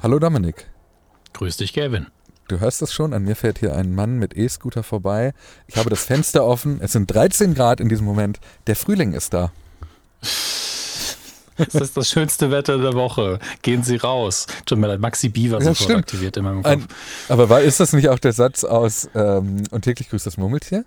[0.00, 0.68] Hallo Dominik.
[1.32, 2.06] Grüß dich, Gavin.
[2.46, 5.34] Du hörst es schon, an mir fährt hier ein Mann mit E-Scooter vorbei.
[5.66, 6.78] Ich habe das Fenster offen.
[6.80, 8.38] Es sind 13 Grad in diesem Moment.
[8.68, 9.50] Der Frühling ist da.
[11.56, 13.40] Das ist das schönste Wetter der Woche.
[13.62, 14.46] Gehen Sie raus.
[14.66, 15.98] Tut mir leid, Maxi Beaver Ja, sofort stimmt.
[15.98, 16.72] aktiviert in meinem Kopf.
[16.72, 16.86] Ein,
[17.28, 20.84] aber war, ist das nicht auch der Satz aus ähm, Und täglich grüßt das Murmeltier?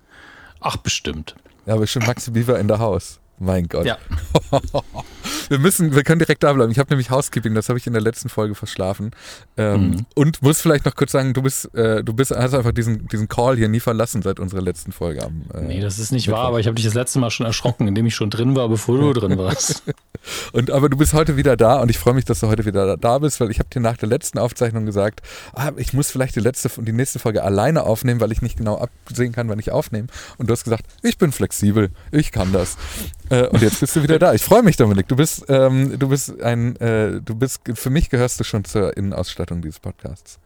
[0.60, 1.36] Ach, bestimmt.
[1.66, 3.20] Ja, aber schon Maxi Beaver in der Haus.
[3.38, 3.84] Mein Gott.
[3.84, 3.98] Ja.
[5.52, 6.72] Wir müssen, wir können direkt da bleiben.
[6.72, 9.10] Ich habe nämlich Housekeeping, das habe ich in der letzten Folge verschlafen.
[9.58, 10.06] Ähm, Mhm.
[10.14, 13.28] Und muss vielleicht noch kurz sagen, du bist, äh, du bist, hast einfach diesen, diesen
[13.28, 15.42] Call hier nie verlassen seit unserer letzten Folge am.
[15.54, 17.86] Äh, Nee, das ist nicht wahr, aber ich habe dich das letzte Mal schon erschrocken,
[17.88, 19.82] indem ich schon drin war, bevor du drin warst.
[20.52, 22.86] Und aber du bist heute wieder da und ich freue mich, dass du heute wieder
[22.86, 25.20] da- da bist, weil ich habe dir nach der letzten Aufzeichnung gesagt,
[25.52, 28.78] ah, ich muss vielleicht die letzte die nächste Folge alleine aufnehmen, weil ich nicht genau
[28.78, 30.06] absehen kann, wann ich aufnehme.
[30.38, 32.76] Und du hast gesagt, ich bin flexibel, ich kann das.
[33.30, 34.32] Äh, und jetzt bist du wieder da.
[34.32, 35.08] Ich freue mich, Dominik.
[35.08, 38.96] Du bist, ähm, du bist ein, äh, du bist, für mich gehörst du schon zur
[38.96, 40.38] Innenausstattung dieses Podcasts.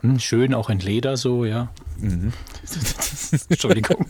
[0.00, 1.68] Hm, schön, auch in Leder so, ja.
[1.98, 2.32] Mhm.
[3.48, 4.06] Entschuldigung.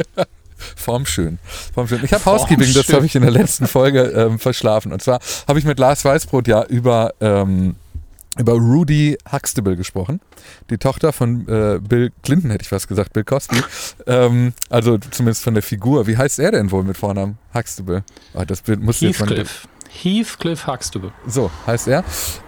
[0.57, 1.39] Formschön.
[1.75, 2.01] Formschön.
[2.03, 2.25] Ich habe.
[2.25, 4.93] Housekeeping, das habe ich in der letzten Folge ähm, verschlafen.
[4.93, 7.77] Und zwar habe ich mit Lars Weißbrot ja über, ähm,
[8.39, 10.21] über Rudy Huxtable gesprochen.
[10.71, 13.63] Die Tochter von äh, Bill Clinton, hätte ich was gesagt, Bill Cosby.
[14.07, 16.07] Ähm, also zumindest von der Figur.
[16.07, 17.39] Wie heißt er denn wohl mit Vornamen?
[17.55, 18.05] Huxtable.
[18.35, 19.45] Ah, das Bild muss jetzt mal
[20.03, 20.67] Heathcliff.
[20.67, 21.13] Huxtable.
[21.27, 22.05] so heißt er.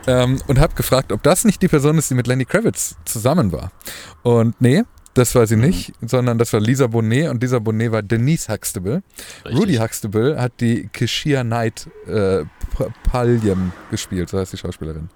[0.06, 3.52] Ähm, und habe gefragt, ob das nicht die Person ist, die mit Lenny Kravitz zusammen
[3.52, 3.70] war.
[4.22, 4.82] Und nee,
[5.14, 9.02] das war sie nicht, sondern das war Lisa Bonet und Lisa Bonet war Denise Huxtable.
[9.44, 9.60] Richtig.
[9.60, 12.44] Rudy Huxtable hat die Keshia Knight äh,
[13.02, 15.10] Palliam gespielt, so heißt die Schauspielerin.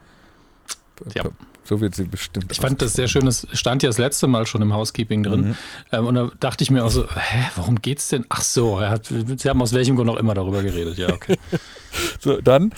[1.15, 1.25] Ja.
[1.65, 2.51] So wird sie bestimmt.
[2.51, 5.41] Ich fand das sehr schön, es stand ja das letzte Mal schon im Housekeeping drin.
[5.41, 5.55] Mhm.
[5.93, 8.27] Ähm, und da dachte ich mir auch so, hä, worum geht's denn?
[8.29, 10.99] Ach so, er hat, sie haben aus welchem Grund auch immer darüber geredet.
[10.99, 11.39] Ja, okay.
[12.21, 12.73] So, dann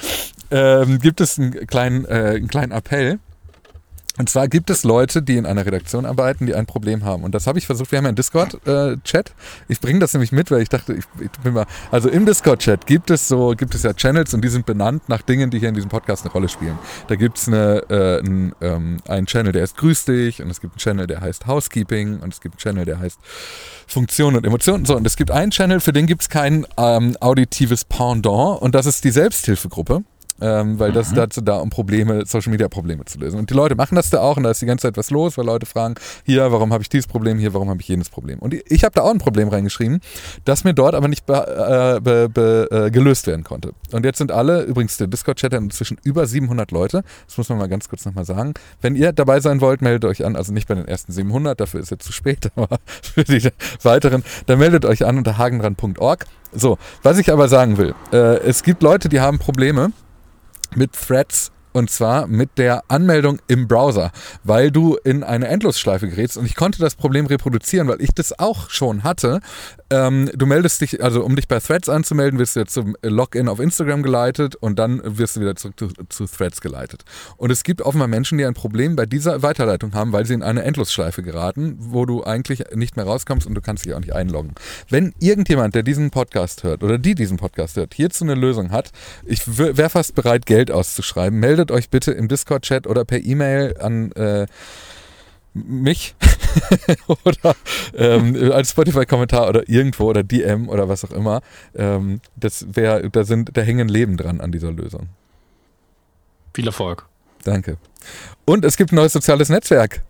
[0.51, 3.21] ähm, gibt es einen kleinen, äh, einen kleinen Appell.
[4.17, 7.25] Und zwar gibt es Leute, die in einer Redaktion arbeiten, die ein Problem haben.
[7.25, 7.91] Und das habe ich versucht.
[7.91, 9.33] Wir haben ja einen Discord-Chat.
[9.69, 11.67] ich bringe das nämlich mit, weil ich dachte, ich, ich bin mal.
[11.91, 15.23] Also im Discord-Chat gibt es so, gibt es ja Channels und die sind benannt nach
[15.23, 16.79] Dingen, die hier in diesem Podcast eine Rolle spielen.
[17.09, 20.61] Da gibt es eine, äh, ein, ähm, einen Channel, der heißt Grüß dich und es
[20.61, 23.19] gibt einen Channel, der heißt Housekeeping und es gibt einen Channel, der heißt
[23.89, 24.85] Funktion und Emotionen.
[24.85, 28.77] So, und es gibt einen Channel, für den gibt es kein ähm, auditives Pendant und
[28.77, 30.05] das ist die Selbsthilfegruppe.
[30.45, 33.39] Ähm, weil das dazu da, um Probleme, Social Media Probleme zu lösen.
[33.39, 35.39] Und die Leute machen das da auch und da ist die ganze Zeit was los,
[35.39, 35.95] weil Leute fragen,
[36.27, 38.41] hier, warum habe ich dieses Problem, hier, warum habe ich jenes Problem.
[38.41, 40.01] Und ich habe da auch ein Problem reingeschrieben,
[40.45, 43.73] das mir dort aber nicht be, äh, be, be, äh, gelöst werden konnte.
[43.91, 47.57] Und jetzt sind alle, übrigens der Discord-Chat hat inzwischen über 700 Leute, das muss man
[47.57, 48.53] mal ganz kurz nochmal sagen.
[48.83, 51.81] Wenn ihr dabei sein wollt, meldet euch an, also nicht bei den ersten 700, dafür
[51.81, 53.49] ist jetzt zu spät, aber für die
[53.83, 56.27] weiteren, dann meldet euch an unter hagendran.org.
[56.53, 59.91] So, was ich aber sagen will, äh, es gibt Leute, die haben Probleme,
[60.77, 64.13] mit Threads und zwar mit der Anmeldung im Browser,
[64.45, 68.39] weil du in eine Endlosschleife gerätst und ich konnte das Problem reproduzieren, weil ich das
[68.39, 69.41] auch schon hatte.
[69.91, 73.49] Ähm, du meldest dich, also um dich bei Threads anzumelden, wirst du jetzt zum Login
[73.49, 77.05] auf Instagram geleitet und dann wirst du wieder zurück zu, zu Threads geleitet.
[77.37, 80.45] Und es gibt offenbar Menschen, die ein Problem bei dieser Weiterleitung haben, weil sie in
[80.45, 84.15] eine Endlosschleife geraten, wo du eigentlich nicht mehr rauskommst und du kannst dich auch nicht
[84.15, 84.55] einloggen.
[84.89, 88.93] Wenn irgendjemand, der diesen Podcast hört oder die diesen Podcast hört, hierzu eine Lösung hat,
[89.25, 91.41] ich wäre fast bereit, Geld auszuschreiben.
[91.65, 94.47] Meldet euch bitte im Discord-Chat oder per E-Mail an äh,
[95.55, 96.15] mich
[97.25, 97.57] oder
[97.95, 101.41] ähm, als Spotify-Kommentar oder irgendwo oder DM oder was auch immer.
[101.75, 105.09] Ähm, das wäre, da sind, da hängen Leben dran an dieser Lösung.
[106.53, 107.07] Viel Erfolg.
[107.45, 107.79] Danke.
[108.45, 110.03] Und es gibt ein neues soziales Netzwerk.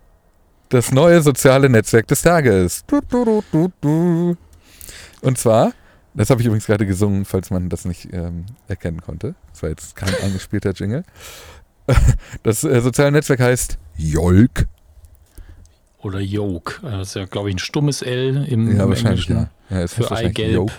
[0.67, 2.83] Das neue soziale Netzwerk des Tages.
[2.87, 4.37] Du, du, du, du, du.
[5.21, 5.71] Und zwar,
[6.15, 9.35] das habe ich übrigens gerade gesungen, falls man das nicht ähm, erkennen konnte.
[9.51, 11.03] Das war jetzt kein eingespielter Jingle.
[12.41, 14.65] Das äh, soziale Netzwerk heißt Jolk.
[15.99, 16.79] Oder Yoke.
[16.81, 19.49] Das ist ja, glaube ich, ein stummes L im, Ja, im wahrscheinlich, Englischen.
[19.69, 19.81] ja.
[19.81, 20.51] ja Für Eigelb.
[20.53, 20.71] Yolk.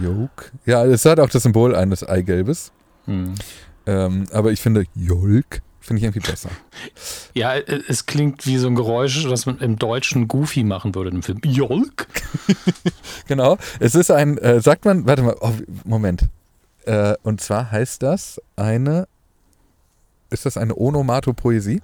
[0.00, 0.52] Yolk.
[0.66, 2.70] Ja, es hat auch das Symbol eines Eigelbes.
[3.06, 3.34] Hm.
[3.86, 6.50] Ähm, aber ich finde Jolk finde ich irgendwie besser.
[7.34, 11.10] Ja, äh, es klingt wie so ein Geräusch, das man im Deutschen Goofy machen würde
[11.10, 11.40] im Film.
[11.44, 12.06] Jolk?
[13.26, 13.58] Genau.
[13.78, 15.52] Es ist ein, äh, sagt man, warte mal, oh,
[15.84, 16.28] Moment.
[16.84, 19.06] Äh, und zwar heißt das eine,
[20.30, 21.82] ist das eine Onomatopoesie?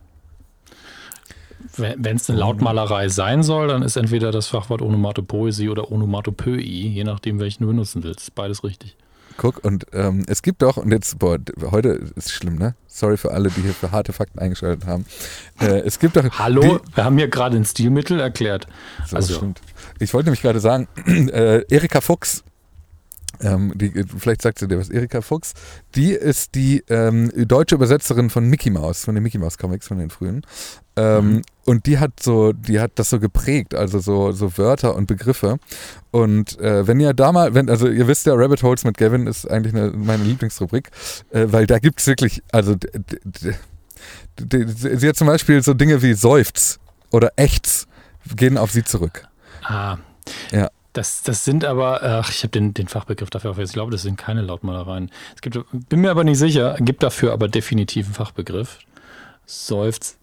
[1.76, 7.04] Wenn es eine Lautmalerei sein soll, dann ist entweder das Fachwort Onomatopoesie oder Onomatopöi, je
[7.04, 8.34] nachdem, welchen du benutzen willst.
[8.34, 8.96] Beides richtig.
[9.36, 11.38] Guck, und ähm, es gibt doch, und jetzt, boah,
[11.70, 12.74] heute ist schlimm, ne?
[12.86, 15.04] Sorry für alle, die hier für harte Fakten eingeschaltet haben.
[15.60, 16.24] Äh, es gibt doch.
[16.38, 18.66] Hallo, wir haben hier gerade ein Stilmittel erklärt.
[19.04, 19.60] Die, so, also, stimmt.
[19.98, 22.42] Ich wollte nämlich gerade sagen, äh, Erika Fuchs
[23.40, 25.54] ähm, die, vielleicht sagt sie dir was, Erika Fuchs,
[25.94, 29.98] die ist die ähm, deutsche Übersetzerin von Mickey Mouse, von den Mickey Mouse Comics, von
[29.98, 30.42] den frühen.
[30.96, 31.42] Ähm, mhm.
[31.64, 35.58] Und die hat so, die hat das so geprägt, also so, so Wörter und Begriffe.
[36.12, 39.26] Und äh, wenn ihr da mal, wenn, also ihr wisst ja, Rabbit Holes mit Gavin
[39.26, 40.90] ist eigentlich eine, meine Lieblingsrubrik,
[41.30, 42.76] äh, weil da gibt es wirklich, also
[44.36, 46.78] sie hat zum Beispiel so Dinge wie Seufz
[47.10, 47.88] oder Echts
[48.36, 49.26] gehen auf sie zurück.
[49.64, 49.98] Ah.
[50.52, 50.70] Ja.
[50.92, 53.58] Das, das sind aber, ach, ich habe den, den Fachbegriff dafür auf.
[53.58, 55.10] Ich glaube, das sind keine Lautmalereien.
[55.34, 55.58] Es gibt,
[55.88, 58.78] bin mir aber nicht sicher, gibt dafür aber definitiv einen Fachbegriff.
[59.44, 60.18] Seufzt.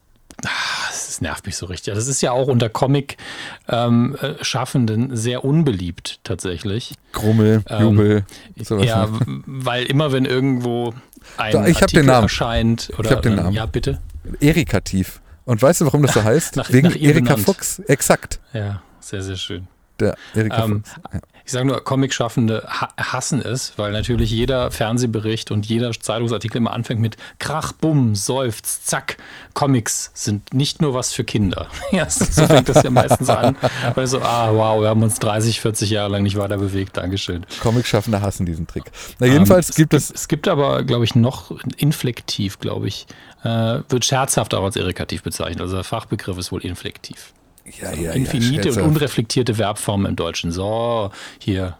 [0.45, 1.93] Ach, das nervt mich so richtig.
[1.93, 6.95] Das ist ja auch unter Comic-Schaffenden ähm, sehr unbeliebt tatsächlich.
[7.11, 8.25] Grummel, ähm, Jubel.
[8.55, 9.21] Ähm, sowas ja, nicht.
[9.45, 10.93] weil immer wenn irgendwo
[11.37, 12.23] ein da, ich Artikel den Namen.
[12.23, 13.53] erscheint oder ich habe den Namen.
[13.53, 13.99] Ja, bitte.
[14.39, 15.21] Erikativ.
[15.45, 16.55] Und weißt du, warum das so heißt?
[16.55, 17.79] nach, Wegen nach Erika Fuchs.
[17.79, 18.39] Exakt.
[18.53, 19.67] Ja, sehr, sehr schön.
[19.99, 20.95] Der Erika ähm, Fuchs.
[21.13, 21.19] Ja.
[21.45, 27.01] Ich sage nur, Comic-Schaffende hassen es, weil natürlich jeder Fernsehbericht und jeder Zeitungsartikel immer anfängt
[27.01, 29.17] mit Krach, Bumm, Seufz, Zack.
[29.53, 31.67] Comics sind nicht nur was für Kinder.
[31.91, 33.57] ja, so fängt das ja meistens an.
[33.93, 36.95] Weil so, ah, wow, wir haben uns 30, 40 Jahre lang nicht weiter bewegt.
[36.95, 37.45] Dankeschön.
[37.61, 38.85] Comic-Schaffende hassen diesen Trick.
[39.19, 40.11] Na, jedenfalls ähm, gibt es.
[40.11, 43.05] Es gibt aber, glaube ich, noch inflektiv, glaube ich,
[43.43, 45.59] äh, wird scherzhaft auch als irritativ bezeichnet.
[45.59, 47.33] Also der Fachbegriff ist wohl inflektiv.
[47.81, 50.51] Ja, ja, Infinite ja, und unreflektierte Verbformen im Deutschen.
[50.51, 51.77] So, hier,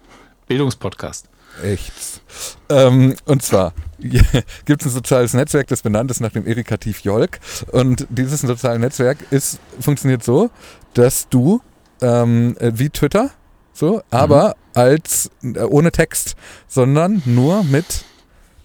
[0.47, 1.27] Bildungspodcast.
[1.61, 2.21] Echt.
[2.69, 7.39] Ähm, und zwar gibt es ein soziales Netzwerk, das benannt ist nach dem Erikativ Jolk.
[7.71, 10.49] Und dieses soziale Netzwerk ist, funktioniert so,
[10.93, 11.61] dass du
[12.01, 13.31] ähm, äh, wie Twitter,
[13.71, 14.53] so, aber mhm.
[14.73, 16.35] als äh, ohne Text,
[16.67, 18.05] sondern nur mit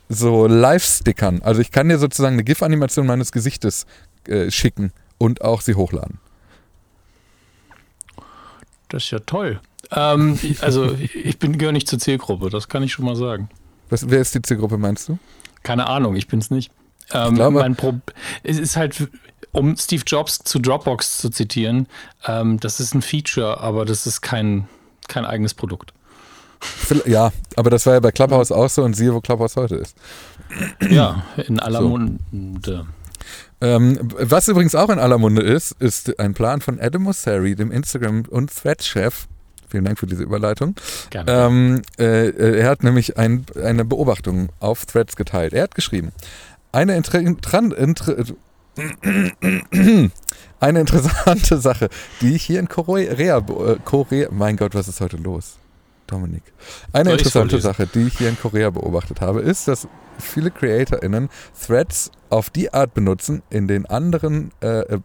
[0.09, 1.43] so Live-Stickern.
[1.43, 3.87] Also ich kann dir sozusagen eine GIF-Animation meines Gesichtes
[4.27, 6.19] äh, schicken und auch sie hochladen.
[8.89, 9.61] Das ist ja toll.
[9.91, 13.49] Ähm, also ich bin gehöre nicht zur Zielgruppe, das kann ich schon mal sagen.
[13.91, 15.19] Was, wer ist die Zielgruppe, meinst du?
[15.63, 16.71] Keine Ahnung, ich bin es nicht.
[17.13, 17.95] Ähm, glaube, mein Pro
[18.43, 19.09] es ist halt,
[19.53, 21.87] um Steve Jobs zu Dropbox zu zitieren,
[22.27, 24.69] ähm, das ist ein Feature, aber das ist kein,
[25.09, 25.93] kein eigenes Produkt.
[27.07, 29.97] Ja, aber das war ja bei Clubhouse auch so und siehe, wo Clubhouse heute ist.
[30.91, 31.89] Ja, in aller so.
[31.89, 32.87] Munde.
[33.61, 37.71] Ähm, was übrigens auch in aller Munde ist, ist ein Plan von Adam Mosseri, dem
[37.71, 39.27] Instagram- und Thread-Chef.
[39.69, 40.75] Vielen Dank für diese Überleitung.
[41.11, 41.31] Gerne.
[41.31, 45.53] Ähm, äh, er hat nämlich ein, eine Beobachtung auf Threads geteilt.
[45.53, 46.13] Er hat geschrieben,
[46.73, 48.17] eine, inter, inter,
[50.61, 51.89] eine interessante Sache,
[52.21, 55.59] die ich hier in Korea, äh, Korea, mein Gott, was ist heute los?
[56.07, 56.43] Dominik.
[56.93, 59.87] Eine Soll interessante Sache, die ich hier in Korea beobachtet habe, ist, dass
[60.19, 61.29] viele CreatorInnen
[61.67, 64.99] Threads auf die Art benutzen, in den anderen, äh, äh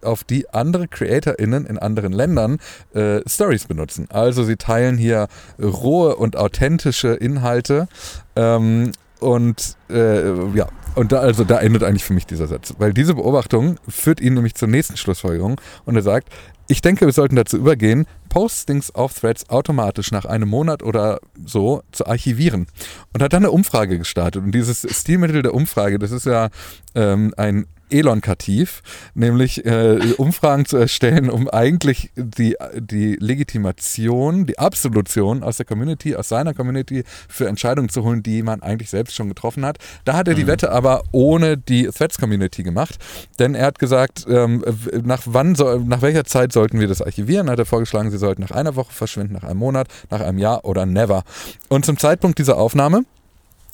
[0.00, 2.58] auf die andere CreatorInnen in anderen Ländern
[2.94, 4.06] äh, Stories benutzen.
[4.10, 5.26] Also sie teilen hier
[5.60, 7.88] rohe und authentische Inhalte
[8.36, 12.74] ähm, und äh, ja, und da, also da endet eigentlich für mich dieser Satz.
[12.78, 16.28] Weil diese Beobachtung führt ihn nämlich zur nächsten Schlussfolgerung und er sagt,
[16.68, 21.82] ich denke, wir sollten dazu übergehen, Postings auf Threads automatisch nach einem Monat oder so
[21.92, 22.66] zu archivieren.
[23.12, 24.42] Und hat dann eine Umfrage gestartet.
[24.42, 26.50] Und dieses Stilmittel der Umfrage, das ist ja
[26.94, 28.82] ähm, ein Elon-Kativ,
[29.14, 36.16] nämlich äh, Umfragen zu erstellen, um eigentlich die, die Legitimation, die Absolution aus der Community,
[36.16, 39.78] aus seiner Community für Entscheidungen zu holen, die man eigentlich selbst schon getroffen hat.
[40.04, 40.48] Da hat er die mhm.
[40.48, 42.96] Wette aber ohne die Threads-Community gemacht,
[43.38, 44.64] denn er hat gesagt, ähm,
[45.04, 47.50] nach wann soll, nach welcher Zeit sollten wir das archivieren?
[47.50, 50.64] Hat er vorgeschlagen, sie sollten nach einer Woche verschwinden, nach einem Monat, nach einem Jahr
[50.64, 51.24] oder never.
[51.68, 53.04] Und zum Zeitpunkt dieser Aufnahme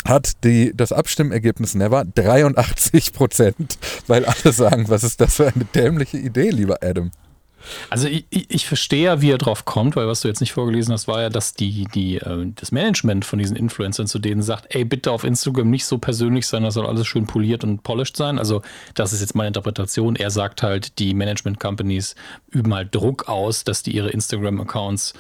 [0.05, 5.65] hat die, das Abstimmergebnis Never 83 Prozent, weil alle sagen, was ist das für eine
[5.65, 7.11] dämliche Idee, lieber Adam.
[7.91, 10.93] Also ich, ich verstehe ja, wie er drauf kommt, weil was du jetzt nicht vorgelesen
[10.93, 14.75] hast, war ja, dass die, die, äh, das Management von diesen Influencern zu denen sagt,
[14.75, 18.17] ey, bitte auf Instagram nicht so persönlich sein, das soll alles schön poliert und polished
[18.17, 18.39] sein.
[18.39, 18.63] Also
[18.95, 20.17] das ist jetzt meine Interpretation.
[20.17, 22.15] Er sagt halt, die Management-Companies
[22.51, 25.15] üben halt Druck aus, dass die ihre Instagram-Accounts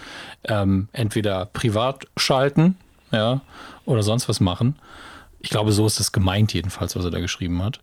[0.45, 2.77] ähm, entweder privat schalten,
[3.15, 3.41] ja,
[3.85, 4.77] oder sonst was machen.
[5.41, 7.81] Ich glaube, so ist es gemeint jedenfalls, was er da geschrieben hat,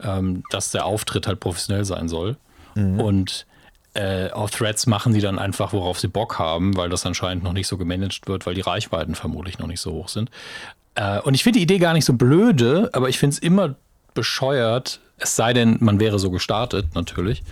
[0.00, 2.36] ähm, dass der Auftritt halt professionell sein soll.
[2.74, 3.00] Mhm.
[3.00, 3.46] Und
[3.94, 7.52] äh, auf Threads machen die dann einfach, worauf sie Bock haben, weil das anscheinend noch
[7.52, 10.30] nicht so gemanagt wird, weil die Reichweiten vermutlich noch nicht so hoch sind.
[10.94, 13.74] Äh, und ich finde die Idee gar nicht so blöde, aber ich finde es immer
[14.14, 17.42] bescheuert, es sei denn, man wäre so gestartet, natürlich,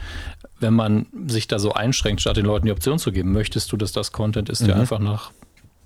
[0.60, 3.76] wenn man sich da so einschränkt, statt den Leuten die Option zu geben, möchtest du,
[3.76, 4.80] dass das Content ist, der mhm.
[4.82, 5.32] einfach nach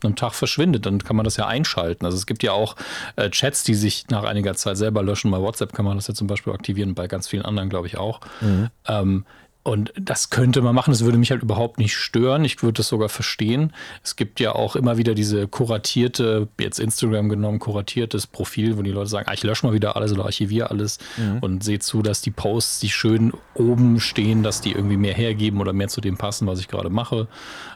[0.05, 2.05] einem Tag verschwindet, dann kann man das ja einschalten.
[2.05, 2.77] Also es gibt ja auch
[3.17, 5.31] äh, Chats, die sich nach einiger Zeit selber löschen.
[5.31, 7.97] Bei WhatsApp kann man das ja zum Beispiel aktivieren, bei ganz vielen anderen glaube ich
[7.99, 8.21] auch.
[8.41, 8.69] Mhm.
[8.87, 9.25] Ähm,
[9.65, 12.45] Und das könnte man machen, das würde mich halt überhaupt nicht stören.
[12.45, 13.73] Ich würde das sogar verstehen.
[14.03, 18.91] Es gibt ja auch immer wieder diese kuratierte, jetzt Instagram genommen, kuratiertes Profil, wo die
[18.91, 21.39] Leute sagen, ah, ich lösche mal wieder alles oder archiviere alles mhm.
[21.43, 25.61] und sehe zu, dass die Posts, die schön oben stehen, dass die irgendwie mehr hergeben
[25.61, 27.29] oder mehr zu dem passen, was ich gerade mache.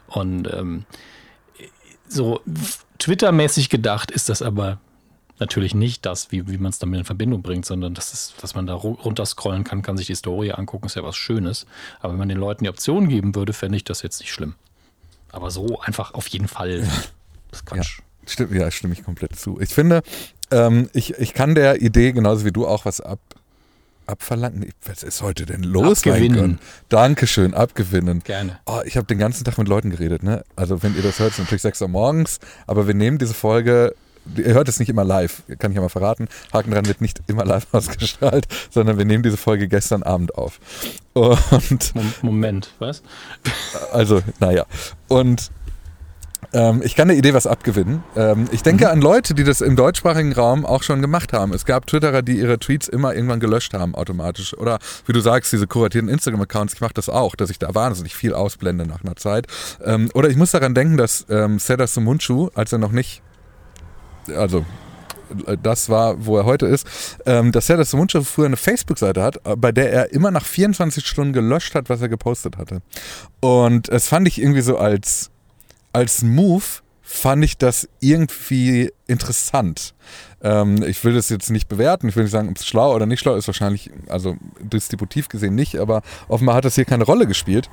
[0.09, 0.87] Und ähm,
[2.08, 2.40] so
[2.98, 4.78] Twitter-mäßig gedacht ist das aber
[5.38, 8.54] natürlich nicht das, wie, wie man es damit in Verbindung bringt, sondern das ist, dass
[8.54, 11.66] man da runterscrollen kann, kann sich die Historie angucken, ist ja was Schönes.
[12.00, 14.54] Aber wenn man den Leuten die Option geben würde, fände ich das jetzt nicht schlimm.
[15.32, 16.80] Aber so einfach auf jeden Fall.
[17.50, 17.98] Das ist Quatsch.
[17.98, 19.60] Ja, stimmt, ja, stimme ich komplett zu.
[19.60, 20.02] Ich finde,
[20.50, 23.20] ähm, ich, ich kann der Idee genauso wie du auch was ab,
[24.06, 24.72] abverlangen.
[24.84, 25.98] Was ist heute denn los?
[25.98, 26.58] Abgewinnen.
[26.88, 28.22] Dankeschön, abgewinnen.
[28.25, 28.58] Gerne.
[28.66, 30.22] Oh, ich habe den ganzen Tag mit Leuten geredet.
[30.22, 30.44] Ne?
[30.54, 33.94] Also wenn ihr das hört, ist natürlich 6 Uhr morgens, aber wir nehmen diese Folge
[34.36, 36.28] ihr hört es nicht immer live, kann ich ja mal verraten.
[36.52, 40.58] Haken dran wird nicht immer live ausgestrahlt, sondern wir nehmen diese Folge gestern Abend auf.
[41.14, 43.02] Und Moment, was?
[43.92, 44.66] Also, naja.
[45.08, 45.50] Und
[46.82, 48.02] ich kann der Idee was abgewinnen.
[48.14, 48.90] Ähm, ich denke mhm.
[48.92, 51.52] an Leute, die das im deutschsprachigen Raum auch schon gemacht haben.
[51.52, 54.56] Es gab Twitterer, die ihre Tweets immer irgendwann gelöscht haben, automatisch.
[54.56, 58.14] Oder wie du sagst, diese kuratierten Instagram-Accounts, ich mache das auch, dass ich da wahnsinnig
[58.14, 59.48] viel ausblende nach einer Zeit.
[59.84, 63.22] Ähm, oder ich muss daran denken, dass ähm, Seda Sumunchu, als er noch nicht
[64.34, 64.64] also
[65.62, 66.86] das war, wo er heute ist,
[67.26, 71.32] ähm, dass Serdas Mundschaft früher eine Facebook-Seite hat, bei der er immer nach 24 Stunden
[71.32, 72.80] gelöscht hat, was er gepostet hatte.
[73.40, 75.30] Und es fand ich irgendwie so als,
[75.96, 76.62] als Move,
[77.00, 79.94] fand ich das irgendwie interessant.
[80.42, 83.06] Ähm, ich will das jetzt nicht bewerten, ich will nicht sagen, ob es schlau oder
[83.06, 87.26] nicht schlau ist, wahrscheinlich, also distributiv gesehen nicht, aber offenbar hat das hier keine Rolle
[87.26, 87.70] gespielt.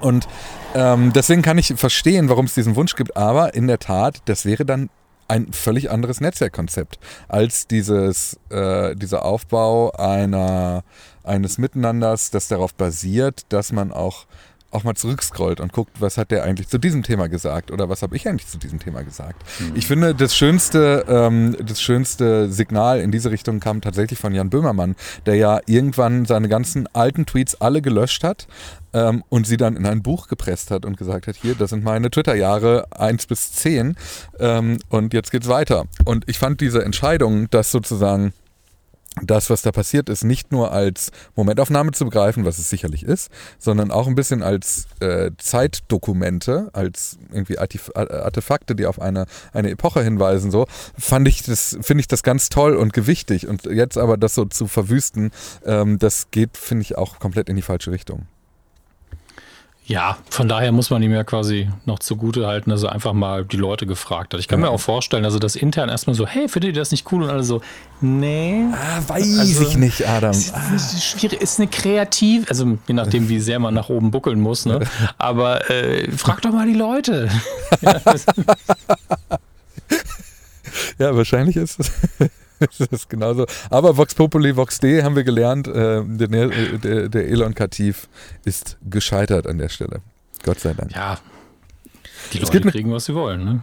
[0.00, 0.28] Und
[0.76, 4.44] ähm, deswegen kann ich verstehen, warum es diesen Wunsch gibt, aber in der Tat, das
[4.44, 4.90] wäre dann
[5.26, 10.84] ein völlig anderes Netzwerkkonzept als dieses, äh, dieser Aufbau einer,
[11.24, 14.26] eines Miteinanders, das darauf basiert, dass man auch
[14.74, 18.02] auch mal zurückscrollt und guckt, was hat der eigentlich zu diesem Thema gesagt oder was
[18.02, 19.42] habe ich eigentlich zu diesem Thema gesagt.
[19.60, 19.72] Mhm.
[19.74, 24.50] Ich finde, das schönste, ähm, das schönste Signal in diese Richtung kam tatsächlich von Jan
[24.50, 28.46] Böhmermann, der ja irgendwann seine ganzen alten Tweets alle gelöscht hat
[28.92, 31.84] ähm, und sie dann in ein Buch gepresst hat und gesagt hat, hier, das sind
[31.84, 33.96] meine Twitter-Jahre 1 bis 10
[34.38, 35.84] ähm, und jetzt geht's weiter.
[36.04, 38.32] Und ich fand diese Entscheidung, dass sozusagen
[39.22, 43.30] das, was da passiert ist, nicht nur als Momentaufnahme zu begreifen, was es sicherlich ist,
[43.58, 50.02] sondern auch ein bisschen als äh, Zeitdokumente, als irgendwie Artefakte, die auf eine, eine Epoche
[50.02, 50.66] hinweisen, so,
[50.98, 53.46] fand ich das, finde ich das ganz toll und gewichtig.
[53.46, 55.30] Und jetzt aber das so zu verwüsten,
[55.64, 58.26] ähm, das geht, finde ich, auch komplett in die falsche Richtung.
[59.86, 63.44] Ja, von daher muss man ihm ja quasi noch zugute halten, dass er einfach mal
[63.44, 64.40] die Leute gefragt hat.
[64.40, 64.66] Ich kann ja.
[64.66, 67.24] mir auch vorstellen, also das intern erstmal so, hey, findet ihr das nicht cool?
[67.24, 67.60] Und alle so,
[68.00, 68.64] nee.
[68.72, 70.30] Ah, weiß also, ich nicht, Adam.
[70.30, 70.78] Ist, ah.
[70.78, 74.80] schwierig, ist eine kreativ, also je nachdem, wie sehr man nach oben buckeln muss, ne?
[75.18, 77.28] Aber äh, frag doch mal die Leute.
[80.98, 81.92] ja, wahrscheinlich ist es.
[82.60, 83.46] Das ist genauso.
[83.70, 88.08] Aber Vox Populi, Vox D haben wir gelernt, äh, der, der, der Elon-Kativ
[88.44, 90.00] ist gescheitert an der Stelle.
[90.42, 90.92] Gott sei Dank.
[90.94, 91.18] Ja,
[92.32, 93.44] die Leute kriegen, was sie wollen.
[93.44, 93.62] Ne?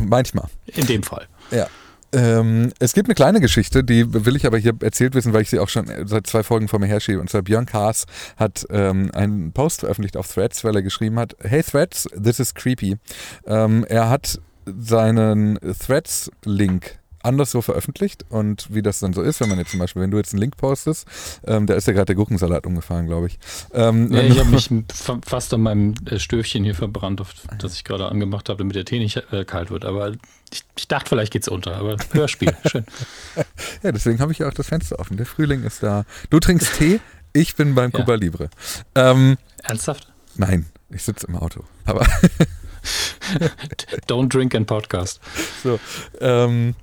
[0.00, 0.46] Manchmal.
[0.66, 1.26] In dem Fall.
[1.50, 1.66] Ja.
[2.10, 5.50] Ähm, es gibt eine kleine Geschichte, die will ich aber hier erzählt wissen, weil ich
[5.50, 7.20] sie auch schon seit zwei Folgen vor mir herschiebe.
[7.20, 8.06] Und zwar Björn Kaas
[8.38, 12.54] hat ähm, einen Post veröffentlicht auf Threads, weil er geschrieben hat, Hey Threads, this is
[12.54, 12.96] creepy.
[13.46, 19.58] Ähm, er hat seinen Threads-Link anderswo veröffentlicht und wie das dann so ist, wenn man
[19.58, 21.06] jetzt zum Beispiel, wenn du jetzt einen Link postest,
[21.46, 23.38] ähm, da ist ja gerade der Gurkensalat umgefahren, glaube ich.
[23.72, 24.70] Ähm, ja, ich habe mich
[25.26, 27.22] fast an meinem äh, Stöfchen hier verbrannt,
[27.58, 29.84] das ich gerade angemacht habe, damit der Tee nicht äh, kalt wird.
[29.84, 30.12] Aber
[30.52, 32.84] ich, ich dachte, vielleicht geht es unter, aber Hörspiel, schön.
[33.82, 35.16] ja, deswegen habe ich ja auch das Fenster offen.
[35.16, 36.04] Der Frühling ist da.
[36.30, 37.00] Du trinkst Tee,
[37.32, 37.98] ich bin beim ja.
[37.98, 38.50] Cuba Libre.
[38.94, 40.12] Ähm, Ernsthaft?
[40.36, 41.64] Nein, ich sitze im Auto.
[41.84, 42.06] Aber
[44.06, 45.20] Don't drink and podcast.
[45.62, 45.78] So,
[46.20, 46.74] ähm,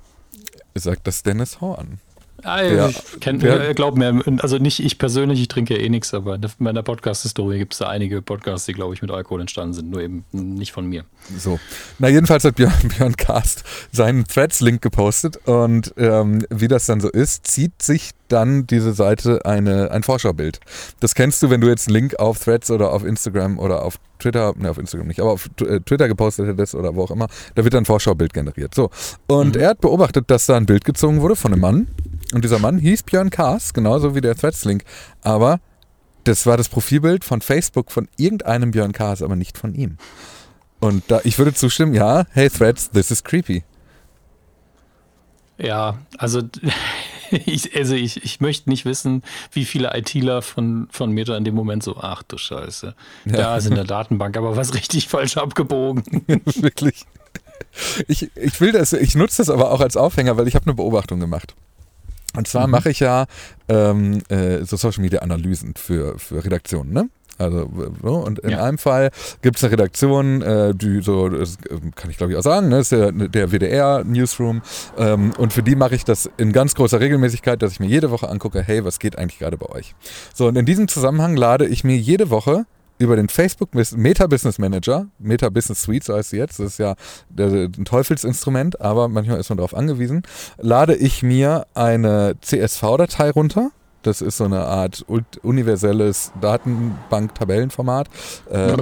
[0.76, 2.00] sagt das Dennis Horn.
[2.46, 5.90] Ah, ja, ich kenn, wer, glaub mir, also nicht ich persönlich, ich trinke ja eh
[5.90, 9.42] nichts, aber in meiner Podcast-Historie gibt es da einige Podcasts, die, glaube ich, mit Alkohol
[9.42, 11.06] entstanden sind, nur eben nicht von mir.
[11.38, 11.60] So.
[11.98, 17.10] Na, jedenfalls hat Björn, Björn Cast seinen Threads-Link gepostet und ähm, wie das dann so
[17.10, 20.60] ist, zieht sich dann diese Seite eine, ein Vorschaubild.
[21.00, 23.98] Das kennst du, wenn du jetzt einen Link auf Threads oder auf Instagram oder auf
[24.20, 27.28] Twitter, ne, auf Instagram nicht, aber auf äh, Twitter gepostet hättest oder wo auch immer,
[27.56, 28.74] da wird dann ein Vorschaubild generiert.
[28.74, 28.90] So.
[29.28, 29.62] Und mhm.
[29.62, 31.88] er hat beobachtet, dass da ein Bild gezogen wurde von einem Mann.
[32.36, 34.84] Und dieser Mann hieß Björn Kaas, genauso wie der Threads-Link.
[35.22, 35.62] Aber
[36.26, 39.98] das war das Profilbild von Facebook von irgendeinem Björn Kaas, aber nicht von ihm.
[40.82, 43.64] Und da, ich würde zustimmen, ja, hey Threads, this is creepy.
[45.58, 46.42] Ja, also
[47.32, 49.24] ich, also ich, ich möchte nicht wissen,
[49.54, 53.32] wie viele ITler von, von Meta in dem Moment so, ach du Scheiße, ja.
[53.32, 56.04] da ist in der Datenbank aber was richtig falsch abgebogen.
[56.28, 57.06] Wirklich.
[58.10, 60.74] Ich, ich will das, ich nutze das aber auch als Aufhänger, weil ich habe eine
[60.74, 61.56] Beobachtung gemacht.
[62.38, 62.72] Und zwar mhm.
[62.72, 63.26] mache ich ja
[63.68, 67.10] ähm, äh, so Social Media Analysen für, für Redaktionen, ne?
[67.38, 67.70] Also,
[68.02, 68.64] so, und in ja.
[68.64, 69.12] einem Fall
[69.42, 71.58] gibt es eine Redaktion, äh, die so, das
[71.96, 74.62] kann ich glaube ich auch sagen, ne, ist der, der WDR-Newsroom.
[74.98, 78.10] Ähm, und für die mache ich das in ganz großer Regelmäßigkeit, dass ich mir jede
[78.10, 79.96] Woche angucke, hey, was geht eigentlich gerade bei euch?
[80.34, 82.66] So, und in diesem Zusammenhang lade ich mir jede Woche
[82.98, 86.78] über den Facebook Meta Business Manager, Meta Business Suite, so heißt sie jetzt, das ist
[86.80, 86.96] ja
[87.38, 90.24] ein Teufelsinstrument, aber manchmal ist man darauf angewiesen,
[90.58, 93.72] lade ich mir eine CSV-Datei runter
[94.06, 95.04] das ist so eine Art
[95.42, 98.08] universelles Datenbank-Tabellenformat.
[98.52, 98.78] Äh,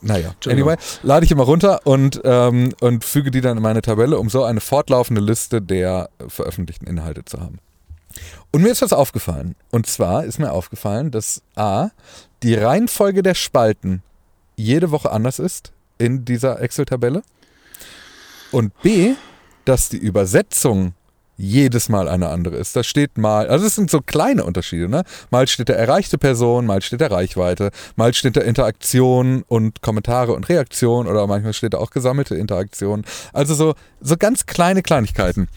[0.00, 4.18] naja, anyway, lade ich immer runter und, ähm, und füge die dann in meine Tabelle,
[4.18, 7.58] um so eine fortlaufende Liste der veröffentlichten Inhalte zu haben.
[8.52, 9.54] Und mir ist was aufgefallen.
[9.70, 11.90] Und zwar ist mir aufgefallen, dass A,
[12.42, 14.02] die Reihenfolge der Spalten
[14.56, 17.22] jede Woche anders ist in dieser Excel-Tabelle.
[18.50, 19.14] Und B,
[19.64, 20.94] dass die Übersetzung
[21.40, 22.76] jedes Mal eine andere ist.
[22.76, 25.04] Da steht mal, also es sind so kleine Unterschiede, ne?
[25.30, 30.34] Mal steht da erreichte Person, mal steht da Reichweite, mal steht da Interaktion und Kommentare
[30.34, 33.04] und Reaktion oder manchmal steht da auch gesammelte Interaktion.
[33.32, 35.48] Also so, so ganz kleine Kleinigkeiten.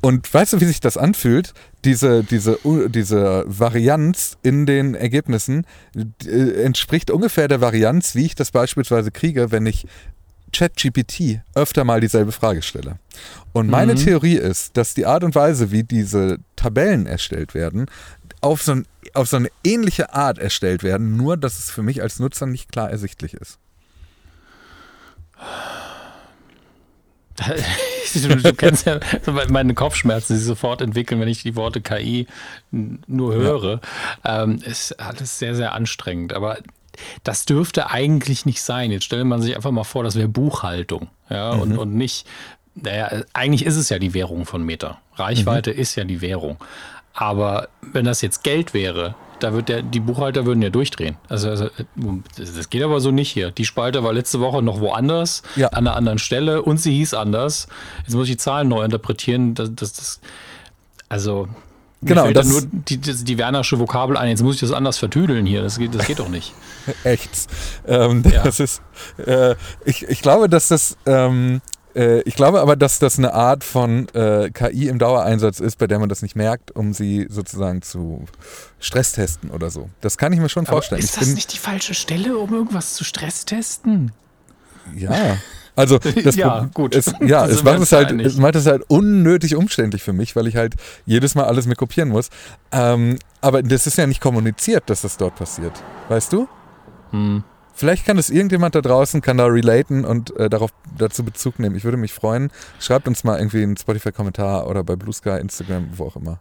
[0.00, 1.54] Und weißt du, wie sich das anfühlt?
[1.84, 5.66] Diese, diese, diese Varianz in den Ergebnissen
[6.24, 9.86] äh, entspricht ungefähr der Varianz, wie ich das beispielsweise kriege, wenn ich
[10.52, 12.98] ChatGPT öfter mal dieselbe Frage stelle.
[13.52, 13.98] Und meine mhm.
[13.98, 17.86] Theorie ist, dass die Art und Weise, wie diese Tabellen erstellt werden,
[18.40, 22.02] auf so, ein, auf so eine ähnliche Art erstellt werden, nur dass es für mich
[22.02, 23.58] als Nutzer nicht klar ersichtlich ist.
[28.14, 29.00] Du, kennst ja
[29.48, 32.26] meine Kopfschmerzen, die sich sofort entwickeln, wenn ich die Worte KI
[32.70, 33.80] nur höre.
[34.24, 34.42] Ja.
[34.42, 36.32] Ähm, ist alles sehr, sehr anstrengend.
[36.32, 36.58] Aber
[37.24, 38.90] das dürfte eigentlich nicht sein.
[38.90, 41.08] Jetzt stellt man sich einfach mal vor, das wäre Buchhaltung.
[41.30, 41.60] Ja, mhm.
[41.60, 42.26] und, und nicht,
[42.74, 45.00] naja, eigentlich ist es ja die Währung von Meta.
[45.14, 45.78] Reichweite mhm.
[45.78, 46.56] ist ja die Währung.
[47.14, 51.16] Aber wenn das jetzt Geld wäre, da wird der, die Buchhalter würden ja durchdrehen.
[51.28, 51.68] Also, also,
[52.36, 53.50] das geht aber so nicht hier.
[53.50, 55.68] Die Spalte war letzte Woche noch woanders, ja.
[55.68, 57.68] an einer anderen Stelle und sie hieß anders.
[58.04, 59.54] Jetzt muss ich die Zahlen neu interpretieren.
[59.54, 60.20] Das, das, das
[61.08, 61.48] also
[62.00, 64.28] Genau, das nur die, die, die Wernersche Vokabel ein.
[64.28, 65.62] Jetzt muss ich das anders vertüdeln hier.
[65.62, 66.54] Das geht, das geht doch nicht.
[67.04, 67.48] Echt.
[67.86, 68.44] Ähm, ja.
[68.44, 68.82] Das ist.
[69.26, 70.96] Äh, ich, ich glaube, dass das.
[71.06, 71.60] Ähm,
[71.94, 75.86] äh, ich glaube aber, dass das eine Art von äh, KI im Dauereinsatz ist, bei
[75.86, 78.24] der man das nicht merkt, um sie sozusagen zu
[78.78, 79.90] stresstesten oder so.
[80.00, 81.00] Das kann ich mir schon aber vorstellen.
[81.00, 84.12] Ist das nicht die falsche Stelle, um irgendwas zu stresstesten?
[84.94, 85.38] Ja.
[85.76, 86.94] Also das ja, gut.
[86.94, 90.48] Es, ja, es macht es halt, es macht es halt unnötig umständlich für mich, weil
[90.48, 90.74] ich halt
[91.06, 92.30] jedes Mal alles mir kopieren muss.
[92.72, 95.72] Ähm, aber das ist ja nicht kommuniziert, dass das dort passiert.
[96.08, 96.48] Weißt du?
[97.12, 97.44] Hm.
[97.78, 101.76] Vielleicht kann es irgendjemand da draußen, kann da relaten und äh, darauf dazu Bezug nehmen.
[101.76, 102.50] Ich würde mich freuen.
[102.80, 106.40] Schreibt uns mal irgendwie einen Spotify-Kommentar oder bei Blue Sky, Instagram, wo auch immer.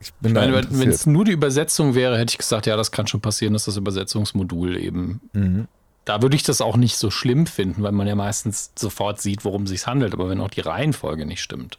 [0.00, 2.90] Ich bin ich meine, wenn es nur die Übersetzung wäre, hätte ich gesagt, ja, das
[2.90, 5.68] kann schon passieren, dass das Übersetzungsmodul eben mhm
[6.04, 9.44] da würde ich das auch nicht so schlimm finden, weil man ja meistens sofort sieht,
[9.44, 10.12] worum es sich handelt.
[10.12, 11.78] Aber wenn auch die Reihenfolge nicht stimmt,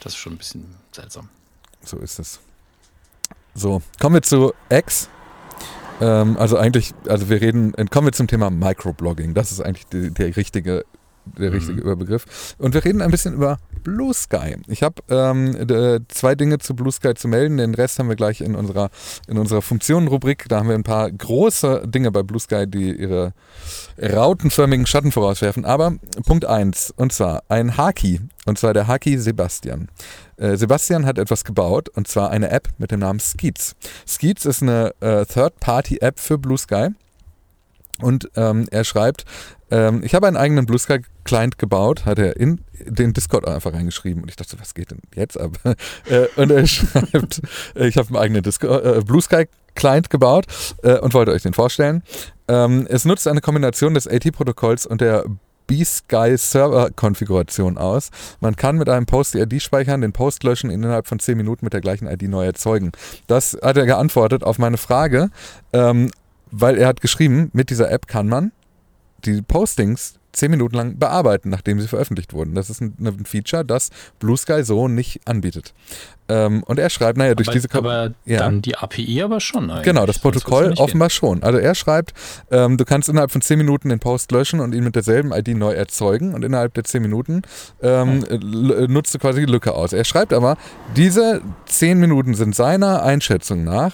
[0.00, 1.28] das ist schon ein bisschen seltsam.
[1.82, 2.40] So ist es.
[3.54, 5.08] So, kommen wir zu X.
[6.00, 9.34] Ähm, also eigentlich, also wir reden, kommen wir zum Thema Microblogging.
[9.34, 10.84] Das ist eigentlich die, der richtige
[11.24, 11.82] der richtige mhm.
[11.82, 12.54] Überbegriff.
[12.58, 14.56] Und wir reden ein bisschen über Blue Sky.
[14.68, 17.56] Ich habe ähm, zwei Dinge zu Blue Sky zu melden.
[17.56, 18.90] Den Rest haben wir gleich in unserer,
[19.26, 20.48] in unserer Funktionenrubrik.
[20.48, 23.32] Da haben wir ein paar große Dinge bei Blue Sky, die ihre
[24.00, 25.64] rautenförmigen Schatten vorauswerfen.
[25.64, 25.94] Aber
[26.26, 29.88] Punkt 1, und zwar ein Haki, und zwar der Haki Sebastian.
[30.36, 33.74] Äh, Sebastian hat etwas gebaut, und zwar eine App mit dem Namen Skeets.
[34.06, 36.88] Skeets ist eine äh, Third-Party-App für Blue Sky.
[38.00, 39.24] Und ähm, er schreibt,
[39.72, 43.72] ähm, ich habe einen eigenen Blue Sky Client gebaut, hat er in den Discord einfach
[43.72, 44.22] reingeschrieben.
[44.22, 45.52] Und ich dachte, was geht denn jetzt ab?
[45.64, 47.40] äh, und er schreibt,
[47.74, 50.44] äh, ich habe einen eigenen Discord, äh, Blue Sky Client gebaut
[50.82, 52.02] äh, und wollte euch den vorstellen.
[52.48, 55.24] Ähm, es nutzt eine Kombination des AT-Protokolls und der
[55.68, 58.10] B-Sky Server-Konfiguration aus.
[58.40, 61.64] Man kann mit einem Post die ID speichern, den Post löschen, innerhalb von 10 Minuten
[61.64, 62.92] mit der gleichen ID neu erzeugen.
[63.26, 65.30] Das hat er geantwortet auf meine Frage,
[65.72, 66.10] ähm,
[66.50, 68.52] weil er hat geschrieben, mit dieser App kann man
[69.24, 72.54] die Postings zehn Minuten lang bearbeiten, nachdem sie veröffentlicht wurden.
[72.54, 75.74] Das ist ein, ein Feature, das Blue Sky so nicht anbietet.
[76.32, 77.68] Ähm, und er schreibt, naja, durch aber, diese...
[77.72, 78.38] Aber ja.
[78.38, 79.84] dann die API aber schon eigentlich.
[79.84, 81.14] Genau, das Protokoll offenbar gehen.
[81.14, 81.42] schon.
[81.42, 82.14] Also er schreibt,
[82.50, 85.48] ähm, du kannst innerhalb von 10 Minuten den Post löschen und ihn mit derselben ID
[85.48, 87.42] neu erzeugen und innerhalb der 10 Minuten
[87.82, 88.36] ähm, oh.
[88.88, 89.92] nutzt du quasi die Lücke aus.
[89.92, 90.56] Er schreibt aber,
[90.96, 93.92] diese 10 Minuten sind seiner Einschätzung nach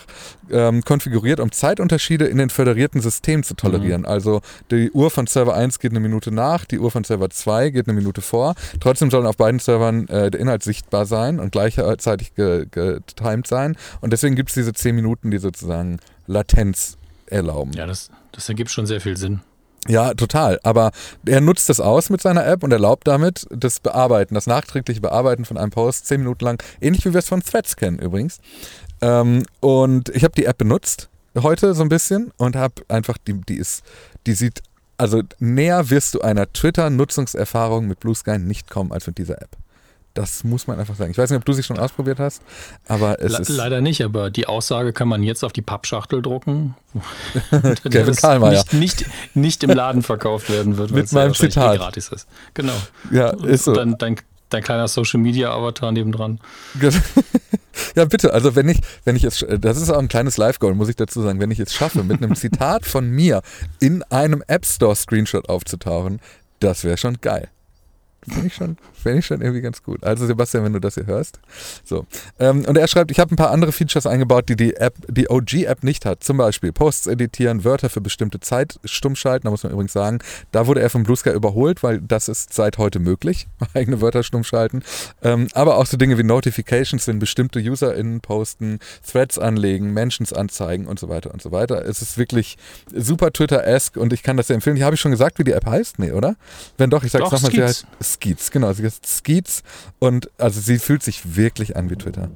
[0.50, 4.02] ähm, konfiguriert, um Zeitunterschiede in den föderierten Systemen zu tolerieren.
[4.02, 4.08] Mhm.
[4.08, 7.70] Also die Uhr von Server 1 geht eine Minute nach, die Uhr von Server 2
[7.70, 8.54] geht eine Minute vor.
[8.80, 13.76] Trotzdem sollen auf beiden Servern äh, der Inhalt sichtbar sein und gleichzeitig getimed sein.
[14.00, 17.72] Und deswegen gibt es diese 10 Minuten, die sozusagen Latenz erlauben.
[17.72, 19.40] Ja, das, das ergibt schon sehr viel Sinn.
[19.86, 20.58] Ja, total.
[20.64, 20.90] Aber
[21.24, 25.44] er nutzt das aus mit seiner App und erlaubt damit das Bearbeiten, das nachträgliche Bearbeiten
[25.44, 28.40] von einem Post zehn Minuten lang, ähnlich wie wir es von Threads kennen übrigens.
[29.00, 31.08] Ähm, und ich habe die App benutzt
[31.42, 33.82] heute so ein bisschen und habe einfach, die, die ist,
[34.26, 34.62] die sieht,
[34.96, 39.56] also näher wirst du einer Twitter-Nutzungserfahrung mit Blue Sky nicht kommen als mit dieser App.
[40.14, 41.10] Das muss man einfach sagen.
[41.10, 42.42] Ich weiß nicht, ob du sie schon ausprobiert hast,
[42.88, 43.48] aber es Le ist.
[43.50, 46.74] Leider nicht, aber die Aussage kann man jetzt auf die Pappschachtel drucken.
[47.84, 48.64] Kevin Karlmeier.
[48.72, 51.76] Nicht, nicht, nicht im Laden verkauft werden wird, Mit meinem Zitat.
[51.76, 52.26] Eh gratis ist.
[52.54, 52.72] Genau.
[53.12, 53.74] Ja, ist so.
[53.74, 54.16] Dein, dein,
[54.48, 56.40] dein kleiner Social Media Avatar nebendran.
[57.94, 58.32] Ja, bitte.
[58.32, 61.22] Also wenn ich, wenn ich es, das ist auch ein kleines Live-Goal, muss ich dazu
[61.22, 63.42] sagen, wenn ich es schaffe, mit einem Zitat von mir
[63.80, 66.20] in einem App Store Screenshot aufzutauchen,
[66.60, 67.48] das wäre schon geil.
[68.32, 70.04] Finde ich, schon, find ich schon irgendwie ganz gut.
[70.04, 71.40] Also Sebastian, wenn du das hier hörst.
[71.84, 72.06] So.
[72.38, 75.28] Ähm, und er schreibt, ich habe ein paar andere Features eingebaut, die die App, die
[75.28, 76.22] OG-App nicht hat.
[76.22, 79.44] Zum Beispiel Posts editieren, Wörter für bestimmte Zeit stumm schalten.
[79.44, 80.18] Da muss man übrigens sagen,
[80.52, 84.22] da wurde er von Blue Sky überholt, weil das ist seit heute möglich, eigene Wörter
[84.22, 84.82] stumm schalten.
[85.22, 88.78] Ähm, aber auch so Dinge wie Notifications, wenn bestimmte UserInnen posten,
[89.10, 91.84] Threads anlegen, Mentions anzeigen und so weiter und so weiter.
[91.84, 92.56] Es ist wirklich
[92.94, 94.76] super Twitter-esque und ich kann das sehr empfehlen.
[94.76, 95.98] Hier habe ich schon gesagt, wie die App heißt?
[95.98, 96.36] Nee, oder?
[96.76, 97.86] Wenn doch, ich sage es nochmal, sie heißt
[98.18, 99.62] Skeets, genau, sie heißt Skeets
[99.98, 102.30] und also sie fühlt sich wirklich an wie Twitter.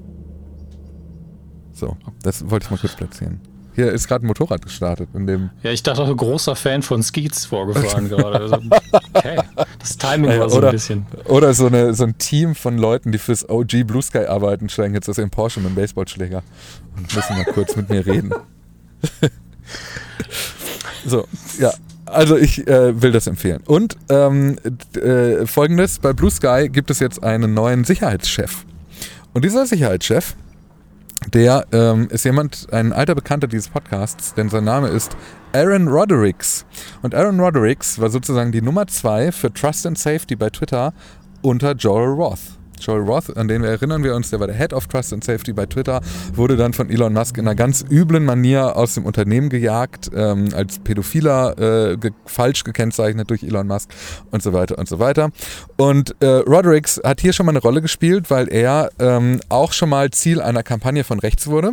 [1.73, 3.40] So, das wollte ich mal kurz platzieren.
[3.75, 5.09] Hier ist gerade ein Motorrad gestartet.
[5.14, 8.38] In dem ja, ich dachte auch, ein großer Fan von Skeets vorgefahren gerade.
[8.38, 8.59] Also,
[9.14, 9.40] okay,
[9.79, 11.07] das Timing war so oder, ein bisschen.
[11.25, 14.95] Oder so, eine, so ein Team von Leuten, die fürs OG Blue Sky arbeiten, steigen
[14.95, 16.42] jetzt aus ihrem Porsche mit dem Baseballschläger
[16.97, 18.33] und müssen mal kurz mit mir reden.
[21.07, 21.27] so,
[21.59, 21.73] ja,
[22.12, 23.62] also ich äh, will das empfehlen.
[23.66, 24.57] Und ähm,
[24.96, 28.64] äh, folgendes, bei Blue Sky gibt es jetzt einen neuen Sicherheitschef.
[29.33, 30.35] Und dieser Sicherheitschef,
[31.33, 35.16] der ähm, ist jemand, ein alter Bekannter dieses Podcasts, denn sein Name ist
[35.53, 36.64] Aaron Rodericks.
[37.03, 40.92] Und Aaron Rodericks war sozusagen die Nummer zwei für Trust and Safety bei Twitter
[41.42, 42.59] unter Joel Roth.
[42.83, 45.25] Joel Roth, an den wir erinnern wir uns, der war der Head of Trust and
[45.25, 46.01] Safety bei Twitter,
[46.35, 50.49] wurde dann von Elon Musk in einer ganz üblen Manier aus dem Unternehmen gejagt, ähm,
[50.55, 53.90] als Pädophiler äh, ge falsch gekennzeichnet durch Elon Musk
[54.31, 55.31] und so weiter und so weiter.
[55.77, 59.88] Und äh, Rodericks hat hier schon mal eine Rolle gespielt, weil er ähm, auch schon
[59.88, 61.73] mal Ziel einer Kampagne von rechts wurde.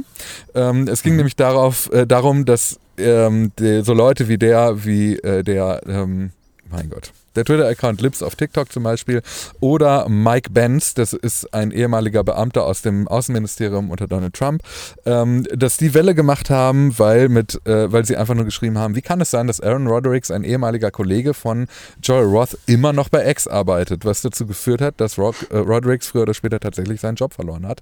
[0.54, 1.18] Ähm, es ging mhm.
[1.18, 6.32] nämlich darauf, äh, darum, dass ähm, die, so Leute wie der, wie äh, der, ähm,
[6.70, 9.22] mein Gott, der Twitter-Account Lips auf TikTok zum Beispiel.
[9.60, 14.62] Oder Mike Benz, das ist ein ehemaliger Beamter aus dem Außenministerium unter Donald Trump,
[15.06, 18.96] ähm, dass die Welle gemacht haben, weil, mit, äh, weil sie einfach nur geschrieben haben,
[18.96, 21.68] wie kann es sein, dass Aaron Rodericks, ein ehemaliger Kollege von
[22.02, 26.08] Joel Roth, immer noch bei X arbeitet, was dazu geführt hat, dass Rock, äh, Rodericks
[26.08, 27.82] früher oder später tatsächlich seinen Job verloren hat.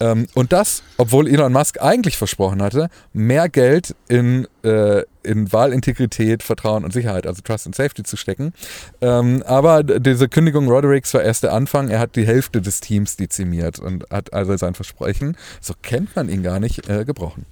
[0.00, 6.42] Ähm, und das, obwohl Elon Musk eigentlich versprochen hatte, mehr Geld in äh, in Wahlintegrität,
[6.42, 8.52] Vertrauen und Sicherheit, also Trust and Safety zu stecken.
[9.00, 11.88] Ähm, aber diese Kündigung Rodericks war erst der Anfang.
[11.88, 16.28] Er hat die Hälfte des Teams dezimiert und hat also sein Versprechen, so kennt man
[16.28, 17.46] ihn gar nicht, äh, gebrochen.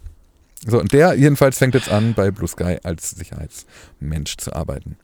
[0.66, 4.96] So, und der jedenfalls fängt jetzt an, bei Blue Sky als Sicherheitsmensch zu arbeiten.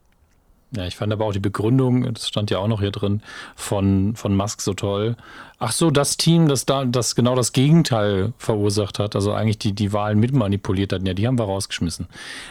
[0.74, 3.22] Ja, ich fand aber auch die Begründung, das stand ja auch noch hier drin,
[3.54, 5.16] von, von Musk so toll.
[5.58, 9.72] Ach so, das Team, das da, das genau das Gegenteil verursacht hat, also eigentlich die,
[9.72, 12.06] die Wahlen mitmanipuliert hatten, ja, die haben wir rausgeschmissen.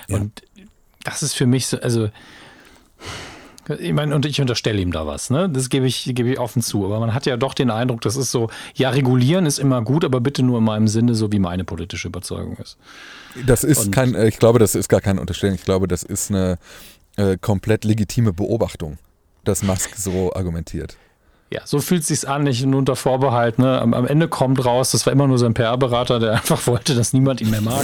[0.08, 0.18] Ja.
[0.18, 0.44] Und
[1.04, 2.10] das ist für mich so, also
[3.80, 5.48] ich meine, und ich unterstelle ihm da was, ne?
[5.50, 6.84] Das gebe ich, gebe ich offen zu.
[6.86, 10.04] Aber man hat ja doch den Eindruck, das ist so, ja, regulieren ist immer gut,
[10.04, 12.78] aber bitte nur in meinem Sinne, so wie meine politische Überzeugung ist.
[13.46, 15.56] Das ist und kein, ich glaube, das ist gar keine Unterstellung.
[15.56, 16.58] Ich glaube, das ist eine,
[17.22, 18.98] äh, komplett legitime Beobachtung,
[19.44, 20.98] dass Musk so argumentiert.
[21.54, 23.60] Ja, so fühlt es sich an, nicht nur unter Vorbehalt.
[23.60, 23.82] Ne?
[23.82, 27.12] Am, am, Ende kommt raus, das war immer nur sein PR-Berater, der einfach wollte, dass
[27.12, 27.84] niemand ihn mehr mag.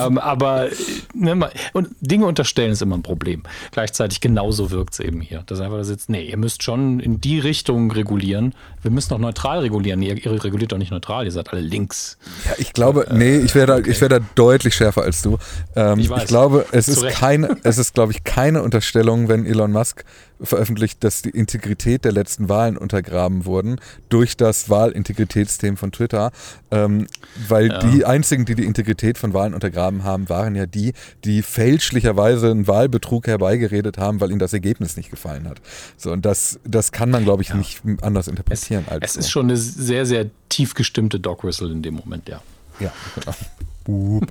[0.00, 0.68] ähm, aber
[1.12, 3.42] ne, und Dinge unterstellen ist immer ein Problem.
[3.70, 5.42] Gleichzeitig genauso wirkt es eben hier.
[5.44, 8.54] Dass einfach da sitzt, nee, ihr müsst schon in die Richtung regulieren.
[8.80, 10.00] Wir müssen doch neutral regulieren.
[10.00, 12.16] Nee, ihr reguliert doch nicht neutral, ihr seid alle links.
[12.46, 14.00] Ja, ich glaube, äh, nee, ich wäre da, okay.
[14.00, 15.36] wär da deutlich schärfer als du.
[15.76, 16.22] Ähm, ich, weiß.
[16.22, 20.02] ich glaube, es ist keine, es ist, glaube ich, keine Unterstellung, wenn Elon Musk
[20.42, 26.32] veröffentlicht, dass die Integrität der letzten Wahlen untergraben wurden durch das Wahlintegritätssystem von Twitter,
[26.70, 27.06] ähm,
[27.48, 27.78] weil ja.
[27.78, 30.92] die einzigen, die die Integrität von Wahlen untergraben haben, waren ja die,
[31.24, 35.60] die fälschlicherweise einen Wahlbetrug herbeigeredet haben, weil ihnen das Ergebnis nicht gefallen hat.
[35.96, 37.56] So und das, das kann man, glaube ich, ja.
[37.56, 39.04] nicht anders interpretieren es, als.
[39.04, 39.20] Es so.
[39.20, 42.42] ist schon eine sehr, sehr tief gestimmte Dog Whistle in dem Moment, ja.
[42.80, 44.22] Ja, genau.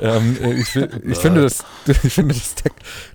[0.00, 1.64] ähm, äh, ich, ich, finde das,
[2.02, 2.72] ich finde das Tech,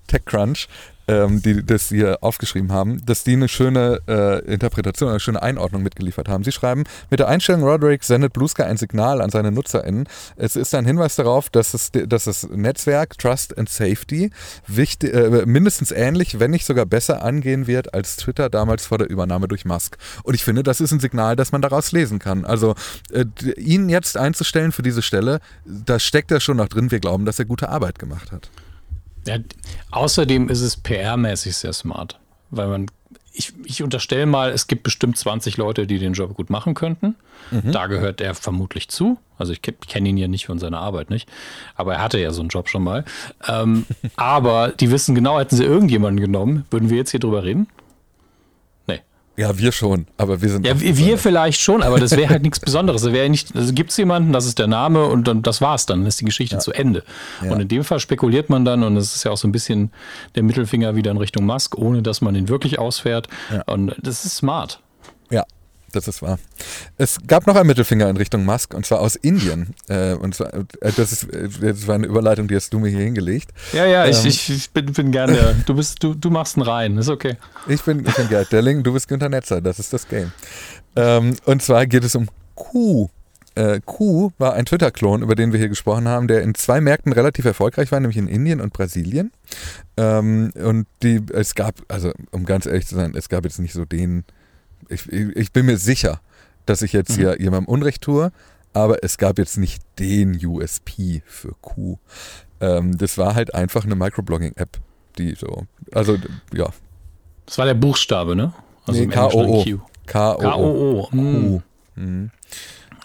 [0.08, 0.68] TechCrunch
[1.08, 5.84] ähm, die das hier aufgeschrieben haben, dass die eine schöne äh, Interpretation, eine schöne Einordnung
[5.84, 6.44] mitgeliefert haben.
[6.44, 10.08] Sie schreiben, mit der Einstellung Roderick sendet Blue Sky ein Signal an seine NutzerInnen.
[10.36, 14.32] Es ist ein Hinweis darauf, dass, es, dass das Netzwerk Trust and Safety
[14.68, 19.10] wichtig, äh, mindestens ähnlich, wenn nicht sogar besser angehen wird als Twitter damals vor der
[19.10, 19.98] Übernahme durch Musk.
[20.24, 22.46] Und ich finde, das ist ein Signal, das man daraus lesen kann.
[22.46, 22.76] Also
[23.12, 23.26] äh,
[23.58, 26.92] ihn jetzt einzustellen für diese Stelle, da steckt er schon noch drin.
[26.92, 28.50] Wir glauben, dass er gute Arbeit gemacht hat.
[29.28, 29.38] Ja,
[29.92, 32.88] außerdem ist es PR-mäßig sehr smart, weil man,
[33.34, 37.16] ich, ich unterstelle mal, es gibt bestimmt 20 Leute, die den Job gut machen könnten.
[37.52, 37.72] Mhm.
[37.72, 39.20] Da gehört er vermutlich zu.
[39.38, 41.28] Also ich kenne ihn ja nicht von seiner Arbeit nicht,
[41.76, 43.06] aber er hatte ja so einen Job schon mal.
[43.48, 47.68] Ähm, aber die wissen genau, hätten sie irgendjemanden genommen, würden wir jetzt hier drüber reden?
[49.42, 50.68] Ja, wir schon, aber wir sind.
[50.68, 53.02] Ja, wir vielleicht schon, aber das wäre halt nichts Besonderes.
[53.02, 55.88] Da wäre nicht, also gibt es jemanden, das ist der Name und dann das war's
[55.88, 56.60] dann, ist die Geschichte ja.
[56.60, 57.04] zu Ende.
[57.44, 57.52] Ja.
[57.52, 59.92] Und in dem Fall spekuliert man dann und es ist ja auch so ein bisschen
[60.36, 63.30] der Mittelfinger wieder in Richtung Musk, ohne dass man ihn wirklich ausfährt.
[63.52, 63.64] Ja.
[63.64, 64.80] Und das ist smart.
[65.32, 65.44] Ja,
[65.92, 66.40] das ist wahr.
[66.98, 69.76] Es gab noch einen Mittelfinger in Richtung Musk und zwar aus Indien.
[69.88, 70.64] Äh, und zwar, äh,
[70.96, 73.52] das, ist, äh, das war eine Überleitung, die hast du mir hier hingelegt.
[73.74, 75.56] Ja, ja, ähm, ich, ich, bin, bin gerne.
[75.66, 77.38] Du, bist, du, du machst einen rein, ist okay.
[77.68, 80.32] Ich bin, ich bin Gerd Delling, du bist Günter Netzer, das ist das Game.
[80.96, 83.10] Ähm, und zwar geht es um Q.
[83.56, 87.12] Äh, Q war ein Twitter-Klon, über den wir hier gesprochen haben, der in zwei Märkten
[87.12, 89.32] relativ erfolgreich war, nämlich in Indien und Brasilien.
[89.98, 93.74] Ähm, und die, es gab, also um ganz ehrlich zu sein, es gab jetzt nicht
[93.74, 94.24] so den
[94.92, 96.22] ich, ich bin mir sicher,
[96.66, 97.22] dass ich jetzt mhm.
[97.22, 98.32] hier jemandem Unrecht tue,
[98.74, 101.98] aber es gab jetzt nicht den USP für Q.
[102.60, 104.80] Ähm, das war halt einfach eine Microblogging-App,
[105.18, 106.18] die so, also
[106.54, 106.70] ja.
[107.46, 108.54] Das war der Buchstabe, ne?
[108.86, 109.66] Also nee, K-O-O.
[110.06, 111.08] K-O-O.
[111.10, 111.16] Q.
[111.16, 111.62] Mhm.
[111.96, 112.32] mhm.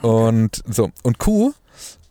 [0.02, 1.54] Und so, und Q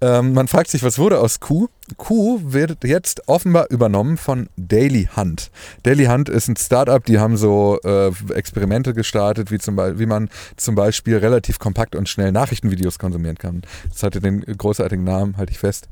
[0.06, 1.68] ähm, man fragt sich, was wurde aus Q?
[1.98, 5.50] Q wird jetzt offenbar übernommen von Daily Hunt.
[5.82, 10.30] Daily Hunt ist ein Startup, die haben so äh, Experimente gestartet, wie, zum wie man
[10.58, 13.64] zum Beispiel relativ kompakt und schnell Nachrichtenvideos konsumieren kann.
[13.90, 15.88] Das hatte den großartigen Namen, halte ich fest,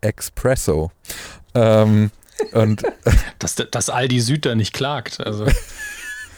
[0.00, 0.90] Expresso.
[1.54, 2.10] Ähm,
[2.52, 2.82] und
[3.38, 5.24] dass, dass Aldi Süd da nicht klagt.
[5.24, 5.46] Also.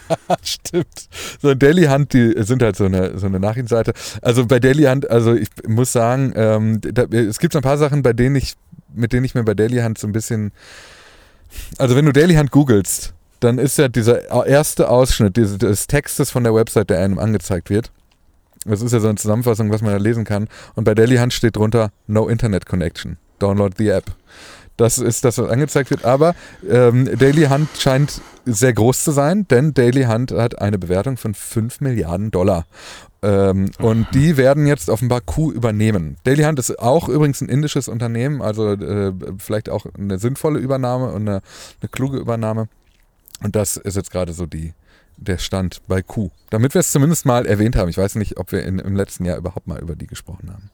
[0.43, 1.09] Stimmt.
[1.41, 3.93] So Daily Hunt, die sind halt so eine, so eine Nachrichtenseite.
[4.23, 7.79] Also bei Daily Hunt, also ich muss sagen, ähm, da, es gibt so ein paar
[7.79, 8.55] Sachen, bei denen ich,
[8.95, 10.53] mit denen ich mir bei Daily Hunt so ein bisschen.
[11.79, 16.45] Also wenn du Daily Hunt googelst, dann ist ja dieser erste Ausschnitt des Textes von
[16.45, 17.91] der Website, der einem angezeigt wird.
[18.65, 20.49] Das ist ja so eine Zusammenfassung, was man da lesen kann.
[20.75, 23.19] Und bei Daily Hunt steht drunter No Internet Connection.
[23.39, 24.05] Download the App.
[24.77, 26.05] Das ist das, was angezeigt wird.
[26.05, 26.35] Aber
[26.69, 31.35] ähm, Daily Hunt scheint sehr groß zu sein, denn Daily Hunt hat eine Bewertung von
[31.35, 32.67] 5 Milliarden Dollar.
[33.23, 36.17] Ähm, und die werden jetzt offenbar Q übernehmen.
[36.25, 41.13] Daily Hunt ist auch übrigens ein indisches Unternehmen, also äh, vielleicht auch eine sinnvolle Übernahme
[41.13, 41.41] und eine,
[41.81, 42.69] eine kluge Übernahme.
[43.43, 44.75] Und das ist jetzt gerade so die,
[45.17, 46.31] der Stand bei Q.
[46.51, 47.89] Damit wir es zumindest mal erwähnt haben.
[47.89, 50.71] Ich weiß nicht, ob wir in, im letzten Jahr überhaupt mal über die gesprochen haben.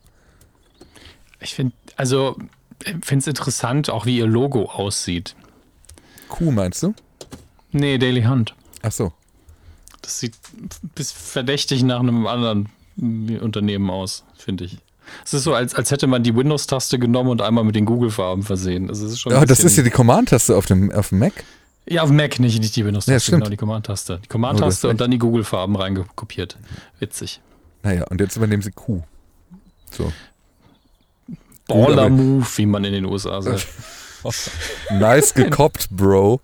[1.40, 2.36] Ich finde, also
[2.84, 5.34] finde es interessant, auch wie ihr Logo aussieht.
[6.28, 6.94] Q meinst du?
[7.72, 8.54] Nee, Daily Hunt.
[8.82, 9.12] Ach so.
[10.02, 10.34] Das sieht
[10.94, 14.78] bis verdächtig nach einem anderen Unternehmen aus, finde ich.
[15.24, 18.42] Es ist so, als, als hätte man die Windows-Taste genommen und einmal mit den Google-Farben
[18.42, 18.88] versehen.
[18.88, 21.32] Also ist schon ja, das ist ja die Command-Taste auf dem, auf dem Mac.
[21.86, 24.20] Ja, auf dem Mac, nicht, nicht die Windows-Taste, ja, genau, die Command-Taste.
[24.22, 26.56] Die Command-Taste oh, und dann die Google-Farben reingekopiert.
[27.00, 27.40] Witzig.
[27.82, 29.02] Naja, und jetzt übernehmen sie Q.
[29.90, 30.12] So.
[31.70, 33.66] Baller-Move, wie man in den USA sagt.
[34.90, 36.40] nice gekoppt, Bro.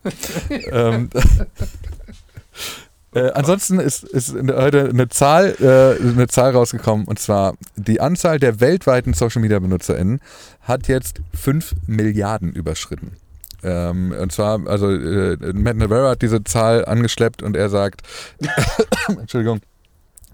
[0.70, 1.10] ähm,
[3.14, 8.38] äh, ansonsten ist, ist heute eine Zahl, äh, eine Zahl rausgekommen und zwar die Anzahl
[8.38, 10.20] der weltweiten Social Media BenutzerInnen
[10.62, 13.16] hat jetzt 5 Milliarden überschritten.
[13.62, 18.02] Ähm, und zwar, also äh, Matt Navarra hat diese Zahl angeschleppt und er sagt,
[19.08, 19.60] Entschuldigung,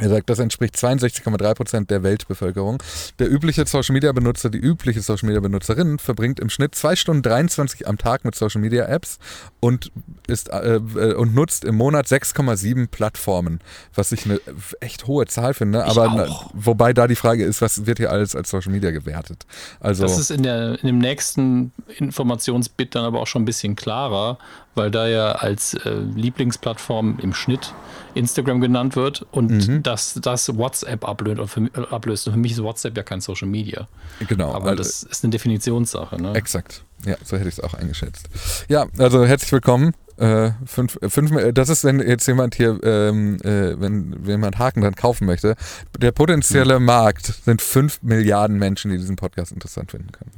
[0.03, 2.83] er sagt, das entspricht 62,3 Prozent der Weltbevölkerung.
[3.19, 7.23] Der übliche Social Media Benutzer, die übliche Social Media Benutzerin verbringt im Schnitt 2 Stunden
[7.23, 9.19] 23 am Tag mit Social Media Apps
[9.61, 9.93] und,
[10.27, 13.61] ist, äh, äh und nutzt im Monat 6,7 Plattformen,
[13.95, 14.41] was ich eine
[14.81, 15.85] echt hohe Zahl finde.
[15.85, 19.47] Aber na, wobei da die Frage ist, was wird hier alles als Social Media gewertet?
[19.81, 23.77] Also, das ist in, der, in dem nächsten Informationsbit dann aber auch schon ein bisschen
[23.77, 24.39] klarer,
[24.75, 27.75] weil da ja als äh, Lieblingsplattform im Schnitt
[28.15, 29.83] Instagram genannt wird und mhm.
[29.83, 32.27] dass das WhatsApp ablöst und, für, ablöst.
[32.27, 33.89] und für mich ist WhatsApp ja kein Social Media.
[34.29, 34.53] Genau.
[34.53, 36.21] Aber also, das ist eine Definitionssache.
[36.21, 36.35] Ne?
[36.35, 36.85] Exakt.
[37.05, 38.29] Ja, so hätte ich es auch eingeschätzt.
[38.69, 39.95] Ja, also herzlich willkommen.
[40.23, 44.81] Äh, fünf, fünf, das ist, wenn jetzt jemand hier, ähm, äh, wenn, wenn jemand Haken
[44.81, 45.57] dann kaufen möchte.
[45.99, 46.87] Der potenzielle mhm.
[46.87, 50.31] Markt sind fünf Milliarden Menschen, die diesen Podcast interessant finden können.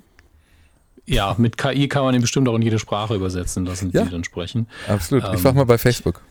[1.04, 4.06] Ja, mit KI kann man ihn bestimmt auch in jede Sprache übersetzen lassen, die ja,
[4.06, 4.68] dann sprechen.
[4.88, 5.22] Absolut.
[5.24, 6.22] Ich ähm, frage mal bei Facebook.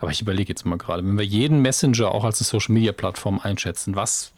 [0.00, 3.96] Aber ich überlege jetzt mal gerade, wenn wir jeden Messenger auch als eine Social-Media-Plattform einschätzen,
[3.96, 4.32] was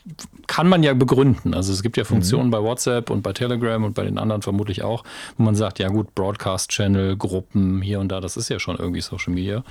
[0.47, 1.55] kann man ja begründen?
[1.55, 2.53] Also es gibt ja Funktionen mhm.
[2.53, 5.05] bei WhatsApp und bei Telegram und bei den anderen vermutlich auch,
[5.37, 9.01] wo man sagt, ja gut, Broadcast-Channel, Gruppen hier und da, das ist ja schon irgendwie
[9.01, 9.65] Social Media.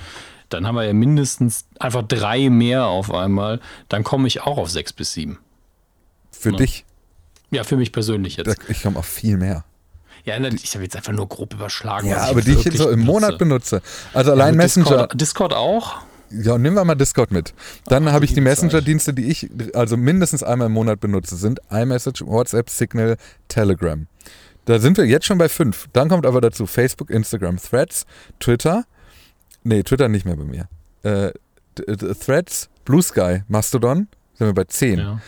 [0.48, 3.60] Dann haben wir ja mindestens einfach drei mehr auf einmal.
[3.88, 5.38] Dann komme ich auch auf sechs bis sieben.
[6.30, 6.56] Für ja.
[6.56, 6.84] dich?
[7.50, 8.58] Ja, für mich persönlich jetzt.
[8.68, 9.64] Ich komme auf viel mehr.
[10.26, 12.08] Ja, ne, ich habe jetzt einfach nur grob überschlagen.
[12.08, 13.80] Ja, aber die ich so im Monat benutze.
[14.12, 15.06] Also allein ja, Messenger.
[15.06, 15.96] Discord, Discord auch?
[16.30, 17.54] Ja, nehmen wir mal Discord mit.
[17.86, 22.26] Dann habe ich die Messenger-Dienste, die ich also mindestens einmal im Monat benutze, sind iMessage,
[22.26, 24.08] WhatsApp, Signal, Telegram.
[24.64, 25.86] Da sind wir jetzt schon bei fünf.
[25.92, 28.04] Dann kommt aber dazu Facebook, Instagram, Threads,
[28.40, 28.84] Twitter.
[29.62, 30.68] Nee, Twitter nicht mehr bei mir.
[31.04, 31.32] Äh,
[32.14, 34.98] Threads, Blue Sky, Mastodon, sind wir bei zehn.
[34.98, 35.20] Ja.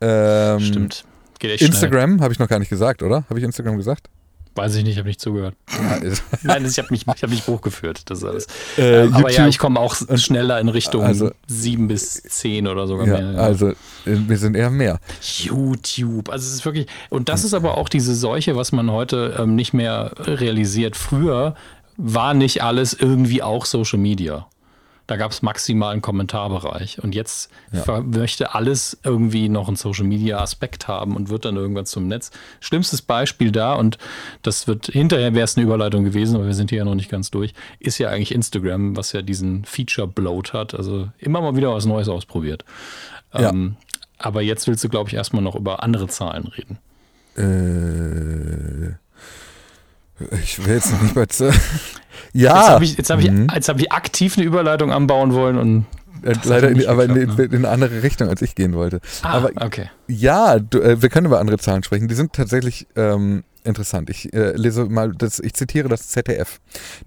[0.00, 1.04] Ähm, Stimmt.
[1.38, 3.24] Geht echt Instagram habe ich noch gar nicht gesagt, oder?
[3.30, 4.10] Habe ich Instagram gesagt?
[4.54, 5.54] Weiß ich nicht, habe nicht zugehört.
[6.42, 8.46] Nein, ich habe mich, hab mich Buch geführt, das alles.
[8.76, 12.86] Äh, ähm, aber ja, ich komme auch schneller in Richtung also, sieben bis zehn oder
[12.86, 13.32] sogar ja, mehr.
[13.32, 13.38] Ja.
[13.38, 14.98] Also äh, wir sind eher mehr.
[15.20, 19.36] YouTube, also es ist wirklich, und das ist aber auch diese Seuche, was man heute
[19.38, 20.96] ähm, nicht mehr realisiert.
[20.96, 21.54] Früher
[21.96, 24.48] war nicht alles irgendwie auch Social Media.
[25.10, 27.02] Da gab es maximal einen Kommentarbereich.
[27.02, 28.00] Und jetzt ja.
[28.00, 32.30] möchte alles irgendwie noch einen Social Media Aspekt haben und wird dann irgendwann zum Netz.
[32.60, 33.98] Schlimmstes Beispiel da, und
[34.42, 37.10] das wird hinterher wäre es eine Überleitung gewesen, aber wir sind hier ja noch nicht
[37.10, 40.74] ganz durch, ist ja eigentlich Instagram, was ja diesen Feature-Bloat hat.
[40.76, 42.64] Also immer mal wieder was Neues ausprobiert.
[43.34, 43.50] Ja.
[43.50, 43.74] Ähm,
[44.16, 46.78] aber jetzt willst du, glaube ich, erstmal noch über andere Zahlen reden.
[47.34, 48.94] Äh.
[50.42, 51.24] Ich will jetzt noch nicht bei.
[52.32, 52.56] ja.
[52.56, 53.48] Jetzt habe ich, hab ich, mhm.
[53.48, 55.86] hab ich aktiv eine Überleitung anbauen wollen und.
[56.22, 59.00] Äh, leider, in, aber in, in, in, eine andere Richtung, als ich gehen wollte.
[59.22, 59.88] Ah, aber okay.
[60.06, 62.08] Ja, du, äh, wir können über andere Zahlen sprechen.
[62.08, 64.10] Die sind tatsächlich ähm, interessant.
[64.10, 66.60] Ich äh, lese mal, das, ich zitiere das ZDF.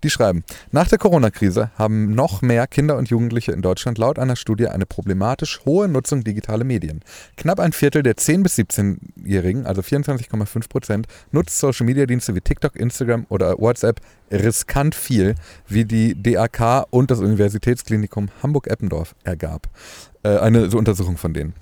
[0.03, 4.35] Die schreiben, nach der Corona-Krise haben noch mehr Kinder und Jugendliche in Deutschland laut einer
[4.35, 7.01] Studie eine problematisch hohe Nutzung digitaler Medien.
[7.37, 13.25] Knapp ein Viertel der 10- bis 17-Jährigen, also 24,5 Prozent, nutzt Social-Media-Dienste wie TikTok, Instagram
[13.29, 13.99] oder WhatsApp
[14.31, 15.35] riskant viel,
[15.67, 19.67] wie die DAK und das Universitätsklinikum Hamburg-Eppendorf ergab.
[20.23, 21.53] Äh, eine so Untersuchung von denen.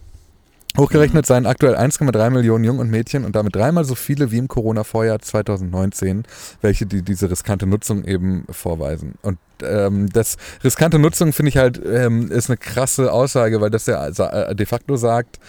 [0.78, 4.48] Hochgerechnet seien aktuell 1,3 Millionen Jungen und Mädchen und damit dreimal so viele wie im
[4.48, 6.24] Corona-Vorjahr 2019,
[6.62, 9.16] welche die, diese riskante Nutzung eben vorweisen.
[9.22, 13.86] Und ähm, das riskante Nutzung finde ich halt ähm, ist eine krasse Aussage, weil das
[13.86, 15.40] ja äh, de facto sagt,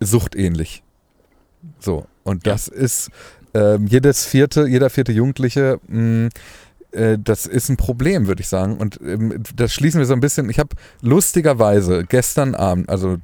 [0.00, 0.82] suchtähnlich.
[1.78, 2.06] So.
[2.24, 2.74] Und das ja.
[2.74, 3.10] ist
[3.54, 6.30] ähm, jedes vierte, jeder vierte Jugendliche mh,
[6.94, 8.76] äh, das ist ein Problem, würde ich sagen.
[8.76, 10.48] Und ähm, das schließen wir so ein bisschen.
[10.50, 10.70] Ich habe
[11.02, 13.16] lustigerweise gestern Abend, also,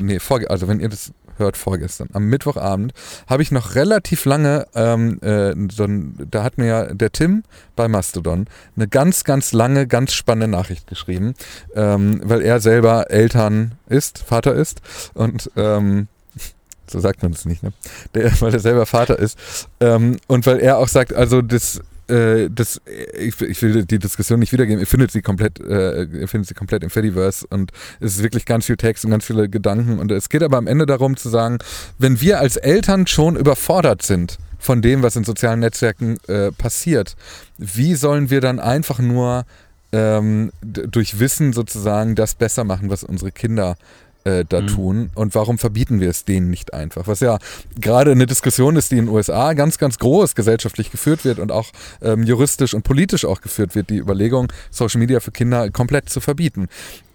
[0.00, 2.92] nee, vor, also wenn ihr das hört, vorgestern, am Mittwochabend,
[3.26, 7.42] habe ich noch relativ lange, ähm, äh, so ein, da hat mir ja der Tim
[7.74, 11.34] bei Mastodon eine ganz, ganz lange, ganz spannende Nachricht geschrieben,
[11.74, 14.82] ähm, weil er selber Eltern ist, Vater ist
[15.14, 16.08] und ähm,
[16.86, 17.72] so sagt man es nicht, ne?
[18.14, 19.38] Der, weil er selber Vater ist.
[19.80, 21.80] Ähm, und weil er auch sagt, also das
[22.10, 22.80] äh, das,
[23.18, 26.54] ich, ich, will die Diskussion nicht wiedergeben, ihr findet sie komplett, äh, ihr findet sie
[26.54, 30.10] komplett im Fediverse und es ist wirklich ganz viel Text und ganz viele Gedanken und
[30.10, 31.58] es geht aber am Ende darum zu sagen,
[31.98, 37.16] wenn wir als Eltern schon überfordert sind von dem, was in sozialen Netzwerken äh, passiert,
[37.56, 39.46] wie sollen wir dann einfach nur
[39.92, 43.90] ähm, durch Wissen sozusagen das besser machen, was unsere Kinder äh,
[44.24, 44.66] da mhm.
[44.66, 47.06] tun und warum verbieten wir es denen nicht einfach?
[47.06, 47.38] Was ja
[47.80, 51.52] gerade eine Diskussion ist, die in den USA ganz, ganz groß gesellschaftlich geführt wird und
[51.52, 51.68] auch
[52.02, 56.20] ähm, juristisch und politisch auch geführt wird, die Überlegung, Social Media für Kinder komplett zu
[56.20, 56.68] verbieten.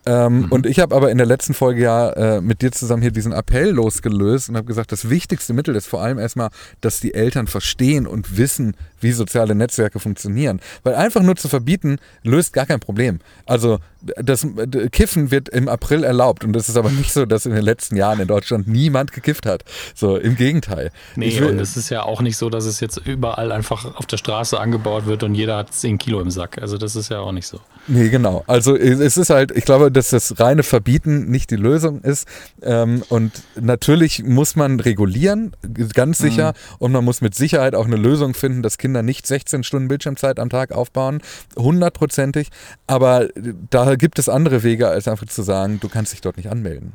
[0.05, 0.51] Ähm, mhm.
[0.51, 3.31] Und ich habe aber in der letzten Folge ja äh, mit dir zusammen hier diesen
[3.31, 6.49] Appell losgelöst und habe gesagt, das wichtigste Mittel ist vor allem erstmal,
[6.81, 10.61] dass die Eltern verstehen und wissen, wie soziale Netzwerke funktionieren.
[10.83, 13.19] Weil einfach nur zu verbieten, löst gar kein Problem.
[13.45, 14.45] Also das
[14.91, 17.95] Kiffen wird im April erlaubt und es ist aber nicht so, dass in den letzten
[17.95, 19.63] Jahren in Deutschland niemand gekifft hat.
[19.95, 20.91] So, im Gegenteil.
[21.15, 24.05] Nee, will, und es ist ja auch nicht so, dass es jetzt überall einfach auf
[24.05, 26.61] der Straße angebaut wird und jeder hat 10 Kilo im Sack.
[26.61, 27.59] Also das ist ja auch nicht so.
[27.87, 28.43] Nee, genau.
[28.47, 32.27] Also es ist halt, ich glaube, dass das reine Verbieten nicht die Lösung ist.
[32.61, 35.55] Ähm, und natürlich muss man regulieren,
[35.93, 36.51] ganz sicher.
[36.51, 36.75] Mhm.
[36.79, 40.39] Und man muss mit Sicherheit auch eine Lösung finden, dass Kinder nicht 16 Stunden Bildschirmzeit
[40.39, 41.21] am Tag aufbauen.
[41.55, 42.49] Hundertprozentig.
[42.87, 43.29] Aber
[43.69, 46.93] da gibt es andere Wege, als einfach zu sagen, du kannst dich dort nicht anmelden.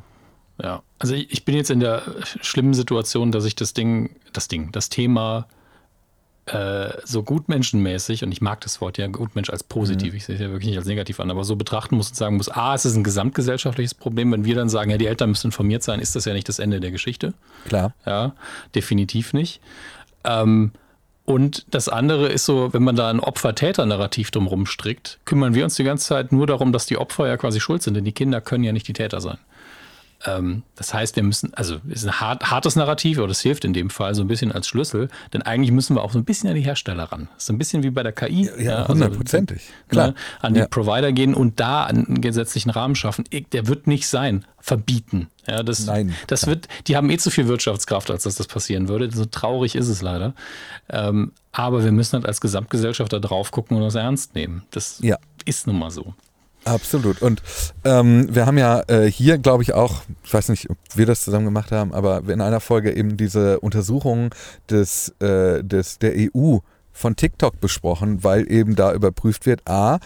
[0.62, 2.02] Ja, also ich bin jetzt in der
[2.42, 5.46] schlimmen Situation, dass ich das Ding, das Ding, das Thema
[6.52, 10.16] äh, so gutmenschenmäßig, und ich mag das Wort ja Gutmensch als positiv, mhm.
[10.16, 12.36] ich sehe es ja wirklich nicht als negativ an, aber so betrachten muss und sagen
[12.36, 15.48] muss, ah, es ist ein gesamtgesellschaftliches Problem, wenn wir dann sagen, ja, die Eltern müssen
[15.48, 17.34] informiert sein, ist das ja nicht das Ende der Geschichte.
[17.66, 17.94] Klar.
[18.04, 18.34] Ja,
[18.74, 19.60] definitiv nicht.
[20.24, 20.72] Ähm,
[21.24, 25.76] und das andere ist so, wenn man da ein Opfer-Täter-Narrativ drumherum strickt, kümmern wir uns
[25.76, 28.40] die ganze Zeit nur darum, dass die Opfer ja quasi schuld sind, denn die Kinder
[28.40, 29.38] können ja nicht die Täter sein.
[30.26, 33.64] Ähm, das heißt, wir müssen, also es ist ein hart, hartes Narrativ, aber das hilft
[33.64, 36.24] in dem Fall so ein bisschen als Schlüssel, denn eigentlich müssen wir auch so ein
[36.24, 37.28] bisschen an die Hersteller ran.
[37.38, 38.50] So ein bisschen wie bei der KI.
[38.58, 39.62] Ja, hundertprozentig.
[39.62, 40.06] Also, klar.
[40.08, 40.68] Ne, an die ja.
[40.68, 43.24] Provider gehen und da einen gesetzlichen Rahmen schaffen.
[43.52, 45.28] Der wird nicht sein, verbieten.
[45.46, 46.14] Ja, das, Nein.
[46.26, 49.10] Das wird, die haben eh zu viel Wirtschaftskraft, als dass das passieren würde.
[49.10, 50.34] So traurig ist es leider.
[50.90, 54.62] Ähm, aber wir müssen halt als Gesamtgesellschaft da drauf gucken und das ernst nehmen.
[54.70, 55.16] Das ja.
[55.46, 56.14] ist nun mal so.
[56.64, 57.22] Absolut.
[57.22, 57.42] Und
[57.84, 61.24] ähm, wir haben ja äh, hier, glaube ich, auch, ich weiß nicht, ob wir das
[61.24, 64.34] zusammen gemacht haben, aber in einer Folge eben diese Untersuchung
[64.68, 66.58] des, äh, des, der EU
[66.92, 70.00] von TikTok besprochen, weil eben da überprüft wird, a,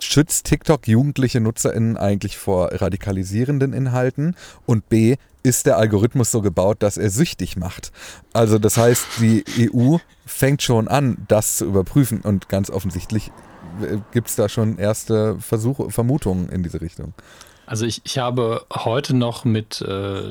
[0.00, 6.78] schützt TikTok jugendliche NutzerInnen eigentlich vor radikalisierenden Inhalten und b, ist der Algorithmus so gebaut,
[6.80, 7.92] dass er süchtig macht.
[8.32, 13.30] Also das heißt, die EU fängt schon an, das zu überprüfen und ganz offensichtlich
[14.12, 17.14] gibt es da schon erste Versuche, Vermutungen in diese Richtung?
[17.66, 20.30] Also ich, ich habe heute noch mit äh,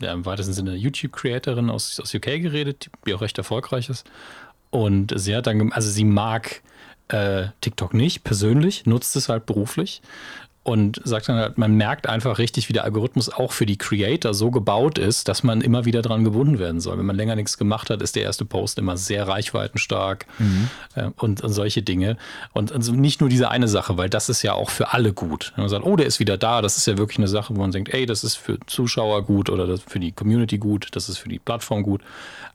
[0.00, 4.08] ja, im weitesten Sinne YouTube-Creatorin aus, aus UK geredet, die auch recht erfolgreich ist.
[4.70, 6.62] Und sie hat dann, also sie mag
[7.08, 10.02] äh, TikTok nicht persönlich, nutzt es halt beruflich
[10.68, 14.34] und sagt dann halt, man merkt einfach richtig, wie der Algorithmus auch für die Creator
[14.34, 16.98] so gebaut ist, dass man immer wieder dran gebunden werden soll.
[16.98, 20.68] Wenn man länger nichts gemacht hat, ist der erste Post immer sehr reichweitenstark mhm.
[20.94, 22.18] äh, und, und, solche Dinge.
[22.52, 25.52] Und also nicht nur diese eine Sache, weil das ist ja auch für alle gut.
[25.56, 27.60] Wenn man sagt, oh, der ist wieder da, das ist ja wirklich eine Sache, wo
[27.62, 31.08] man denkt, ey, das ist für Zuschauer gut oder das für die Community gut, das
[31.08, 32.02] ist für die Plattform gut.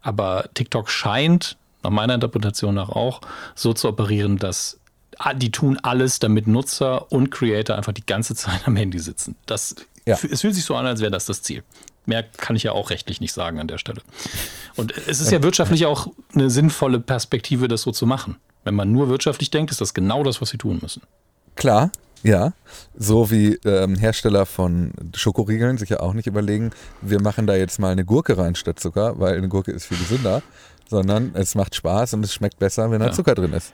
[0.04, 3.22] Aber TikTok scheint, nach meiner Interpretation nach auch,
[3.56, 4.80] so zu operieren, dass
[5.36, 9.36] die tun alles, damit Nutzer und Creator einfach die ganze Zeit am Handy sitzen.
[9.46, 10.18] Das, ja.
[10.30, 11.64] Es fühlt sich so an, als wäre das das Ziel.
[12.06, 14.02] Mehr kann ich ja auch rechtlich nicht sagen an der Stelle.
[14.76, 18.36] Und es ist ja wirtschaftlich auch eine sinnvolle Perspektive, das so zu machen.
[18.66, 21.02] Wenn man nur wirtschaftlich denkt, ist das genau das, was sie tun müssen.
[21.56, 21.92] Klar,
[22.24, 22.54] ja.
[22.98, 27.80] So wie ähm, Hersteller von Schokoriegeln sich ja auch nicht überlegen, wir machen da jetzt
[27.80, 30.42] mal eine Gurke rein statt Zucker, weil eine Gurke ist viel gesünder,
[30.90, 33.12] sondern es macht Spaß und es schmeckt besser, wenn da ja.
[33.12, 33.74] Zucker drin ist.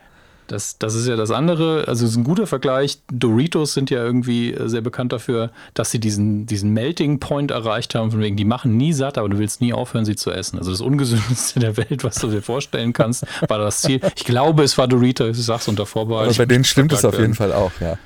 [0.50, 1.88] Das, das ist ja das andere.
[1.88, 3.00] Also es ist ein guter Vergleich.
[3.12, 7.94] Doritos sind ja irgendwie äh, sehr bekannt dafür, dass sie diesen, diesen Melting Point erreicht
[7.94, 10.58] haben, von wegen, die machen nie satt, aber du willst nie aufhören, sie zu essen.
[10.58, 14.02] Also das ungesündeste der Welt, was du dir vorstellen kannst, war das Ziel.
[14.16, 16.30] Ich glaube, es war Doritos, ich sag's unter Vorbehalt.
[16.30, 18.00] Aber bei denen stimmt es auf jeden Fall auch, ja.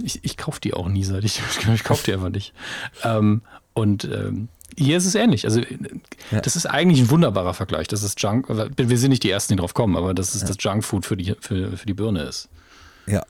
[0.00, 1.24] Ich, ich kaufe die auch nie satt.
[1.24, 1.42] Ich,
[1.74, 2.52] ich kaufe die einfach nicht.
[3.02, 3.42] Ähm,
[3.74, 5.44] und ähm, hier ist es ähnlich.
[5.44, 5.60] Also,
[6.30, 6.40] ja.
[6.40, 7.88] das ist eigentlich ein wunderbarer Vergleich.
[7.88, 8.48] Das ist Junk.
[8.48, 10.48] Wir sind nicht die Ersten, die drauf kommen, aber das ist ja.
[10.48, 12.48] das Junkfood für die, für, für die Birne ist.
[13.06, 13.22] Ja,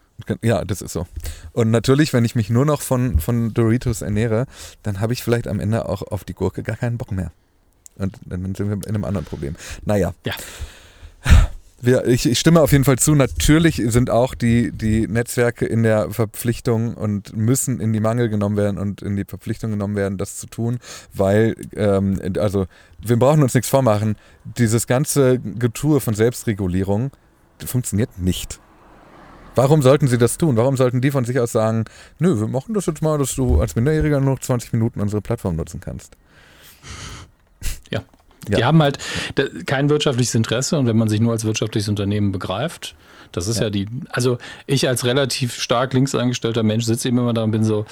[0.42, 1.06] ja, das ist so.
[1.52, 4.46] Und natürlich, wenn ich mich nur noch von, von Doritos ernähre,
[4.82, 7.32] dann habe ich vielleicht am Ende auch auf die Gurke gar keinen Bock mehr.
[7.96, 9.56] Und dann sind wir in einem anderen Problem.
[9.84, 10.14] Naja.
[10.24, 10.34] Ja.
[11.80, 13.14] Wir, ich, ich, stimme auf jeden Fall zu.
[13.14, 18.56] Natürlich sind auch die, die Netzwerke in der Verpflichtung und müssen in die Mangel genommen
[18.56, 20.78] werden und in die Verpflichtung genommen werden, das zu tun,
[21.14, 22.66] weil, ähm, also,
[22.98, 24.16] wir brauchen uns nichts vormachen.
[24.44, 27.12] Dieses ganze Getue von Selbstregulierung
[27.64, 28.58] funktioniert nicht.
[29.54, 30.56] Warum sollten sie das tun?
[30.56, 31.84] Warum sollten die von sich aus sagen,
[32.18, 35.22] nö, wir machen das jetzt mal, dass du als Minderjähriger nur noch 20 Minuten unsere
[35.22, 36.16] Plattform nutzen kannst?
[38.48, 38.58] Ja.
[38.58, 38.98] Die haben halt
[39.66, 42.94] kein wirtschaftliches Interesse und wenn man sich nur als wirtschaftliches Unternehmen begreift,
[43.32, 47.18] das ist ja, ja die, also ich als relativ stark links eingestellter Mensch sitze eben
[47.18, 47.84] immer da und bin so,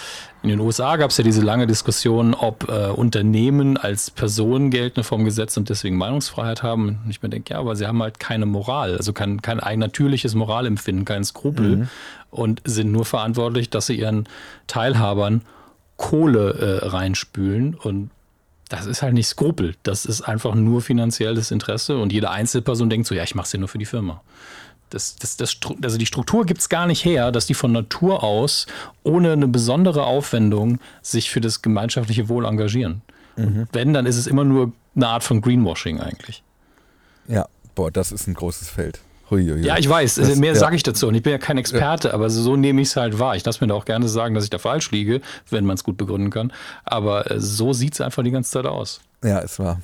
[0.42, 5.02] in den USA gab es ja diese lange Diskussion, ob äh, Unternehmen als Personen gelten
[5.02, 7.00] vom Gesetz und deswegen Meinungsfreiheit haben.
[7.04, 9.78] Und ich mir denke, ja, aber sie haben halt keine Moral, also kein, kein ein
[9.78, 11.88] natürliches Moralempfinden, kein Skrupel mhm.
[12.30, 14.28] und sind nur verantwortlich, dass sie ihren
[14.66, 15.42] Teilhabern
[15.96, 18.10] Kohle äh, reinspülen und
[18.68, 19.76] das ist halt nicht Skrupel.
[19.82, 23.52] Das ist einfach nur finanzielles Interesse und jede Einzelperson denkt so, ja, ich mache es
[23.52, 24.22] ja nur für die Firma.
[24.90, 28.22] Das, das, das, also die Struktur gibt es gar nicht her, dass die von Natur
[28.22, 28.66] aus
[29.02, 33.02] ohne eine besondere Aufwendung sich für das gemeinschaftliche Wohl engagieren.
[33.36, 33.66] Mhm.
[33.72, 36.42] Wenn, dann ist es immer nur eine Art von Greenwashing eigentlich.
[37.26, 39.00] Ja, boah, das ist ein großes Feld.
[39.30, 40.58] Hui, hui, Ja, ich weiß, das, mehr ja.
[40.58, 41.08] sage ich dazu.
[41.08, 42.14] Und ich bin ja kein Experte, ja.
[42.14, 43.34] aber so nehme ich es halt wahr.
[43.36, 45.20] Ich lasse mir da auch gerne sagen, dass ich da falsch liege,
[45.50, 46.52] wenn man es gut begründen kann.
[46.84, 49.00] Aber äh, so sieht es einfach die ganze Zeit aus.
[49.24, 49.80] Ja, es war.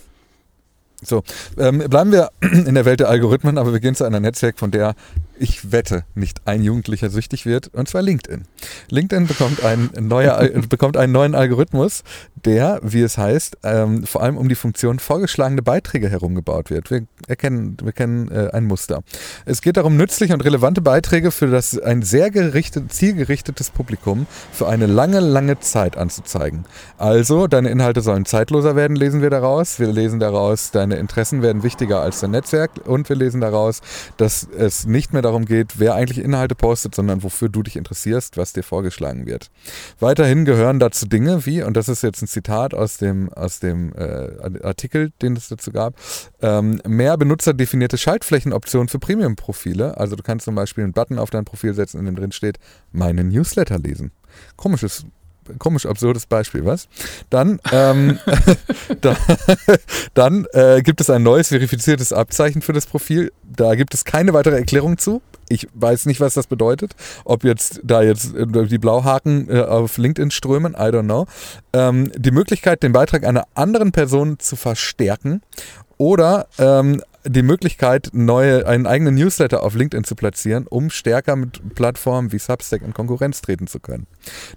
[1.04, 1.24] So,
[1.58, 4.70] ähm, bleiben wir in der Welt der Algorithmen, aber wir gehen zu einer Netzwerk, von
[4.70, 4.94] der
[5.42, 8.44] ich wette, nicht ein Jugendlicher süchtig wird, und zwar LinkedIn.
[8.90, 10.38] LinkedIn bekommt, ein neuer,
[10.68, 12.04] bekommt einen neuen Algorithmus,
[12.44, 16.92] der, wie es heißt, ähm, vor allem um die Funktion vorgeschlagene Beiträge herumgebaut wird.
[16.92, 19.02] Wir erkennen, wir kennen äh, ein Muster.
[19.44, 24.68] Es geht darum, nützliche und relevante Beiträge für das ein sehr gerichtet, zielgerichtetes Publikum für
[24.68, 26.66] eine lange, lange Zeit anzuzeigen.
[26.98, 29.80] Also, deine Inhalte sollen zeitloser werden, lesen wir daraus.
[29.80, 33.80] Wir lesen daraus, deine Interessen werden wichtiger als dein Netzwerk und wir lesen daraus,
[34.18, 38.36] dass es nicht mehr darum geht, wer eigentlich Inhalte postet, sondern wofür du dich interessierst,
[38.36, 39.50] was dir vorgeschlagen wird.
[39.98, 43.92] Weiterhin gehören dazu Dinge wie, und das ist jetzt ein Zitat aus dem, aus dem
[43.94, 45.94] äh, Artikel, den es dazu gab,
[46.40, 49.96] ähm, mehr benutzerdefinierte Schaltflächenoptionen für Premium-Profile.
[49.96, 52.58] Also du kannst zum Beispiel einen Button auf dein Profil setzen, in dem drin steht,
[52.92, 54.12] meine Newsletter lesen.
[54.56, 55.06] Komisches
[55.58, 56.88] komisch absurdes Beispiel, was?
[57.30, 58.18] Dann, ähm,
[59.00, 59.16] da,
[60.14, 63.32] dann äh, gibt es ein neues verifiziertes Abzeichen für das Profil.
[63.44, 65.22] Da gibt es keine weitere Erklärung zu.
[65.48, 66.94] Ich weiß nicht, was das bedeutet.
[67.24, 71.26] Ob jetzt da jetzt äh, die Blauhaken äh, auf LinkedIn strömen, I don't know.
[71.72, 75.42] Ähm, die Möglichkeit, den Beitrag einer anderen Person zu verstärken
[75.98, 81.74] oder ähm, die Möglichkeit, neue, einen eigenen Newsletter auf LinkedIn zu platzieren, um stärker mit
[81.74, 84.06] Plattformen wie Substack in Konkurrenz treten zu können.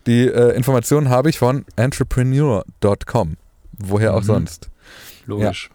[0.08, 3.38] Die äh, Informationen habe ich von entrepreneur.com.
[3.78, 4.26] Woher auch mhm.
[4.26, 4.70] sonst.
[5.26, 5.70] Logisch.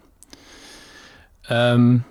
[1.49, 1.73] Ja.
[1.73, 2.03] Ähm,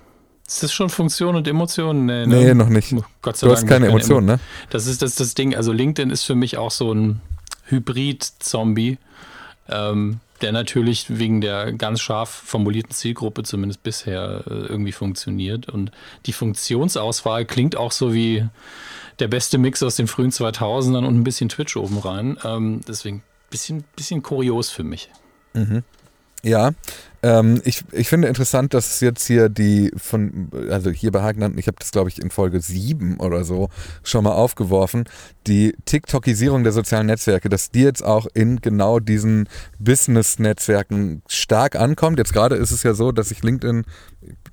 [0.47, 2.07] ist das schon Funktion und Emotionen?
[2.07, 2.45] Nee, ne?
[2.45, 2.95] nee noch nicht.
[3.23, 4.41] Gott sei du Dank hast keine Emotionen, ne?
[4.71, 5.55] Das ist das, das Ding.
[5.55, 7.21] Also LinkedIn ist für mich auch so ein
[7.67, 8.99] Hybrid-Zombie.
[9.69, 15.69] Ähm, der natürlich wegen der ganz scharf formulierten Zielgruppe zumindest bisher äh, irgendwie funktioniert.
[15.69, 15.93] Und
[16.27, 18.47] die Funktionsauswahl klingt auch so wie
[19.19, 22.39] der beste Mix aus den frühen 2000ern und ein bisschen Twitch oben rein.
[22.45, 25.11] Ähm, deswegen bisschen, bisschen kurios für mich.
[25.53, 25.83] Mhm.
[26.43, 26.73] Ja,
[27.23, 31.67] ähm, ich, ich finde interessant, dass jetzt hier die von, also hier bei Hagen, ich
[31.67, 33.69] habe das glaube ich in Folge 7 oder so
[34.03, 35.05] schon mal aufgeworfen,
[35.47, 42.19] die TikTokisierung der sozialen Netzwerke, dass die jetzt auch in genau diesen Business-Netzwerken stark ankommt.
[42.19, 43.85] Jetzt gerade ist es ja so, dass sich LinkedIn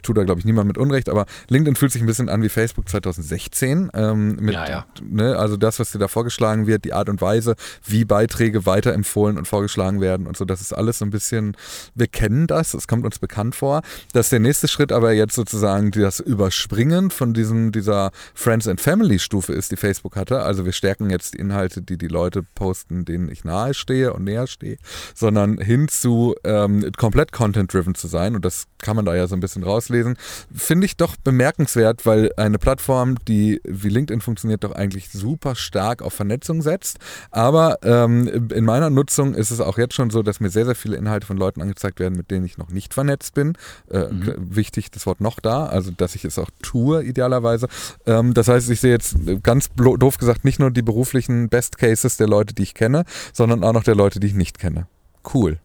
[0.03, 2.49] tut da, glaube ich, niemand mit Unrecht, aber LinkedIn fühlt sich ein bisschen an wie
[2.49, 3.91] Facebook 2016.
[3.93, 4.85] Ähm, mit, ja, ja.
[5.01, 9.37] Ne, also das, was dir da vorgeschlagen wird, die Art und Weise, wie Beiträge weiterempfohlen
[9.37, 11.55] und vorgeschlagen werden und so, das ist alles so ein bisschen,
[11.95, 13.81] wir kennen das, es kommt uns bekannt vor.
[14.13, 19.19] Dass der nächste Schritt aber jetzt sozusagen das Überspringen von diesem, dieser Friends and Family
[19.19, 20.41] Stufe ist, die Facebook hatte.
[20.41, 24.23] Also wir stärken jetzt die Inhalte, die die Leute posten, denen ich nahe stehe und
[24.23, 24.77] näher stehe,
[25.15, 29.35] sondern hin zu ähm, komplett content-driven zu sein und das kann man da ja so
[29.35, 30.17] ein bisschen raus auslesen,
[30.53, 36.01] finde ich doch bemerkenswert, weil eine Plattform, die wie LinkedIn funktioniert, doch eigentlich super stark
[36.01, 36.97] auf Vernetzung setzt.
[37.31, 40.75] Aber ähm, in meiner Nutzung ist es auch jetzt schon so, dass mir sehr, sehr
[40.75, 43.53] viele Inhalte von Leuten angezeigt werden, mit denen ich noch nicht vernetzt bin.
[43.89, 44.35] Äh, mhm.
[44.37, 47.67] Wichtig, das Wort noch da, also dass ich es auch tue, idealerweise.
[48.05, 52.17] Ähm, das heißt, ich sehe jetzt ganz doof gesagt nicht nur die beruflichen Best Cases
[52.17, 54.87] der Leute, die ich kenne, sondern auch noch der Leute, die ich nicht kenne.
[55.33, 55.59] Cool.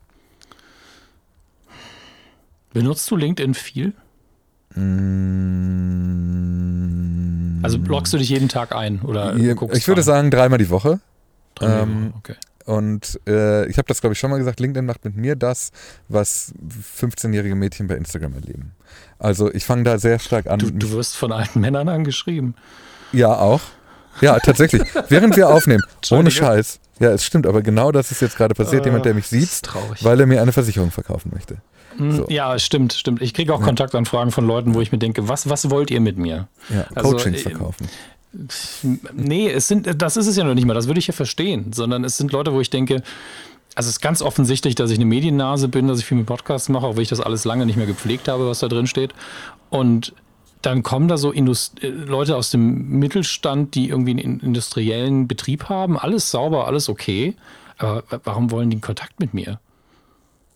[2.73, 3.93] Benutzt du LinkedIn viel?
[7.63, 9.01] Also blockst du dich jeden Tag ein?
[9.03, 10.03] Oder ich würde rein?
[10.03, 11.01] sagen dreimal die Woche.
[11.55, 12.35] Dreimal ähm, okay.
[12.65, 15.73] Und äh, ich habe das, glaube ich, schon mal gesagt, LinkedIn macht mit mir das,
[16.09, 16.55] was
[16.99, 18.73] 15-jährige Mädchen bei Instagram erleben.
[19.19, 20.59] Also ich fange da sehr stark an.
[20.59, 22.55] Du, du wirst von alten Männern angeschrieben.
[23.13, 23.61] Ja, auch.
[24.21, 24.83] Ja, tatsächlich.
[25.09, 25.83] Während wir aufnehmen.
[26.11, 26.81] Ohne Scheiß.
[26.99, 28.83] Ja, es stimmt, aber genau das ist jetzt gerade passiert.
[28.83, 29.63] Uh, Jemand, der mich sieht,
[30.03, 31.57] weil er mir eine Versicherung verkaufen möchte.
[31.97, 32.27] Hm, so.
[32.29, 33.23] Ja, stimmt, stimmt.
[33.23, 33.67] Ich kriege auch ja.
[33.67, 36.49] Kontaktanfragen von Leuten, wo ich mir denke, was, was wollt ihr mit mir?
[36.69, 37.89] Ja, also, Coachings äh, verkaufen.
[39.13, 41.73] Nee, es sind, das ist es ja noch nicht mal, das würde ich ja verstehen,
[41.73, 43.03] sondern es sind Leute, wo ich denke,
[43.75, 46.69] also es ist ganz offensichtlich, dass ich eine Mediennase bin, dass ich viel mit Podcasts
[46.69, 49.15] mache, auch wenn ich das alles lange nicht mehr gepflegt habe, was da drin steht.
[49.71, 50.15] Und
[50.63, 55.69] dann kommen da so Indust äh, Leute aus dem Mittelstand, die irgendwie einen industriellen Betrieb
[55.69, 57.35] haben, alles sauber, alles okay.
[57.79, 59.59] Aber warum wollen die Kontakt mit mir?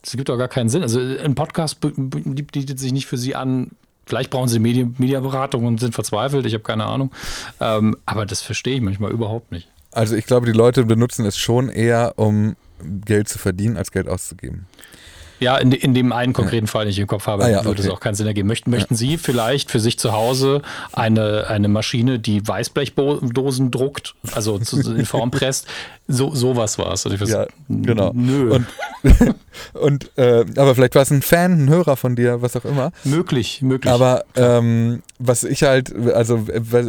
[0.07, 0.83] Das gibt doch gar keinen Sinn.
[0.83, 3.73] Also ein Podcast bietet sich nicht für Sie an.
[4.07, 6.47] Vielleicht brauchen Sie Medien, Medienberatung und sind verzweifelt.
[6.47, 7.11] Ich habe keine Ahnung.
[7.61, 9.69] Ähm, aber das verstehe ich manchmal überhaupt nicht.
[9.91, 12.55] Also ich glaube, die Leute benutzen es schon eher, um
[13.05, 14.67] Geld zu verdienen, als Geld auszugeben.
[15.41, 16.71] Ja, in, in dem einen konkreten ja.
[16.71, 17.89] Fall, den ich im Kopf habe, ah, ja, würde okay.
[17.89, 18.47] es auch keinen Sinn ergeben.
[18.47, 18.99] Möchten, möchten ja.
[18.99, 25.31] Sie vielleicht für sich zu Hause eine, eine Maschine, die Weißblechdosen druckt, also in Form
[25.31, 25.67] presst?
[26.09, 27.05] So, sowas war es.
[27.05, 28.13] Also ja, genau.
[28.15, 28.53] Nö.
[28.53, 28.67] Und,
[29.73, 32.93] und äh, aber vielleicht war es ein Fan, ein Hörer von dir, was auch immer.
[33.03, 33.93] Möglich, möglich.
[33.93, 36.47] Aber ähm, was ich halt, also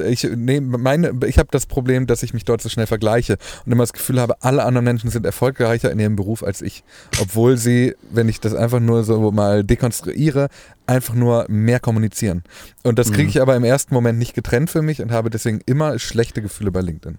[0.07, 3.71] ich nehme meine, ich habe das Problem, dass ich mich dort so schnell vergleiche und
[3.71, 6.83] immer das Gefühl habe, alle anderen Menschen sind erfolgreicher in ihrem Beruf als ich,
[7.19, 10.49] obwohl sie, wenn ich das einfach nur so mal dekonstruiere,
[10.85, 12.43] einfach nur mehr kommunizieren.
[12.83, 13.29] Und das kriege mhm.
[13.29, 16.71] ich aber im ersten Moment nicht getrennt für mich und habe deswegen immer schlechte Gefühle
[16.71, 17.17] bei LinkedIn.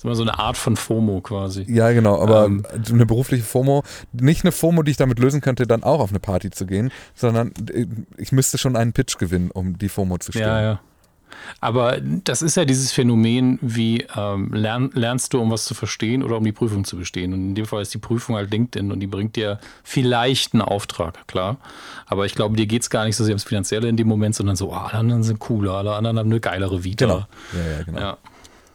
[0.00, 1.66] Das ist immer so eine Art von FOMO quasi.
[1.68, 5.66] Ja, genau, aber ähm, eine berufliche FOMO, nicht eine FOMO, die ich damit lösen könnte,
[5.66, 7.84] dann auch auf eine Party zu gehen, sondern äh,
[8.16, 10.46] ich müsste schon einen Pitch gewinnen, um die FOMO zu stellen.
[10.46, 10.80] Ja, ja.
[11.60, 16.22] Aber das ist ja dieses Phänomen, wie ähm, lern, lernst du, um was zu verstehen
[16.22, 17.34] oder um die Prüfung zu bestehen.
[17.34, 20.62] Und in dem Fall ist die Prüfung halt LinkedIn und die bringt dir vielleicht einen
[20.62, 21.58] Auftrag, klar.
[22.06, 24.34] Aber ich glaube, dir geht es gar nicht so sehr ums Finanzielle in dem Moment,
[24.34, 27.04] sondern so, oh, alle anderen sind cooler, alle anderen haben eine geilere Vita.
[27.04, 27.26] Genau.
[27.52, 28.00] Ja, ja, genau.
[28.00, 28.18] Ja.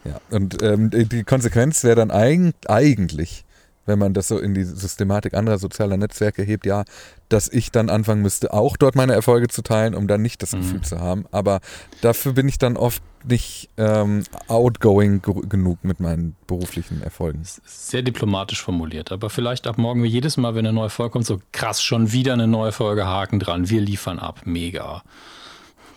[0.05, 3.43] Ja, und ähm, die Konsequenz wäre dann eig eigentlich,
[3.85, 6.83] wenn man das so in die Systematik anderer sozialer Netzwerke hebt, ja,
[7.29, 10.53] dass ich dann anfangen müsste, auch dort meine Erfolge zu teilen, um dann nicht das
[10.53, 10.57] mhm.
[10.57, 11.25] Gefühl zu haben.
[11.31, 11.59] Aber
[12.01, 17.41] dafür bin ich dann oft nicht ähm, outgoing genug mit meinen beruflichen Erfolgen.
[17.65, 21.25] Sehr diplomatisch formuliert, aber vielleicht ab morgen wie jedes Mal, wenn eine neue Folge kommt,
[21.25, 25.03] so krass, schon wieder eine neue Folge, Haken dran, wir liefern ab, mega.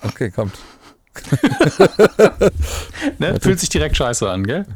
[0.03, 0.55] Okay, kommt.
[3.19, 3.39] ne?
[3.41, 4.67] Fühlt sich direkt scheiße an, gell?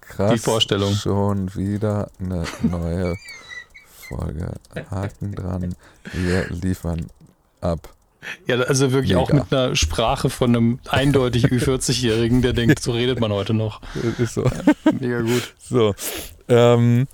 [0.00, 0.32] Krass.
[0.32, 0.94] Die Vorstellung.
[0.94, 3.16] Schon wieder eine neue
[4.08, 4.52] Folge.
[4.90, 5.74] Haken dran.
[6.12, 7.06] Wir liefern
[7.60, 7.94] ab.
[8.46, 9.20] Ja, also wirklich Mega.
[9.20, 13.80] auch mit einer Sprache von einem eindeutig Ü40-Jährigen, der denkt, so redet man heute noch.
[14.18, 14.48] Ist so.
[14.98, 15.54] Mega gut.
[15.58, 15.94] So.
[16.48, 17.08] Ähm,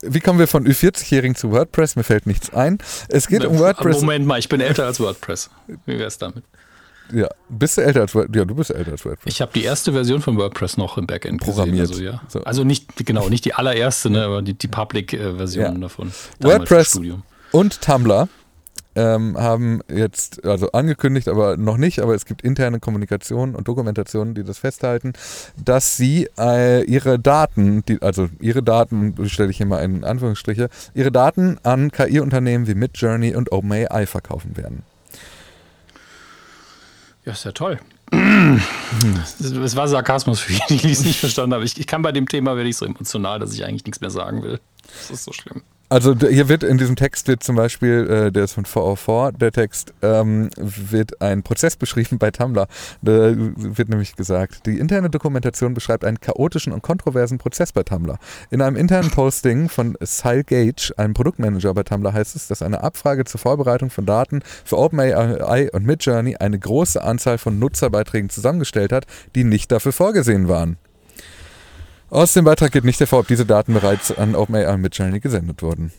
[0.00, 1.96] wie kommen wir von Ü40-Jährigen zu WordPress?
[1.96, 2.78] Mir fällt nichts ein.
[3.08, 4.00] Es geht um WordPress.
[4.00, 5.50] Moment mal, ich bin älter als WordPress.
[5.66, 6.44] Wie wäre es damit?
[7.12, 8.36] Ja, bist du älter als WordPress?
[8.36, 9.32] Ja, du bist älter als WordPress.
[9.32, 11.88] Ich habe die erste Version von WordPress noch im Backend programmiert.
[11.88, 12.22] Gesehen, also, ja.
[12.28, 12.44] so.
[12.44, 15.78] also nicht genau, nicht die allererste, ne, aber die, die Public-Version ja.
[15.78, 16.12] davon.
[16.40, 17.00] WordPress
[17.52, 18.28] und Tumblr
[18.98, 24.34] ähm, haben jetzt also angekündigt, aber noch nicht, aber es gibt interne Kommunikation und Dokumentationen,
[24.34, 25.12] die das festhalten,
[25.56, 30.68] dass sie äh, ihre Daten, die, also ihre Daten, stelle ich hier mal in Anführungsstriche,
[30.94, 34.82] ihre Daten an KI-Unternehmen wie Midjourney und OpenAI verkaufen werden.
[37.28, 37.78] Ja, ist ja toll.
[38.10, 41.62] Es war Sarkasmus für die, die es nicht verstanden haben.
[41.62, 44.08] Ich, ich kann bei dem Thema werde ich so emotional, dass ich eigentlich nichts mehr
[44.08, 44.60] sagen will.
[44.86, 45.62] Das ist so schlimm.
[45.90, 49.52] Also hier wird in diesem Text wird zum Beispiel, äh, der ist von 404, der
[49.52, 52.66] Text, ähm, wird ein Prozess beschrieben bei Tumblr.
[53.00, 58.18] Da wird nämlich gesagt, die interne Dokumentation beschreibt einen chaotischen und kontroversen Prozess bei Tumblr.
[58.50, 62.82] In einem internen Posting von Sile Gage, einem Produktmanager bei Tumblr, heißt es, dass eine
[62.82, 68.92] Abfrage zur Vorbereitung von Daten für OpenAI und Midjourney eine große Anzahl von Nutzerbeiträgen zusammengestellt
[68.92, 70.76] hat, die nicht dafür vorgesehen waren.
[72.10, 75.62] Aus dem Beitrag geht nicht hervor, ob diese Daten bereits an OpenAI und Midjourney gesendet
[75.62, 75.92] wurden.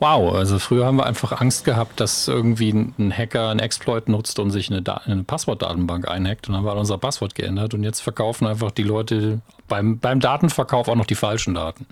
[0.00, 4.40] Wow, also früher haben wir einfach Angst gehabt, dass irgendwie ein Hacker einen Exploit nutzt
[4.40, 8.46] und sich eine, eine Passwortdatenbank einhackt und dann war unser Passwort geändert und jetzt verkaufen
[8.46, 11.86] einfach die Leute beim, beim Datenverkauf auch noch die falschen Daten.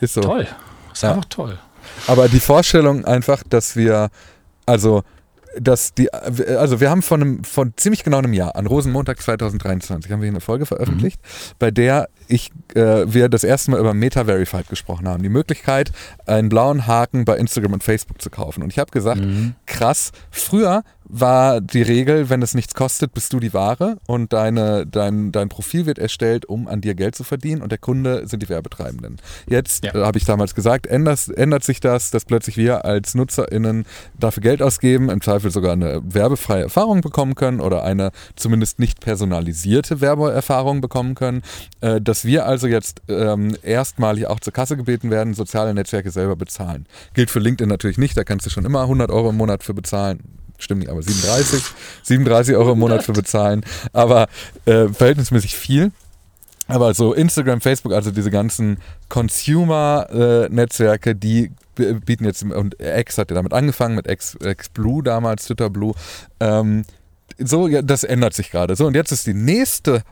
[0.00, 0.22] Ist so.
[0.22, 0.46] Toll.
[0.92, 1.10] Ist ja.
[1.10, 1.58] einfach toll.
[2.06, 4.08] Aber die Vorstellung einfach, dass wir,
[4.64, 5.02] also
[5.60, 10.10] dass die, also wir haben von, einem, von ziemlich genau einem Jahr, an Rosenmontag 2023,
[10.10, 11.54] haben wir eine Folge veröffentlicht, mhm.
[11.58, 15.22] bei der ich, äh, wir das erste Mal über Meta-Verified gesprochen haben.
[15.22, 15.92] Die Möglichkeit,
[16.26, 18.62] einen blauen Haken bei Instagram und Facebook zu kaufen.
[18.62, 19.54] Und ich habe gesagt, mhm.
[19.66, 24.86] krass, früher war die Regel, wenn es nichts kostet, bist du die Ware und deine,
[24.86, 28.42] dein, dein Profil wird erstellt, um an dir Geld zu verdienen und der Kunde sind
[28.42, 29.16] die Werbetreibenden.
[29.48, 29.94] Jetzt, ja.
[29.94, 33.86] äh, habe ich damals gesagt, ändert, ändert sich das, dass plötzlich wir als NutzerInnen
[34.18, 39.00] dafür Geld ausgeben, im Zweifel sogar eine werbefreie Erfahrung bekommen können oder eine zumindest nicht
[39.00, 41.42] personalisierte Werbeerfahrung bekommen können.
[41.80, 46.36] Äh, dass wir also jetzt ähm, erstmalig auch zur Kasse gebeten werden, soziale Netzwerke selber
[46.36, 46.86] bezahlen.
[47.14, 49.74] Gilt für LinkedIn natürlich nicht, da kannst du schon immer 100 Euro im Monat für
[49.74, 51.62] bezahlen stimmt nicht, aber 37,
[52.02, 54.28] 37 Euro im Monat für bezahlen, aber
[54.66, 55.92] äh, verhältnismäßig viel.
[56.66, 58.78] Aber so Instagram, Facebook, also diese ganzen
[59.08, 65.46] Consumer-Netzwerke, die bieten jetzt, und X hat ja damit angefangen, mit X, X Blue damals,
[65.46, 65.94] Twitter Blue.
[66.40, 66.84] Ähm,
[67.38, 68.76] so, ja, das ändert sich gerade.
[68.76, 70.02] So, und jetzt ist die nächste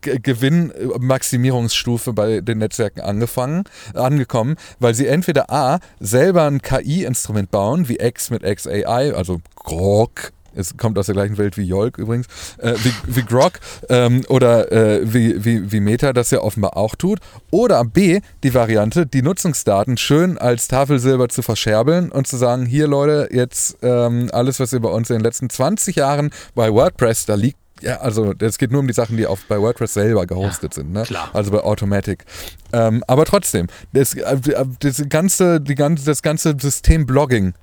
[0.00, 3.64] Gewinnmaximierungsstufe bei den Netzwerken angefangen,
[3.94, 10.32] angekommen, weil sie entweder A, selber ein KI-Instrument bauen, wie X mit XAI, also Grok,
[10.54, 12.26] es kommt aus der gleichen Welt wie Yolk übrigens,
[12.58, 13.52] äh, wie, wie Grok
[13.88, 17.20] ähm, oder äh, wie, wie, wie Meta das ja offenbar auch tut.
[17.50, 22.88] Oder B, die Variante, die Nutzungsdaten schön als Tafelsilber zu verscherbeln und zu sagen, hier
[22.88, 27.26] Leute, jetzt ähm, alles, was ihr bei uns in den letzten 20 Jahren bei WordPress,
[27.26, 30.26] da liegt ja, also es geht nur um die Sachen, die auf, bei WordPress selber
[30.26, 31.02] gehostet ja, sind, ne?
[31.02, 31.30] Klar.
[31.32, 32.24] Also bei Automatic.
[32.72, 34.38] Ähm, aber trotzdem, das, äh,
[34.80, 37.54] das, ganze, die ganze, das ganze System Blogging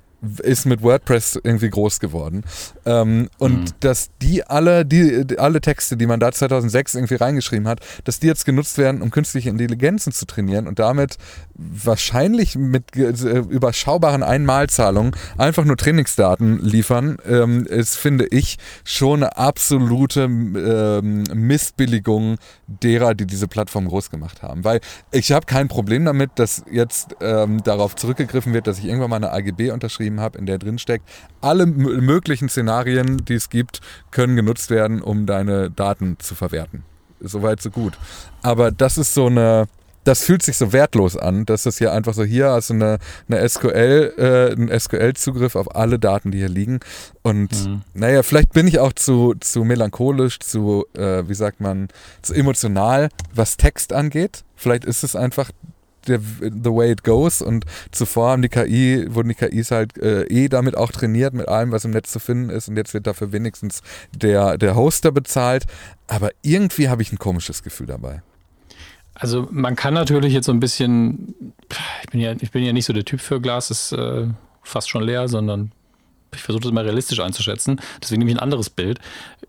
[0.41, 2.43] ist mit WordPress irgendwie groß geworden.
[2.85, 3.65] Ähm, und mhm.
[3.81, 8.27] dass die alle, die, alle Texte, die man da 2006 irgendwie reingeschrieben hat, dass die
[8.27, 11.17] jetzt genutzt werden, um künstliche Intelligenzen zu trainieren und damit
[11.53, 19.37] wahrscheinlich mit äh, überschaubaren Einmalzahlungen einfach nur Trainingsdaten liefern, ähm, ist, finde ich, schon eine
[19.37, 22.37] absolute ähm, Missbilligung
[22.67, 24.63] derer, die diese Plattform groß gemacht haben.
[24.63, 29.09] Weil ich habe kein Problem damit, dass jetzt ähm, darauf zurückgegriffen wird, dass ich irgendwann
[29.09, 31.07] mal eine AGB unterschrieben habe, in der drin steckt,
[31.41, 33.81] alle möglichen Szenarien, die es gibt,
[34.11, 36.83] können genutzt werden, um deine Daten zu verwerten.
[37.19, 37.97] Soweit, so gut.
[38.41, 39.67] Aber das ist so eine,
[40.07, 42.99] das fühlt sich so wertlos an, dass das hier einfach so hier hast du eine,
[43.27, 46.79] eine SQL, äh, einen SQL-Zugriff auf alle Daten, die hier liegen.
[47.23, 47.81] Und mhm.
[47.93, 51.89] naja, vielleicht bin ich auch zu, zu melancholisch, zu, äh, wie sagt man,
[52.21, 54.45] zu emotional, was Text angeht.
[54.55, 55.51] Vielleicht ist es einfach
[56.07, 60.23] der, the way it goes und zuvor haben die KI, wurden die KIs halt äh,
[60.23, 63.07] eh damit auch trainiert, mit allem, was im Netz zu finden ist und jetzt wird
[63.07, 63.81] dafür wenigstens
[64.13, 65.65] der, der Hoster bezahlt.
[66.07, 68.21] Aber irgendwie habe ich ein komisches Gefühl dabei.
[69.13, 71.53] Also man kann natürlich jetzt so ein bisschen,
[72.03, 74.27] ich bin ja, ich bin ja nicht so der Typ für Glas, ist äh,
[74.61, 75.71] fast schon leer, sondern
[76.33, 77.79] ich versuche das mal realistisch einzuschätzen.
[78.01, 78.99] Deswegen nehme ich ein anderes Bild.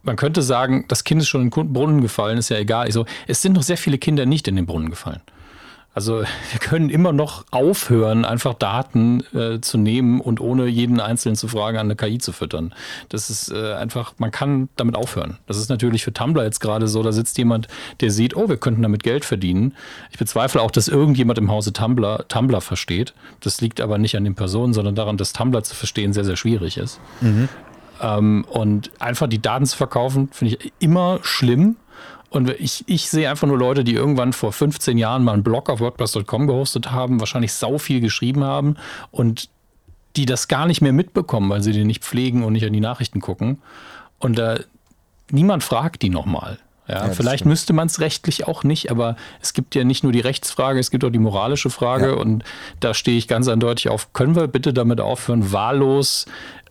[0.02, 2.86] Man könnte sagen, das Kind ist schon in den Brunnen gefallen, ist ja egal.
[2.86, 5.20] Also, es sind noch sehr viele Kinder nicht in den Brunnen gefallen.
[5.94, 6.20] Also
[6.50, 11.48] wir können immer noch aufhören, einfach Daten äh, zu nehmen und ohne jeden Einzelnen zu
[11.48, 12.74] fragen, an eine KI zu füttern.
[13.08, 15.38] Das ist äh, einfach, man kann damit aufhören.
[15.46, 17.68] Das ist natürlich für Tumblr jetzt gerade so, da sitzt jemand,
[18.00, 19.74] der sieht, oh, wir könnten damit Geld verdienen.
[20.10, 23.14] Ich bezweifle auch, dass irgendjemand im Hause Tumblr Tumblr versteht.
[23.40, 26.36] Das liegt aber nicht an den Personen, sondern daran, dass Tumblr zu verstehen sehr, sehr
[26.36, 27.00] schwierig ist.
[27.20, 27.48] Mhm.
[28.00, 31.76] Ähm, und einfach die Daten zu verkaufen, finde ich immer schlimm.
[32.30, 35.70] Und ich, ich sehe einfach nur Leute, die irgendwann vor 15 Jahren mal einen Blog
[35.70, 38.76] auf WordPress.com gehostet haben, wahrscheinlich sau viel geschrieben haben
[39.10, 39.48] und
[40.16, 42.80] die das gar nicht mehr mitbekommen, weil sie den nicht pflegen und nicht an die
[42.80, 43.62] Nachrichten gucken.
[44.18, 44.60] Und äh,
[45.30, 46.58] niemand fragt die nochmal.
[46.86, 47.50] Ja, ja vielleicht stimmt.
[47.50, 50.90] müsste man es rechtlich auch nicht, aber es gibt ja nicht nur die Rechtsfrage, es
[50.90, 52.14] gibt auch die moralische Frage ja.
[52.14, 52.44] und
[52.80, 56.26] da stehe ich ganz eindeutig auf, können wir bitte damit aufhören, wahllos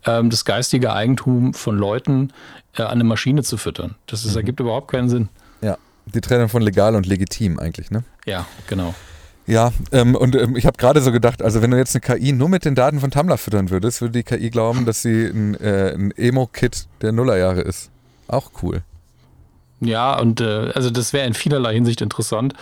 [0.05, 2.33] ähm, das geistige Eigentum von Leuten
[2.75, 3.95] äh, an eine Maschine zu füttern.
[4.07, 4.37] Das, das mhm.
[4.37, 5.29] ergibt überhaupt keinen Sinn.
[6.13, 8.03] Die Trennung von legal und legitim eigentlich, ne?
[8.25, 8.93] Ja, genau.
[9.47, 12.33] Ja, ähm, und ähm, ich habe gerade so gedacht, also wenn du jetzt eine KI
[12.33, 15.55] nur mit den Daten von Tumblr füttern würdest, würde die KI glauben, dass sie ein,
[15.55, 17.89] äh, ein Emo-Kit der Nullerjahre ist.
[18.27, 18.83] Auch cool.
[19.79, 22.53] Ja, und äh, also das wäre in vielerlei Hinsicht interessant.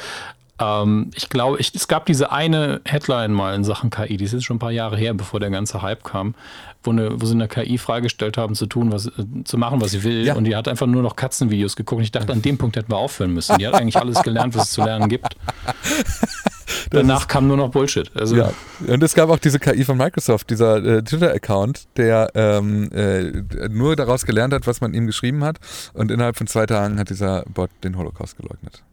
[0.59, 4.45] Ähm, ich glaube, es gab diese eine Headline mal in Sachen KI, die ist jetzt
[4.45, 6.35] schon ein paar Jahre her, bevor der ganze Hype kam,
[6.83, 9.11] wo, eine, wo sie eine KI freigestellt haben, zu tun, was, äh,
[9.43, 10.25] zu machen, was sie will.
[10.25, 10.35] Ja.
[10.35, 11.99] Und die hat einfach nur noch Katzenvideos geguckt.
[11.99, 13.57] Und ich dachte, an dem Punkt hätten wir aufhören müssen.
[13.57, 15.35] Die hat eigentlich alles gelernt, was es zu lernen gibt.
[16.91, 18.09] Danach kam nur noch Bullshit.
[18.15, 18.51] Also ja.
[18.87, 23.95] Und es gab auch diese KI von Microsoft, dieser äh, Twitter-Account, der ähm, äh, nur
[23.95, 25.57] daraus gelernt hat, was man ihm geschrieben hat.
[25.93, 28.83] Und innerhalb von zwei Tagen hat dieser Bot den Holocaust geleugnet.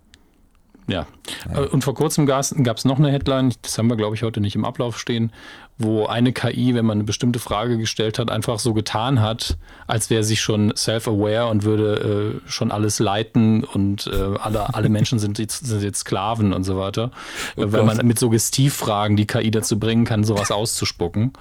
[0.93, 1.07] Ja.
[1.53, 1.61] ja.
[1.61, 4.55] Und vor kurzem gab es noch eine Headline, das haben wir, glaube ich, heute nicht
[4.55, 5.33] im Ablauf stehen,
[5.79, 10.11] wo eine KI, wenn man eine bestimmte Frage gestellt hat, einfach so getan hat, als
[10.11, 15.19] wäre sie schon self-aware und würde äh, schon alles leiten und äh, alle, alle Menschen
[15.19, 17.11] sind jetzt, sind jetzt Sklaven und so weiter.
[17.57, 21.33] Oh weil man mit Suggestivfragen die KI dazu bringen kann, sowas auszuspucken.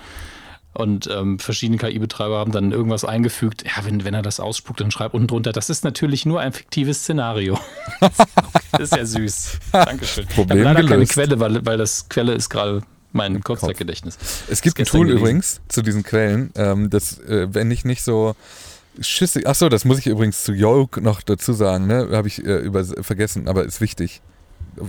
[0.73, 3.63] Und ähm, verschiedene KI-Betreiber haben dann irgendwas eingefügt.
[3.63, 6.53] Ja, wenn, wenn er das ausspuckt, dann schreibt unten drunter, das ist natürlich nur ein
[6.53, 7.59] fiktives Szenario.
[8.71, 9.59] das ist ja süß.
[9.73, 10.27] Dankeschön.
[10.27, 11.13] Problem ich leider gelöst.
[11.13, 14.17] keine Quelle, weil, weil das Quelle ist gerade mein Kurzzeitgedächtnis.
[14.49, 15.19] Es gibt ein Tool gelesen.
[15.19, 18.35] übrigens zu diesen Quellen, ähm, das, äh, wenn ich nicht so
[19.01, 22.07] schissig, achso, das muss ich übrigens zu Yoke noch dazu sagen, ne?
[22.11, 24.21] Habe ich äh, über, vergessen, aber ist wichtig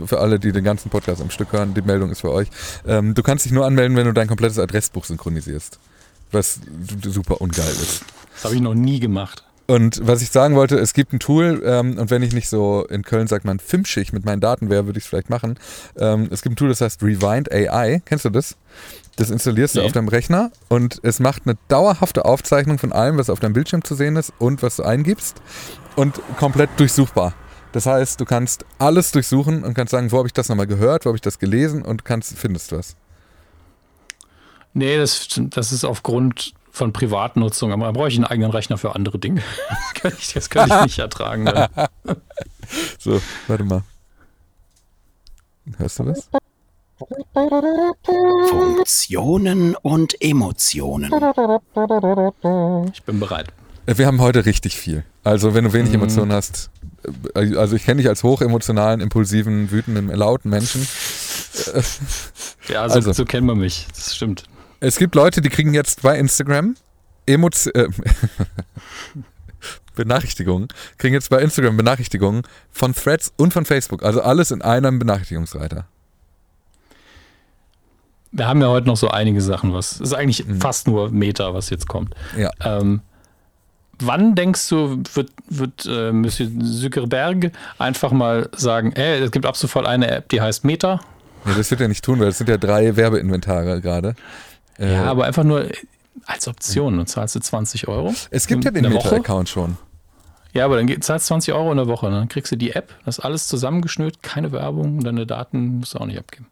[0.07, 2.49] für alle, die den ganzen Podcast am Stück hören, die Meldung ist für euch.
[2.87, 5.79] Ähm, du kannst dich nur anmelden, wenn du dein komplettes Adressbuch synchronisierst.
[6.31, 6.61] Was
[7.03, 8.05] super ungeil ist.
[8.35, 9.45] Das habe ich noch nie gemacht.
[9.67, 12.85] Und was ich sagen wollte, es gibt ein Tool, ähm, und wenn ich nicht so
[12.89, 15.59] in Köln sagt man fimschig mit meinen Daten wäre, würde ich es vielleicht machen.
[15.97, 18.03] Ähm, es gibt ein Tool, das heißt Rewind AI.
[18.05, 18.57] Kennst du das?
[19.17, 19.81] Das installierst nee.
[19.81, 23.53] du auf deinem Rechner und es macht eine dauerhafte Aufzeichnung von allem, was auf deinem
[23.53, 25.41] Bildschirm zu sehen ist und was du eingibst
[25.97, 27.35] und komplett durchsuchbar.
[27.73, 31.05] Das heißt, du kannst alles durchsuchen und kannst sagen, wo habe ich das nochmal gehört,
[31.05, 32.97] wo habe ich das gelesen und kannst, findest du was.
[34.75, 38.95] Nee, das, das ist aufgrund von Privatnutzung, aber da brauche ich einen eigenen Rechner für
[38.95, 39.43] andere Dinge.
[39.69, 41.45] Das kann ich, das kann ich nicht ertragen.
[41.45, 41.69] Dann.
[42.99, 43.85] so, warte mal.
[45.77, 46.29] Hörst du das?
[48.49, 51.13] Funktionen und Emotionen.
[52.93, 53.53] Ich bin bereit.
[53.87, 55.05] Wir haben heute richtig viel.
[55.25, 55.97] Also, wenn du wenig mhm.
[55.97, 56.71] Emotionen hast,
[57.35, 60.87] äh, also ich kenne dich als hochemotionalen, impulsiven, wütenden, lauten Menschen.
[62.69, 63.13] Ja, so, also.
[63.13, 63.87] so kennt man mich.
[63.95, 64.45] Das stimmt.
[64.81, 66.77] Es gibt Leute, die kriegen jetzt bei Instagram
[67.27, 67.89] Emotio äh,
[69.95, 70.69] Benachrichtigungen,
[70.99, 74.03] kriegen jetzt bei Instagram Benachrichtigungen von Threads und von Facebook.
[74.03, 75.87] Also alles in einem Benachrichtigungsreiter.
[78.33, 80.61] Wir haben ja heute noch so einige Sachen, was ist eigentlich Mhm.
[80.61, 82.15] fast nur Meta, was jetzt kommt.
[82.37, 82.51] Ja.
[82.65, 83.03] Ähm,
[84.07, 89.57] wann denkst du, wird, wird äh, Monsieur Zuckerberg einfach mal sagen, ey, es gibt ab
[89.57, 91.01] sofort eine App, die heißt Meta?
[91.45, 94.15] Ja, das wird er nicht tun, weil es sind ja drei Werbeinventare gerade.
[94.79, 95.67] Äh, Ja, aber einfach nur
[96.27, 96.97] als Option.
[96.97, 98.15] Dann zahlst du 20 Euro.
[98.31, 98.89] es gibt ja den.
[98.89, 99.77] Meta-Account schon.
[100.55, 102.11] Ja, aber dann zahlst du 20 Euro in der Woche.
[102.11, 105.95] Dann kriegst du die App, das ist alles zusammengeschnürt, keine Werbung und deine Daten musst
[105.95, 106.47] du auch nicht abgeben.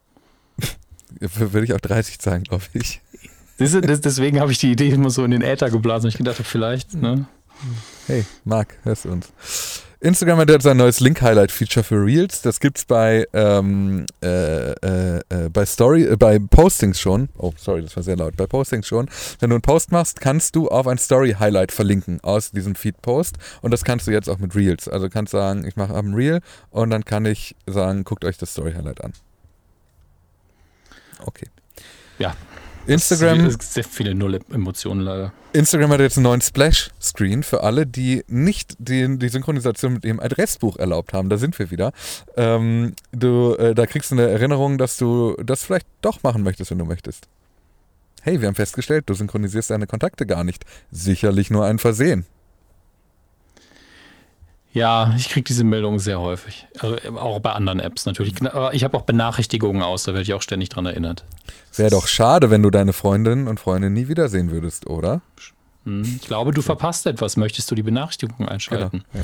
[1.21, 3.01] Würde ich auch 30 zahlen, glaube ich.
[3.59, 6.09] Deswegen habe ich die Idee immer so in den Äther geblasen.
[6.09, 7.27] Ich gedacht habe, vielleicht, ne?
[8.07, 9.33] Hey, Marc, hörst du uns?
[10.01, 12.41] Instagram hat jetzt ein neues Link-Highlight-Feature für Reels.
[12.41, 17.29] Das gibt's bei, ähm, äh, äh, äh, bei Story, äh, bei Postings schon.
[17.37, 18.35] Oh, sorry, das war sehr laut.
[18.37, 19.11] Bei Postings schon.
[19.41, 23.37] Wenn du einen Post machst, kannst du auf ein Story-Highlight verlinken aus diesem Feed-Post.
[23.61, 24.89] Und das kannst du jetzt auch mit Reels.
[24.89, 26.41] Also du kannst sagen, ich mache ein Reel
[26.71, 29.13] und dann kann ich sagen, guckt euch das Story-Highlight an.
[31.27, 31.47] Okay.
[32.19, 32.35] Ja.
[32.87, 33.41] Instagram.
[33.41, 35.33] Es gibt sehr viele Null-Emotionen leider.
[35.53, 40.21] Instagram hat jetzt einen neuen Splash-Screen für alle, die nicht die, die Synchronisation mit dem
[40.21, 41.29] Adressbuch erlaubt haben.
[41.29, 41.93] Da sind wir wieder.
[42.37, 46.71] Ähm, du, äh, da kriegst du eine Erinnerung, dass du das vielleicht doch machen möchtest,
[46.71, 47.29] wenn du möchtest.
[48.23, 50.65] Hey, wir haben festgestellt, du synchronisierst deine Kontakte gar nicht.
[50.91, 52.27] Sicherlich nur ein Versehen.
[54.73, 56.67] Ja, ich kriege diese Meldungen sehr häufig.
[56.79, 58.41] Also äh, auch bei anderen Apps natürlich.
[58.43, 61.25] Aber ich habe auch Benachrichtigungen aus, da werde ich auch ständig dran erinnert.
[61.77, 65.23] Wäre doch schade, wenn du deine Freundinnen und Freunde nie wiedersehen würdest, oder?
[65.85, 67.37] Hm, Ich glaube, du verpasst etwas.
[67.37, 69.05] Möchtest du die Benachrichtigungen einschalten?
[69.13, 69.23] Ja.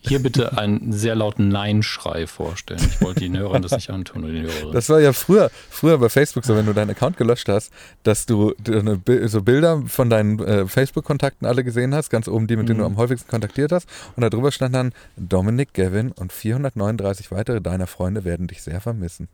[0.00, 2.80] Hier bitte einen sehr lauten Nein-Schrei vorstellen.
[2.88, 4.48] Ich wollte den Hörern das nicht antun oder den.
[4.72, 7.72] Das war ja früher, früher bei Facebook so, wenn du deinen Account gelöscht hast,
[8.04, 8.54] dass du
[9.26, 12.84] so Bilder von deinen äh, Facebook-Kontakten alle gesehen hast, ganz oben die, mit denen du
[12.84, 13.88] am häufigsten kontaktiert hast.
[14.14, 18.80] Und da drüber stand dann, Dominik, Gavin und 439 weitere deiner Freunde werden dich sehr
[18.80, 19.28] vermissen.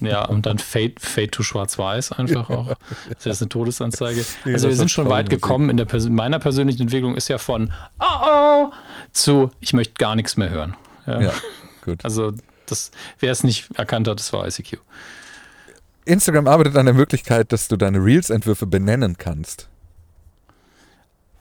[0.00, 2.74] Ja, und dann Fade, Fade to Schwarz-Weiß einfach auch.
[3.08, 4.24] Das ist eine Todesanzeige.
[4.44, 5.70] Nee, Also wir sind schon weit gekommen.
[5.70, 8.72] In der Persön meiner persönlichen Entwicklung ist ja von oh oh
[9.12, 10.76] zu ich möchte gar nichts mehr hören.
[11.06, 11.20] Ja.
[11.20, 11.32] Ja,
[11.84, 12.00] gut.
[12.04, 12.32] Also
[12.66, 14.78] das, wer es nicht erkannt hat, das war ICQ.
[16.04, 19.68] Instagram arbeitet an der Möglichkeit, dass du deine Reels-Entwürfe benennen kannst.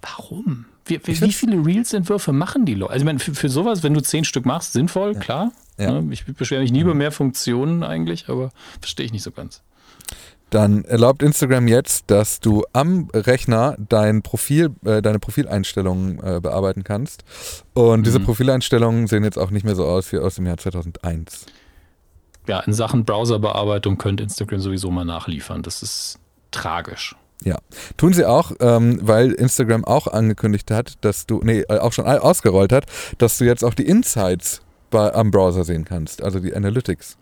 [0.02, 0.66] Warum?
[0.86, 2.94] Wie, wie, wie viele Reels-Entwürfe machen die Leute?
[2.94, 5.52] Also ich meine, für, für sowas, wenn du zehn Stück machst, sinnvoll, klar.
[5.80, 6.00] Ja.
[6.02, 6.14] Ne?
[6.14, 9.62] Ich beschwere mich nie über mehr Funktionen eigentlich, aber verstehe ich nicht so ganz.
[10.50, 16.84] Dann erlaubt Instagram jetzt, dass du am Rechner dein Profil, äh, deine Profileinstellungen äh, bearbeiten
[16.84, 17.24] kannst.
[17.76, 18.24] Und diese Mhm.
[18.26, 21.46] Profileinstellungen sehen jetzt auch nicht mehr so aus wie aus dem Jahr 2001.
[22.48, 25.62] Ja, in Sachen Browserbearbeitung könnte Instagram sowieso mal nachliefern.
[25.62, 26.18] Das ist
[26.50, 27.16] tragisch.
[27.46, 27.60] Ja,
[27.96, 32.06] tun sie auch, ähm, weil Instagram auch angekündigt hat, dass du, nee, äh, auch schon
[32.06, 32.86] au- ausgerollt hat,
[33.20, 37.18] dass du jetzt auch die Insights bei, am Browser sehen kannst, also die Analytics.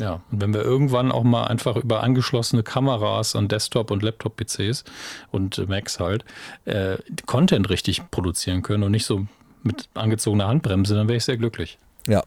[0.00, 4.84] Ja, und wenn wir irgendwann auch mal einfach über angeschlossene Kameras an Desktop- und Laptop-PCs
[5.30, 6.24] und äh, Macs halt
[6.64, 9.26] äh, Content richtig produzieren können und nicht so
[9.62, 11.78] mit angezogener Handbremse, dann wäre ich sehr glücklich.
[12.06, 12.22] Ja,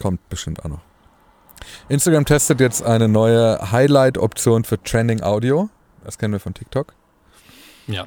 [0.00, 0.80] kommt bestimmt auch noch.
[1.88, 5.70] Instagram testet jetzt eine neue Highlight-Option für Trending Audio.
[6.04, 6.94] Das kennen wir von TikTok.
[7.86, 8.06] Ja,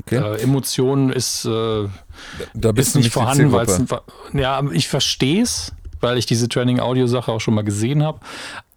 [0.00, 0.16] Okay.
[0.16, 1.88] äh, Emotionen ist, äh,
[2.54, 3.66] da bist ist nicht nicht vorhanden, weil
[4.32, 8.20] ja, ich verstehe es, weil ich diese Training-Audio-Sache auch schon mal gesehen habe.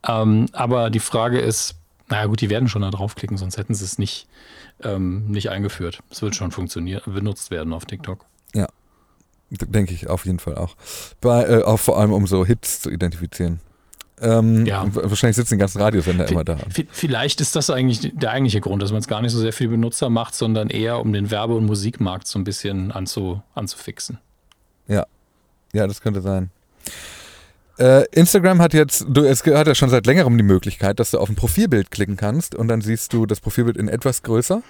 [0.08, 1.76] Ähm, aber die Frage ist,
[2.10, 4.28] naja gut, die werden schon da draufklicken, sonst hätten sie es nicht,
[4.84, 6.00] ähm, nicht eingeführt.
[6.12, 8.26] Es wird schon funktionieren, benutzt werden auf TikTok.
[9.52, 10.76] D- Denke ich auf jeden Fall auch.
[11.22, 13.60] Bei, äh, auch vor allem, um so Hits zu identifizieren.
[14.22, 14.86] Ähm, Ja.
[14.94, 16.56] Wahrscheinlich sitzen die ganzen Radiosender immer da.
[16.74, 19.52] vi- Vielleicht ist das eigentlich der eigentliche Grund, dass man es gar nicht so sehr
[19.54, 23.42] für die Benutzer macht, sondern eher um den Werbe- und Musikmarkt so ein bisschen anzu,
[23.56, 24.20] anzufixen.
[25.74, 26.52] Ja, das könnte sein.
[27.78, 31.20] Äh, Instagram hat jetzt, du, es hat ja schon seit längerem die Möglichkeit, dass du
[31.20, 34.62] auf ein Profilbild klicken kannst und dann siehst du das Profilbild in etwas größer.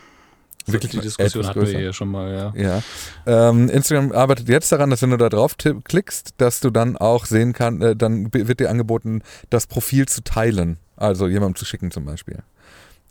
[0.68, 2.82] Wirklich die Diskussion hatten wir hier schon mal, ja.
[3.26, 3.50] Ja.
[3.50, 7.26] Ähm, Instagram arbeitet jetzt daran, dass wenn du da drauf klickst, dass du dann auch
[7.26, 10.78] sehen kannst, äh, dann wird dir angeboten, das Profil zu teilen.
[10.96, 12.40] Also jemandem zu schicken zum Beispiel.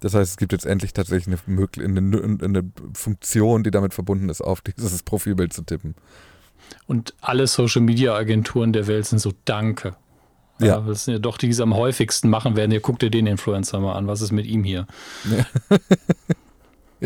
[0.00, 4.40] Das heißt, es gibt jetzt endlich tatsächlich eine, eine, eine Funktion, die damit verbunden ist,
[4.40, 5.94] auf dieses Profilbild zu tippen.
[6.86, 9.96] Und alle Social-Media-Agenturen der Welt sind so Danke.
[10.60, 10.66] Ja.
[10.66, 10.80] Ja.
[10.80, 12.70] Das sind ja doch die, die es am häufigsten machen werden.
[12.70, 14.06] Ihr guckt dir den Influencer mal an.
[14.06, 14.86] Was ist mit ihm hier?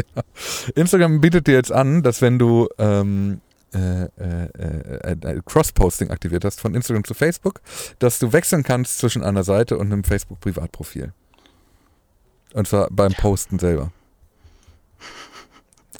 [0.74, 3.40] Instagram bietet dir jetzt an, dass wenn du ähm,
[3.74, 7.60] äh, äh, äh, äh, Cross-Posting aktiviert hast von Instagram zu Facebook,
[7.98, 11.12] dass du wechseln kannst zwischen einer Seite und einem Facebook-Privatprofil.
[12.54, 13.92] Und zwar beim Posten selber.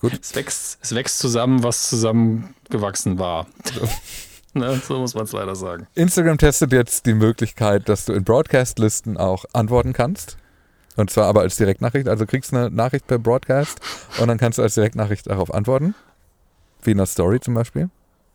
[0.03, 3.47] Es wächst, es wächst zusammen, was zusammengewachsen war.
[4.55, 5.87] ne, so muss man es leider sagen.
[5.95, 10.39] Instagram testet jetzt die Möglichkeit, dass du in Broadcast-Listen auch antworten kannst.
[10.99, 12.09] Und zwar aber als Direktnachricht.
[12.09, 13.81] Also kriegst eine Nachricht per Broadcast
[14.21, 15.95] und dann kannst du als Direktnachricht darauf antworten.
[16.83, 17.89] Wie in einer Story zum Beispiel.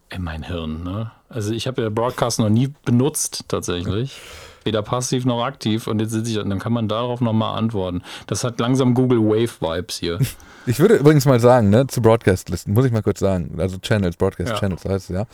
[0.09, 1.11] In mein Hirn, ne?
[1.27, 4.17] Also ich habe ja Broadcast noch nie benutzt, tatsächlich.
[4.63, 5.87] Weder passiv noch aktiv.
[5.87, 8.01] Und jetzt sitze ich, dann kann man darauf nochmal antworten.
[8.27, 10.19] Das hat langsam Google Wave-Vibes hier.
[10.65, 14.15] Ich würde übrigens mal sagen, ne, zu Broadcast-Listen, muss ich mal kurz sagen, also Channels,
[14.15, 14.91] Broadcast-Channels Ja.
[14.91, 15.25] heißt es ja.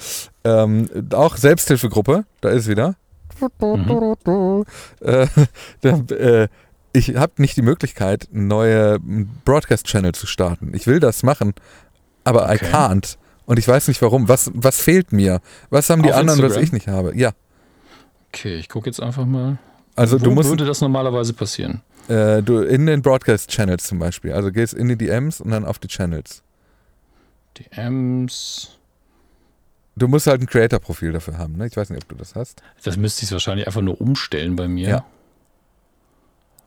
[0.43, 2.95] Ähm, auch Selbsthilfegruppe, da ist wieder.
[5.01, 5.27] Äh,
[5.81, 6.47] da, äh,
[6.93, 8.99] ich habe nicht die Möglichkeit, neue
[9.45, 10.71] Broadcast-Channel zu starten.
[10.73, 11.53] Ich will das machen,
[12.23, 12.65] aber I Okay.
[12.71, 13.17] can't.
[13.45, 14.27] Und ich weiß nicht warum.
[14.27, 15.41] Was, was fehlt mir?
[15.69, 16.63] Was haben die Auf anderen, was Instagram?
[16.63, 17.15] ich nicht habe?
[17.17, 17.31] Ja.
[18.31, 19.57] Okay, ich gucke jetzt einfach mal.
[19.95, 21.81] Also Wo du musst würde das normalerweise passieren?
[22.07, 24.33] äh, du in den Broadcast-Channels zum Beispiel.
[24.33, 26.43] Also gehst in die DMs und dann auf die Channels.
[27.57, 28.77] DMs.
[29.95, 31.67] Du musst halt ein Creator-Profil dafür haben, ne?
[31.67, 32.61] Ich weiß nicht, ob du das hast.
[32.83, 34.87] Das müsste ich wahrscheinlich einfach nur umstellen bei mir.
[34.89, 35.05] Ja.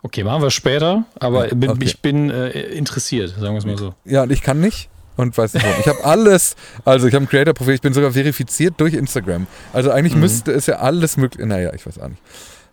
[0.03, 1.85] Okay, machen wir später, aber bin, okay.
[1.85, 3.95] ich bin äh, interessiert, sagen wir es mal so.
[4.05, 5.79] Ja, und ich kann nicht und weiß nicht warum.
[5.81, 9.47] Ich habe alles, also ich habe ein Creator-Profil, ich bin sogar verifiziert durch Instagram.
[9.73, 10.21] Also eigentlich Mhm.
[10.21, 11.47] müsste es ja alles möglich.
[11.47, 12.21] Naja, ich weiß auch nicht.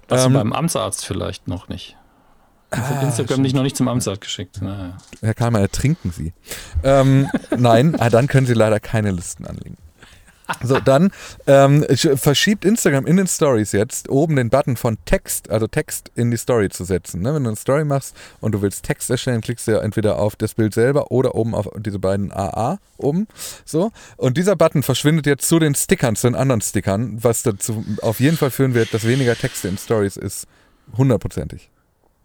[0.07, 1.95] Was Ähm, beim Amtsarzt vielleicht noch nicht.
[2.71, 4.61] Ich Ah, Instagram nicht noch nicht zum Amtsarzt geschickt.
[4.61, 4.97] Naja.
[5.21, 6.33] Herr Kalmer, ertrinken Sie.
[6.83, 9.77] Ähm, nein, ah, dann können Sie leider keine Listen anlegen.
[10.63, 11.11] So, dann
[11.47, 16.11] ähm, sch- verschiebt Instagram in den Stories jetzt oben den Button von Text, also Text
[16.15, 17.21] in die Story zu setzen.
[17.21, 17.33] Ne?
[17.33, 20.35] Wenn du eine Story machst und du willst Text erstellen, klickst du ja entweder auf
[20.35, 23.27] das Bild selber oder oben auf diese beiden AA oben.
[23.65, 23.91] So.
[24.17, 28.19] Und dieser Button verschwindet jetzt zu den Stickern, zu den anderen Stickern, was dazu auf
[28.19, 30.47] jeden Fall führen wird, dass weniger Texte in Stories ist.
[30.97, 31.69] Hundertprozentig.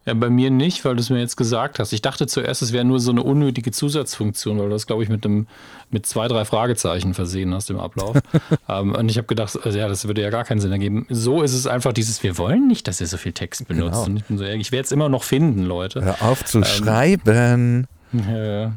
[0.07, 1.92] Ja, bei mir nicht, weil du es mir jetzt gesagt hast.
[1.94, 5.09] Ich dachte zuerst, es wäre nur so eine unnötige Zusatzfunktion, weil du das, glaube ich,
[5.09, 5.46] mit, einem,
[5.90, 8.18] mit zwei, drei Fragezeichen versehen hast im Ablauf.
[8.68, 11.07] ähm, und ich habe gedacht, also, ja, das würde ja gar keinen Sinn ergeben.
[11.09, 13.92] So ist es einfach dieses, wir wollen nicht, dass ihr so viel Text benutzt.
[13.92, 14.05] Genau.
[14.05, 16.02] Und ich bin so, ich werde es immer noch finden, Leute.
[16.05, 17.86] Hör auf zu schreiben.
[18.12, 18.72] Ja.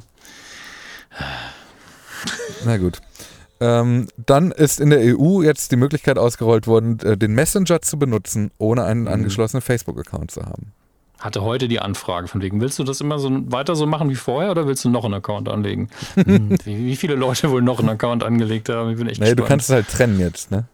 [2.65, 2.99] Na gut.
[3.59, 7.97] Ähm, dann ist in der EU jetzt die Möglichkeit ausgerollt worden, äh, den Messenger zu
[7.97, 9.07] benutzen, ohne einen Mhm.
[9.07, 10.73] angeschlossenen Facebook-Account zu haben.
[11.20, 14.15] Hatte heute die Anfrage von wegen, willst du das immer so weiter so machen wie
[14.15, 15.89] vorher oder willst du noch einen Account anlegen?
[16.15, 18.91] Hm, wie, wie viele Leute wohl noch einen Account angelegt haben?
[18.91, 19.47] Ich bin echt du gespannt.
[19.47, 20.65] kannst es halt trennen jetzt, ne?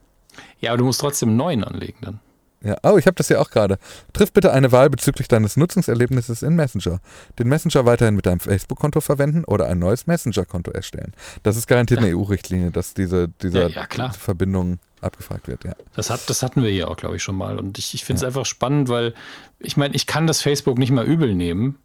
[0.59, 2.19] ja, aber du musst trotzdem einen neuen anlegen dann.
[2.63, 2.77] Ja.
[2.83, 3.77] Oh, ich habe das ja auch gerade.
[4.13, 6.99] Triff bitte eine Wahl bezüglich deines Nutzungserlebnisses in Messenger.
[7.37, 11.11] Den Messenger weiterhin mit deinem Facebook-Konto verwenden oder ein neues Messenger-Konto erstellen.
[11.43, 14.11] Das ist garantiert eine EU-Richtlinie, dass diese, diese Ja, ja.
[14.11, 15.73] Verbindung abgefragt wird, ja.
[15.95, 17.57] Das, hat, das hatten wir hier auch, glaube ich, schon mal.
[17.57, 19.13] Und ich, ich finde es einfach spannend, weil
[19.59, 21.77] ich meine, ich kann das Facebook nicht mal übel nehmen,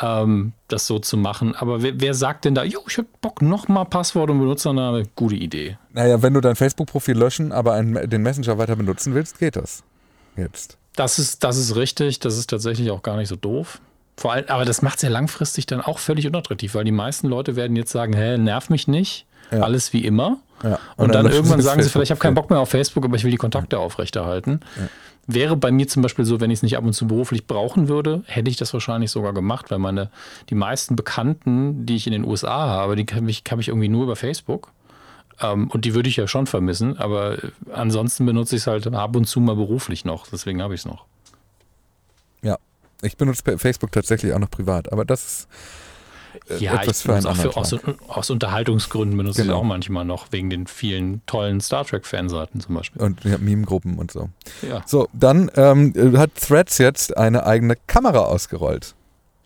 [0.00, 1.54] ähm, das so zu machen.
[1.54, 5.04] Aber wer, wer sagt denn da, jo, ich habe Bock, nochmal Passwort und Benutzername?
[5.14, 5.78] Gute Idee.
[5.92, 9.82] Naja, wenn du dein Facebook-Profil löschen, aber einen, den Messenger weiter benutzen willst, geht das.
[10.36, 10.76] Jetzt.
[10.96, 13.80] Das ist, das ist richtig, das ist tatsächlich auch gar nicht so doof.
[14.18, 17.28] Vor allem, aber das macht es ja langfristig dann auch völlig unattraktiv, weil die meisten
[17.28, 19.60] Leute werden jetzt sagen, hä, nerv mich nicht, Ja.
[19.60, 20.38] alles wie immer.
[20.62, 20.78] Ja.
[20.96, 22.34] Und, dann, löschen irgendwann sagen sie vielleicht, ich habe keinen Facebook-Profil.
[22.34, 24.60] Bock mehr auf Facebook, aber ich will die Kontakte aufrechterhalten.
[25.26, 27.88] Wäre bei mir zum Beispiel so, wenn ich es nicht ab und zu beruflich brauchen
[27.88, 30.10] würde, hätte ich das wahrscheinlich sogar gemacht, weil meine,
[30.50, 33.88] die meisten Bekannten, die ich in den USA habe, die kann ich, kann ich irgendwie
[33.88, 34.70] nur über Facebook.
[35.40, 38.86] Ähm, und die würde ich ja schon vermissen, aber äh, ansonsten benutze ich es halt
[38.86, 40.26] ab und zu mal beruflich noch.
[40.28, 41.04] Deswegen habe ich es noch.
[42.42, 42.56] Ja,
[43.02, 45.48] ich benutze Facebook tatsächlich auch noch privat, aber das ist
[46.58, 47.94] Ja, etwas ich für einen auch für, anderen aus, Tag.
[48.08, 49.58] aus Unterhaltungsgründen benutze ich Genau.
[49.58, 53.02] es auch manchmal noch, wegen den vielen tollen Star Trek-Fanseiten zum Beispiel.
[53.02, 54.28] Und ja, Meme-Gruppen und so.
[54.68, 54.82] Ja.
[54.86, 58.94] So, dann ähm, hat Threads jetzt eine eigene Kamera ausgerollt.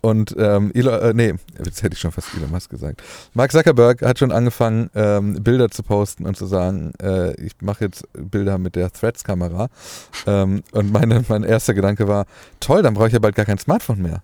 [0.03, 3.03] Und ähm, Elon, äh, nee, jetzt hätte ich schon fast Elon Musk gesagt.
[3.35, 7.85] Mark Zuckerberg hat schon angefangen, ähm, Bilder zu posten und zu sagen, äh, ich mache
[7.85, 9.69] jetzt Bilder mit der Threads-Kamera.
[10.27, 12.25] Ähm, und meine, mein erster Gedanke war,
[12.61, 14.23] toll, dann brauche ich ja bald gar kein Smartphone mehr.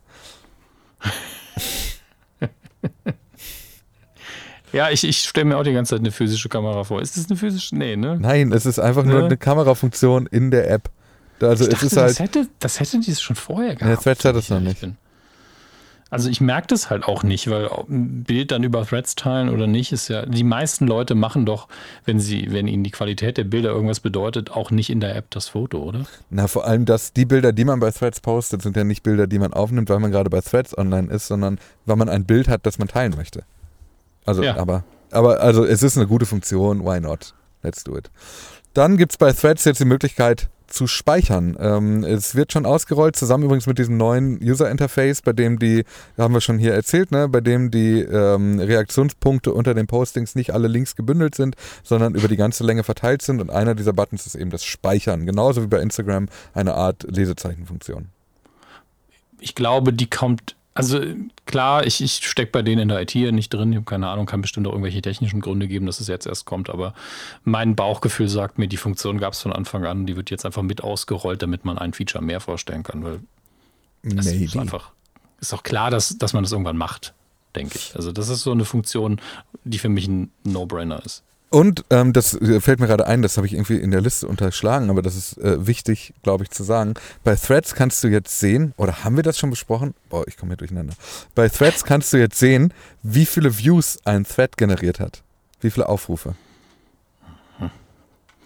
[4.73, 7.01] Ja, ich, ich stelle mir auch die ganze Zeit eine physische Kamera vor.
[7.01, 7.75] Ist das eine physische?
[7.77, 8.19] Nee, ne?
[8.21, 9.27] Nein, es ist einfach nur Ne?
[9.27, 10.91] eine Kamerafunktion in der App.
[11.41, 14.05] Also ich es dachte, ist halt, das, hätte, das hätten die schon vorher gehabt.
[14.05, 14.81] Wenn es ich noch nicht.
[14.81, 14.97] bin.
[16.09, 19.67] Also ich merke das halt auch nicht, weil ein Bild dann über Threads teilen oder
[19.67, 21.67] nicht, ist ja, die meisten Leute machen doch,
[22.05, 25.31] wenn sie, wenn ihnen die Qualität der Bilder irgendwas bedeutet, auch nicht in der App
[25.31, 26.07] das Foto, oder?
[26.31, 29.27] Na, vor allem, dass die Bilder, die man bei Threads postet, sind ja nicht Bilder,
[29.27, 32.47] die man aufnimmt, weil man gerade bei Threads online ist, sondern weil man ein Bild
[32.49, 33.43] hat, das man teilen möchte.
[34.25, 34.57] Also, Ja.
[34.59, 37.35] aber, aber, also, es ist eine gute Funktion, why not?
[37.63, 38.11] Let's do it.
[38.75, 41.57] Dann gibt es bei Threads jetzt die Möglichkeit, zu speichern.
[41.59, 45.85] Ähm, es wird schon ausgerollt, zusammen übrigens mit diesem neuen User-Interface, bei dem die,
[46.19, 50.53] haben wir schon hier erzählt, ne, bei dem die ähm, Reaktionspunkte unter den Postings nicht
[50.53, 53.41] alle Links gebündelt sind, sondern über die ganze Länge verteilt sind.
[53.41, 58.09] Und einer dieser Buttons ist eben das Speichern, genauso wie bei Instagram eine Art Lesezeichenfunktion.
[59.39, 61.01] Ich glaube, die kommt also
[61.47, 64.27] klar, ich, ich stecke bei denen in der IT nicht drin, ich habe keine Ahnung,
[64.27, 66.95] kann bestimmt auch irgendwelche technischen Gründe geben, dass es jetzt erst kommt, aber
[67.45, 70.63] mein Bauchgefühl sagt mir, die Funktion gab es von Anfang an, die wird jetzt einfach
[70.63, 73.21] mit ausgerollt, damit man ein Feature mehr vorstellen kann, weil
[74.03, 74.93] es ist einfach,
[75.41, 77.15] ist auch klar, dass, dass man das irgendwann macht,
[77.55, 77.97] denke ich.
[77.97, 79.21] Also das ist so eine Funktion,
[79.65, 81.25] die für mich ein No-Brainer ist.
[81.49, 84.27] Und ähm, das äh, fällt mir gerade ein, das habe ich irgendwie in der Liste
[84.27, 86.95] unterschlagen, aber das ist äh, wichtig, glaube ich, zu sagen.
[87.23, 89.95] Bei Threads kannst du jetzt sehen, oder haben wir das schon besprochen?
[90.09, 90.95] Boah, ich komme hier durcheinander.
[91.35, 95.23] Bei Threads kannst du jetzt sehen, wie viele Views ein Thread generiert hat.
[95.61, 96.35] Wie viele Aufrufe.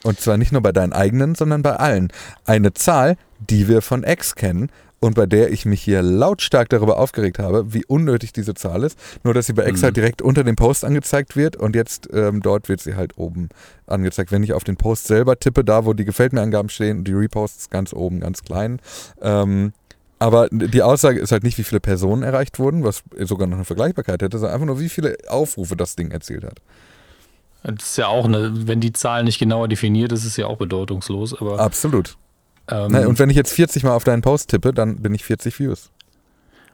[0.02, 2.12] Und zwar nicht nur bei deinen eigenen, sondern bei allen.
[2.44, 4.70] Eine Zahl, die wir von X kennen
[5.00, 8.98] und bei der ich mich hier lautstark darüber aufgeregt habe, wie unnötig diese Zahl ist.
[9.24, 9.94] Nur, dass sie bei X mhm.
[9.94, 13.48] direkt unter dem Post angezeigt wird und jetzt ähm, dort wird sie halt oben
[13.86, 14.30] angezeigt.
[14.30, 17.04] Wenn ich auf den Post selber tippe, da wo die Gefällt mir Angaben stehen und
[17.04, 18.78] die Reposts ganz oben, ganz klein.
[19.22, 19.72] Ähm,
[20.18, 23.64] aber die Aussage ist halt nicht, wie viele Personen erreicht wurden, was sogar noch eine
[23.64, 26.60] Vergleichbarkeit hätte, sondern einfach nur, wie viele Aufrufe das Ding erzielt hat.
[27.62, 30.46] Das ist ja auch, eine, wenn die Zahl nicht genauer definiert ist, ist es ja
[30.46, 31.38] auch bedeutungslos.
[31.40, 32.18] Aber Absolut.
[32.70, 35.24] Ähm, Na, und wenn ich jetzt 40 Mal auf deinen Post tippe, dann bin ich
[35.24, 35.90] 40 Views.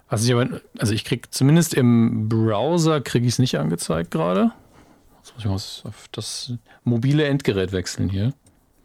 [0.09, 4.53] Also ich, aber, also ich krieg zumindest im Browser kriege ich es nicht angezeigt gerade.
[5.18, 6.53] Jetzt muss ich mal auf das
[6.84, 8.32] mobile Endgerät wechseln hier.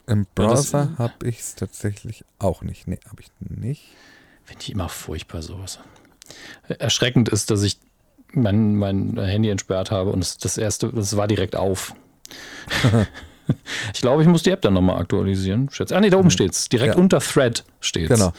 [0.08, 2.88] Im Browser habe ich es tatsächlich auch nicht.
[2.88, 3.84] Nee, habe ich nicht.
[4.44, 5.80] Finde ich immer furchtbar sowas.
[6.68, 7.78] Erschreckend ist, dass ich
[8.34, 11.94] mein, mein Handy entsperrt habe und das, das erste, das war direkt auf.
[13.94, 15.70] ich glaube, ich muss die App dann nochmal aktualisieren.
[15.92, 16.32] Ah, nee, da oben mhm.
[16.32, 16.70] steht es.
[16.70, 17.02] Direkt ja.
[17.02, 18.20] unter Thread steht es.
[18.20, 18.34] Genau.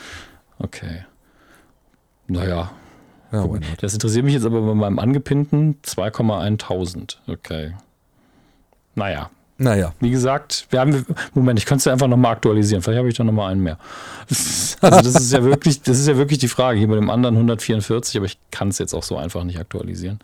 [0.59, 1.05] Okay.
[2.29, 2.71] Naja.
[3.33, 3.49] Ja,
[3.81, 7.17] das interessiert mich jetzt aber bei meinem angepinnten 2,1000.
[7.27, 7.73] Okay.
[8.95, 9.31] Naja.
[9.57, 9.95] Naja.
[10.01, 12.83] Wie gesagt, wir haben, Moment, ich könnte es ja einfach nochmal aktualisieren.
[12.83, 13.79] Vielleicht habe ich da nochmal einen mehr.
[14.83, 16.77] Also das ist ja wirklich, das ist ja wirklich die Frage.
[16.77, 20.19] Hier bei dem anderen 144, aber ich kann es jetzt auch so einfach nicht aktualisieren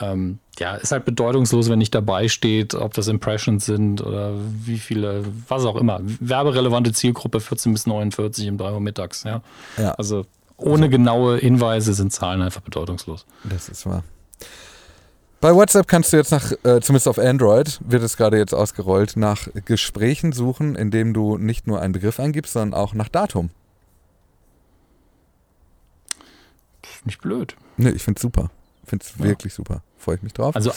[0.00, 4.34] ähm, ja, ist halt bedeutungslos, wenn nicht dabei steht, ob das Impressions sind oder
[4.64, 6.00] wie viele, was auch immer.
[6.02, 9.42] Werberelevante Zielgruppe 14 bis 49 um 3 Uhr mittags, ja.
[9.76, 9.92] ja.
[9.92, 10.24] Also
[10.56, 13.26] ohne also, genaue Hinweise sind Zahlen einfach bedeutungslos.
[13.44, 14.04] Das ist wahr.
[15.40, 19.16] Bei WhatsApp kannst du jetzt nach, äh, zumindest auf Android, wird es gerade jetzt ausgerollt,
[19.16, 23.50] nach Gesprächen suchen, indem du nicht nur einen Begriff eingibst, sondern auch nach Datum.
[27.04, 27.56] Nicht blöd.
[27.76, 28.50] Nee, ich finde es super.
[28.84, 29.24] Finde es ja.
[29.24, 29.82] wirklich super.
[29.96, 30.56] Freue ich mich drauf.
[30.56, 30.72] Also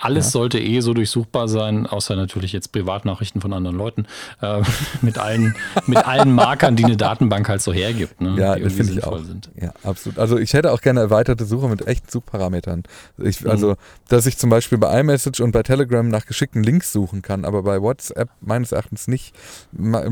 [0.00, 0.30] alles ja.
[0.30, 4.06] sollte eh so durchsuchbar sein, außer natürlich jetzt Privatnachrichten von anderen Leuten,
[4.40, 4.62] äh,
[5.02, 5.54] mit, allen,
[5.86, 8.20] mit allen Markern, die eine Datenbank halt so hergibt.
[8.20, 9.22] Ne, ja, das finde ich auch.
[9.22, 9.50] Sind.
[9.60, 10.18] Ja, absolut.
[10.18, 12.84] Also ich hätte auch gerne erweiterte Suche mit echten Suchparametern.
[13.18, 13.50] Ich, mhm.
[13.50, 13.76] Also,
[14.08, 17.62] dass ich zum Beispiel bei iMessage und bei Telegram nach geschickten Links suchen kann, aber
[17.62, 19.34] bei WhatsApp meines Erachtens nicht,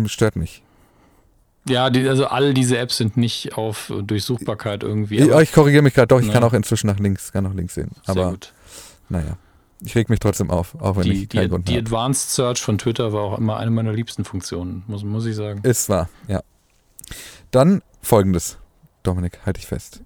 [0.06, 0.62] stört mich.
[1.68, 5.18] Ja, die, also all diese Apps sind nicht auf Durchsuchbarkeit irgendwie.
[5.18, 6.32] Ja, ich korrigiere mich gerade doch, ich ne.
[6.32, 7.90] kann auch inzwischen nach links, kann auch links sehen.
[8.06, 8.52] Aber Sehr gut.
[9.08, 9.36] naja.
[9.80, 11.82] Ich reg mich trotzdem auf, auch wenn die, ich keinen die, Grund Die habe.
[11.82, 15.60] Advanced Search von Twitter war auch immer eine meiner liebsten Funktionen, muss, muss ich sagen.
[15.62, 16.42] Ist wahr, ja.
[17.52, 18.58] Dann folgendes,
[19.04, 20.02] Dominik, halte ich fest.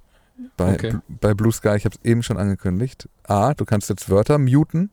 [0.57, 0.97] Bei, okay.
[1.09, 3.09] bei Blue Sky, ich habe es eben schon angekündigt.
[3.25, 4.91] A, du kannst jetzt Wörter muten,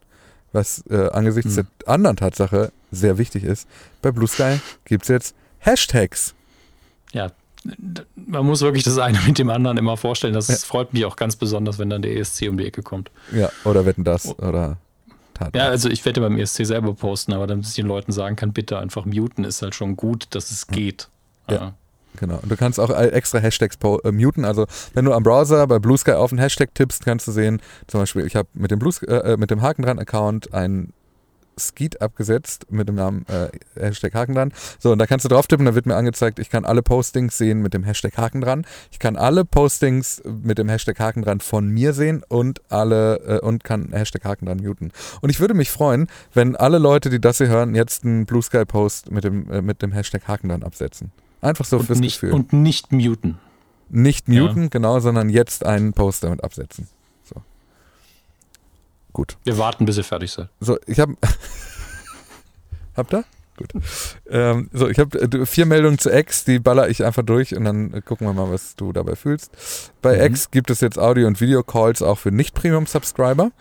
[0.54, 1.68] was äh, angesichts hm.
[1.82, 3.68] der anderen Tatsache sehr wichtig ist.
[4.02, 6.36] Bei Blue Sky gibt es jetzt Hashtags
[7.14, 7.32] ja,
[8.16, 10.34] man muss wirklich das eine mit dem anderen immer vorstellen.
[10.34, 10.56] Das ja.
[10.56, 13.12] freut mich auch ganz besonders, wenn dann der ESC um die Ecke kommt.
[13.34, 14.48] Ja, oder wetten das oh.
[14.48, 14.78] oder
[15.34, 15.56] Tat.
[15.56, 18.52] Ja, also ich werde beim ESC selber posten, aber damit ich den Leuten sagen kann,
[18.52, 21.10] bitte einfach muten, ist halt schon gut, dass es geht.
[21.50, 21.56] Ja.
[21.56, 21.74] ja.
[22.18, 22.40] Genau.
[22.42, 24.44] Und du kannst auch extra Hashtags äh, muten.
[24.44, 27.62] Also wenn du am Browser bei Blue Sky auf einen Hashtag tippst, kannst du sehen,
[27.88, 30.92] zum Beispiel, ich habe mit dem Blue äh, mit dem Haken dran Account einen
[31.60, 33.50] Skeet abgesetzt mit dem Namen äh,
[33.80, 34.54] Hashtag Haken dran.
[34.80, 37.38] So, und da kannst du drauf tippen, da wird mir angezeigt, ich kann alle Postings
[37.38, 38.66] sehen mit dem Hashtag Haken dran.
[38.92, 43.46] Ich kann alle Postings mit dem Hashtag Haken dran von mir sehen und alle äh,
[43.46, 44.92] und kann Hashtag Haken dran muten.
[45.22, 48.42] Und ich würde mich freuen, wenn alle Leute, die das hier hören, jetzt einen Blue
[48.42, 51.12] Sky Post mit dem, äh, mit dem Hashtag Haken dran absetzen.
[51.42, 52.34] Einfach so und fürs nicht, Gefühl.
[52.34, 53.38] Und nicht muten.
[53.90, 54.70] Nicht muten, ja.
[54.70, 56.88] genau, sondern jetzt einen Post damit absetzen.
[59.14, 59.38] Gut.
[59.44, 60.50] Wir warten, bis ihr fertig seid.
[60.60, 61.16] So, ich habe.
[62.96, 63.24] Habt ihr?
[63.58, 63.74] Gut.
[64.30, 67.66] Ähm, so, ich habe äh, vier Meldungen zu X, die baller ich einfach durch und
[67.66, 69.52] dann äh, gucken wir mal, was du dabei fühlst.
[70.02, 70.34] Bei mhm.
[70.34, 73.52] X gibt es jetzt Audio- und Video-Calls auch für Nicht-Premium-Subscriber.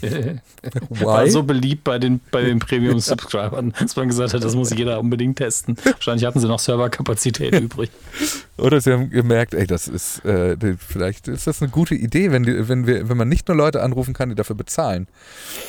[0.90, 5.00] War so beliebt bei den, bei den Premium-Subscribern, dass man gesagt hat, das muss jeder
[5.00, 5.76] unbedingt testen.
[5.84, 7.90] Wahrscheinlich hatten sie noch Serverkapazität übrig.
[8.58, 12.44] Oder sie haben gemerkt, ey, das ist, äh, vielleicht ist das eine gute Idee, wenn,
[12.44, 15.08] die, wenn, wir, wenn man nicht nur Leute anrufen kann, die dafür bezahlen.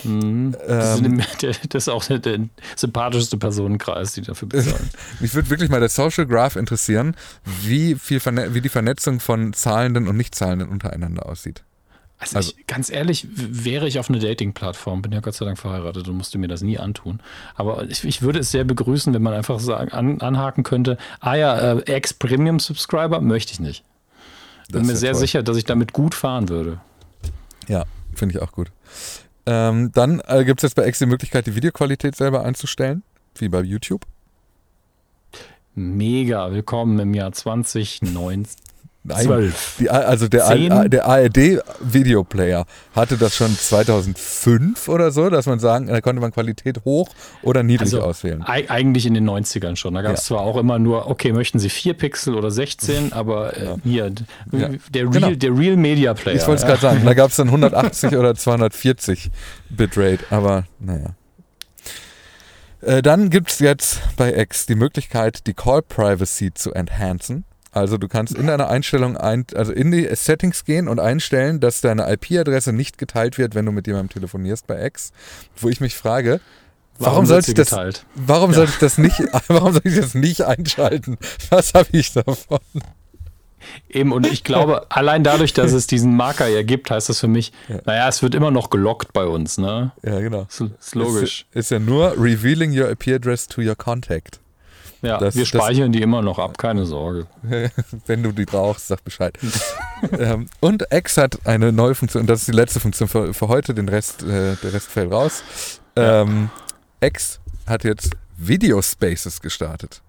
[0.04, 0.56] Mhm.
[0.68, 2.40] Das, Ähm, ist, der, das ist auch der, der
[2.76, 4.90] sympathischste Personenkreis, die dafür bezahlen.
[5.20, 7.16] Mich würde wirklich mal der Social Graph interessieren,
[7.64, 11.64] wie, viel Verne wie die Vernetzung von Zahlenden und Nichtzahlenden untereinander aussieht.
[12.24, 15.58] Also, Also- ich, ganz ehrlich, wäre ich auf eine Dating-Plattform, bin ja Gott sei Dank
[15.60, 17.20] verheiratet und musste mir das nie antun.
[17.56, 21.36] Aber ich, ich würde es sehr begrüßen, wenn man einfach sagen, an, anhaken könnte, ah
[21.36, 23.84] ja, äh, Ex-Premium-Subscriber möchte ich nicht.
[24.70, 25.20] Das Bin mir sehr toll.
[25.22, 26.80] sicher, dass ich damit gut fahren würde.
[27.68, 27.84] Ja,
[28.16, 28.72] finde ich auch gut.
[29.46, 33.04] Ähm, dann äh, gibt es jetzt bei X die Möglichkeit, die Videoqualität selber einzustellen,
[33.36, 34.06] wie bei YouTube.
[35.76, 38.56] Mega, willkommen im Jahr 2019.
[39.06, 39.76] Nein, Zwölf.
[39.80, 40.48] Die, also der?
[40.48, 42.66] A- der ARD-Videoplayer
[42.96, 47.10] hatte das schon 2005 oder so, dass man sagen, da konnte man Qualität hoch
[47.42, 48.44] oder niedrig Also auswählen.
[48.48, 49.94] ei- eigentlich in den 90ern schon.
[49.96, 50.36] Da gab es Ja.
[50.36, 54.24] zwar auch immer nur, okay, möchten Sie 4 Pixel oder 16, aber äh, hier, d-
[54.54, 54.70] Ja.
[54.70, 55.32] der, Real, Genau.
[55.32, 56.36] der Real Media Player.
[56.38, 56.68] Ich wollte es ja.
[56.70, 59.32] gerade sagen, da gab es dann 180 oder 240
[59.70, 61.16] Bitrate, aber naja.
[62.82, 67.44] Äh, dann gibt es jetzt bei X die Möglichkeit, die Call Privacy zu enhancen.
[67.74, 71.82] Also du kannst in deiner Einstellung, ein, also in die Settings gehen und einstellen, dass
[71.82, 75.12] deine IP-Adresse nicht geteilt wird, wenn du mit jemandem telefonierst bei X.
[75.58, 76.40] Wo ich mich frage,
[77.00, 78.06] warum, wird sollte ich das, geteilt?
[78.14, 78.58] warum Ja.
[78.58, 81.18] sollte ich das nicht, warum soll ich das nicht einschalten?
[81.50, 82.60] Was habe ich davon?
[83.90, 87.28] Eben, und ich glaube, allein dadurch, dass es diesen Marker ja gibt, heißt das für
[87.30, 87.80] mich, Ja.
[87.86, 89.94] naja, es wird immer noch gelockt bei uns, ne?
[90.04, 90.46] Ja, genau.
[90.50, 91.46] Ist, ist logisch.
[91.52, 94.42] Ist, ist ja nur revealing your IP-Address to your contact.
[95.04, 97.28] Ja, das- wir das- speichern die immer noch ab, keine Sorge.
[98.08, 99.38] Wenn du die brauchst, sag Bescheid.
[100.18, 103.48] ähm, und X hat eine neue Funktion, und das ist die letzte Funktion für, für
[103.50, 105.44] heute, den Rest, äh, der Rest fällt raus.
[105.96, 106.50] Ähm,
[107.02, 110.02] X hat jetzt Video Spaces gestartet.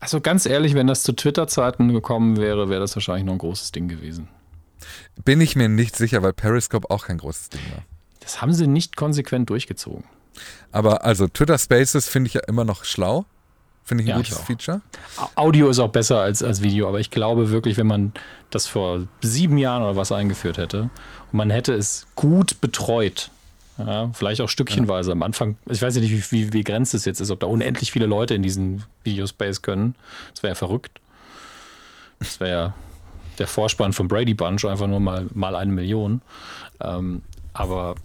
[0.00, 3.72] Also ganz ehrlich, wenn das zu Twitter-Zeiten gekommen wäre, wäre das wahrscheinlich noch ein großes
[3.72, 4.28] Ding gewesen.
[5.24, 7.82] Bin ich mir nicht sicher, weil Periscope auch kein großes Ding war.
[8.20, 10.04] Das haben sie nicht konsequent durchgezogen.
[10.72, 13.24] Aber also Twitter Spaces finde ich ja immer noch schlau.
[13.84, 14.46] Finde ich ein Ja, ich gutes auch.
[14.46, 14.80] Feature.
[15.16, 18.12] Au- Audio ist auch besser als, als Video, aber ich glaube wirklich, wenn man
[18.50, 20.82] das vor sieben Jahren oder was eingeführt hätte
[21.30, 23.30] und man hätte es gut betreut,
[23.76, 27.04] ja, vielleicht auch stückchenweise am Anfang, ich weiß ja nicht, wie, wie, wie begrenzt es
[27.04, 29.96] jetzt ist, ob da unendlich viele Leute in diesen Videospace können.
[30.32, 31.00] Das wäre ja verrückt.
[32.20, 32.74] Das wäre ja
[33.38, 36.22] der Vorspann von Brady Bunch, einfach nur mal, mal eine Million.
[36.80, 37.96] Ähm, aber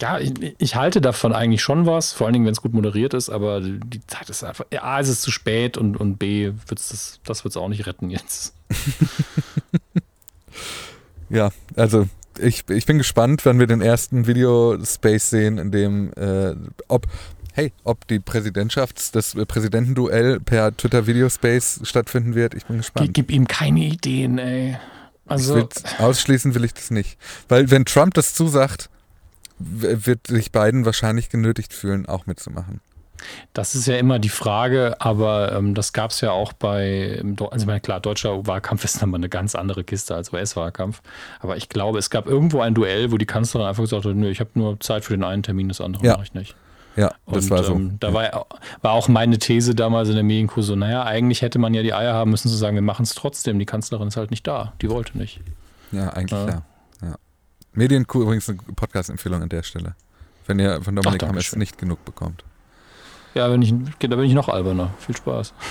[0.00, 3.14] ja, ich, ich halte davon eigentlich schon was, vor allen Dingen, wenn es gut moderiert
[3.14, 6.88] ist, aber die Zeit ist einfach, A, es ist zu spät und, und B, wird's
[6.90, 8.54] das, das wird es auch nicht retten jetzt.
[11.30, 12.08] Ja, also
[12.38, 16.54] ich, ich bin gespannt, wenn wir den ersten Videospace sehen, in dem, äh,
[16.88, 17.06] ob,
[17.52, 22.54] hey, ob die Präsidentschafts-, das Präsidentenduell per Twitter Videospace stattfinden wird.
[22.54, 23.12] Ich bin gespannt.
[23.12, 24.78] gib ihm keine Ideen, ey.
[25.26, 27.18] Also, will's- ausschließen will ich das nicht.
[27.48, 28.88] Weil wenn Trump das zusagt,
[29.58, 32.80] wird sich Biden wahrscheinlich genötigt fühlen, auch mitzumachen.
[33.52, 37.48] das ist ja immer die Frage, aber ähm, das gab es ja auch bei, Deu-
[37.50, 41.02] also ich meine, klar, deutscher Wahlkampf ist nochmal eine ganz andere Kiste als US-Wahlkampf.
[41.40, 44.28] Aber ich glaube, es gab irgendwo ein Duell, wo die Kanzlerin einfach gesagt hat, nö,
[44.30, 46.12] ich habe nur Zeit für den einen Termin, das andere Ja.
[46.14, 46.54] mache ich nicht.
[46.96, 47.74] Ja, das Und war so.
[47.74, 48.46] ähm, da war,
[48.82, 51.94] war auch meine These damals in der Medienkuh so, naja, eigentlich hätte man ja die
[51.94, 53.58] Eier haben müssen zu sagen, wir machen es trotzdem.
[53.60, 54.72] Die Kanzlerin ist halt nicht da.
[54.82, 55.40] Die wollte nicht.
[55.92, 56.48] ja, eigentlich Ja.
[56.48, 56.62] ja.
[57.72, 59.94] Medienkuh übrigens eine Podcast-Empfehlung an der Stelle.
[60.46, 62.44] Wenn ihr von Dominik Ach, Hammes nicht genug bekommt.
[63.34, 64.94] Ja, wenn ich, da bin ich noch alberner.
[64.98, 65.52] Viel Spaß.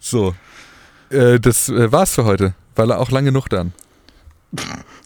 [0.00, 0.34] So,
[1.10, 2.54] äh, das äh, war's für heute.
[2.74, 3.72] Weil auch lang genug dann.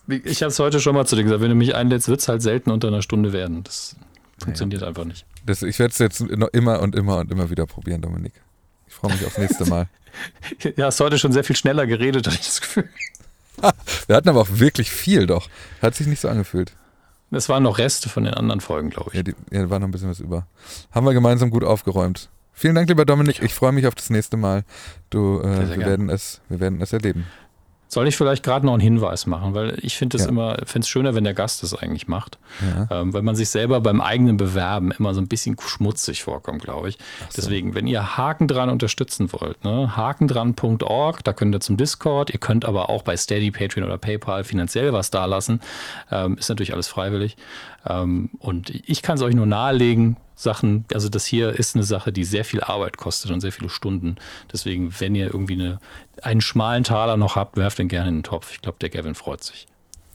[0.06, 2.28] Ich habe es heute schon mal zu dir gesagt, wenn du mich einlädst, wird es
[2.28, 3.64] halt selten unter einer Stunde werden.
[3.64, 3.96] Das
[4.38, 5.26] funktioniert einfach nicht.
[5.44, 8.34] Das, ich werde es jetzt noch immer und immer und immer wieder probieren, Dominik.
[8.86, 9.88] Ich freue mich aufs nächste Mal.
[10.76, 12.86] Ja, hast heute schon sehr viel schneller geredet, hatte ich das Gefühl.
[14.06, 15.48] Wir hatten aber auch wirklich viel doch.
[15.80, 16.72] Hat sich nicht so angefühlt.
[17.30, 19.16] Das waren noch Reste von den anderen Folgen, glaube ich.
[19.16, 20.46] Ja, die, ja, war noch ein bisschen was über.
[20.90, 22.28] Haben wir gemeinsam gut aufgeräumt.
[22.52, 23.42] Vielen Dank, lieber Dominik.
[23.42, 24.64] Ich freue mich auf das nächste Mal.
[25.08, 25.80] Du, äh, wir, gern.
[25.80, 27.26] werden es, wir werden es erleben.
[27.92, 30.30] Soll ich vielleicht gerade noch einen Hinweis machen, weil ich finde es Ja.
[30.30, 32.38] immer, finde es schöner, wenn der Gast das eigentlich macht.
[32.90, 33.02] Ja.
[33.02, 36.88] Ähm, weil man sich selber beim eigenen Bewerben immer so ein bisschen schmutzig vorkommt, glaube
[36.88, 36.96] ich.
[37.28, 37.42] so.
[37.42, 42.40] Deswegen, wenn ihr Haken dran unterstützen wollt, ne, hakendran.org, da könnt ihr zum Discord, ihr
[42.40, 45.60] könnt aber auch bei Steady, Patreon oder PayPal finanziell was dalassen.
[46.10, 47.36] Ähm, ist natürlich alles freiwillig.
[47.86, 52.12] Ähm, und ich kann es euch nur nahelegen, Sachen, also das hier ist eine Sache,
[52.12, 54.16] die sehr viel Arbeit kostet und sehr viele Stunden.
[54.52, 55.78] Deswegen, wenn ihr irgendwie eine,
[56.22, 58.52] einen schmalen Taler noch habt, werft den gerne in den Topf.
[58.52, 59.66] Ich glaube, der Gavin freut sich.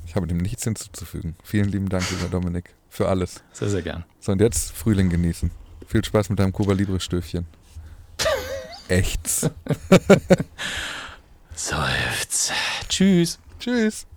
[0.06, 1.36] Ich habe dem nichts hinzuzufügen.
[1.44, 3.44] Vielen lieben Dank, lieber Dominik, für alles.
[3.52, 4.06] Sehr, sehr gern.
[4.20, 5.52] So, und jetzt Frühling genießen.
[5.86, 7.46] Viel Spaß mit deinem Cuba Libre Stöfchen.
[8.88, 9.28] Echt.
[11.56, 12.52] Seufz.
[12.88, 13.40] Tschüss.
[13.60, 14.08] Tschüss.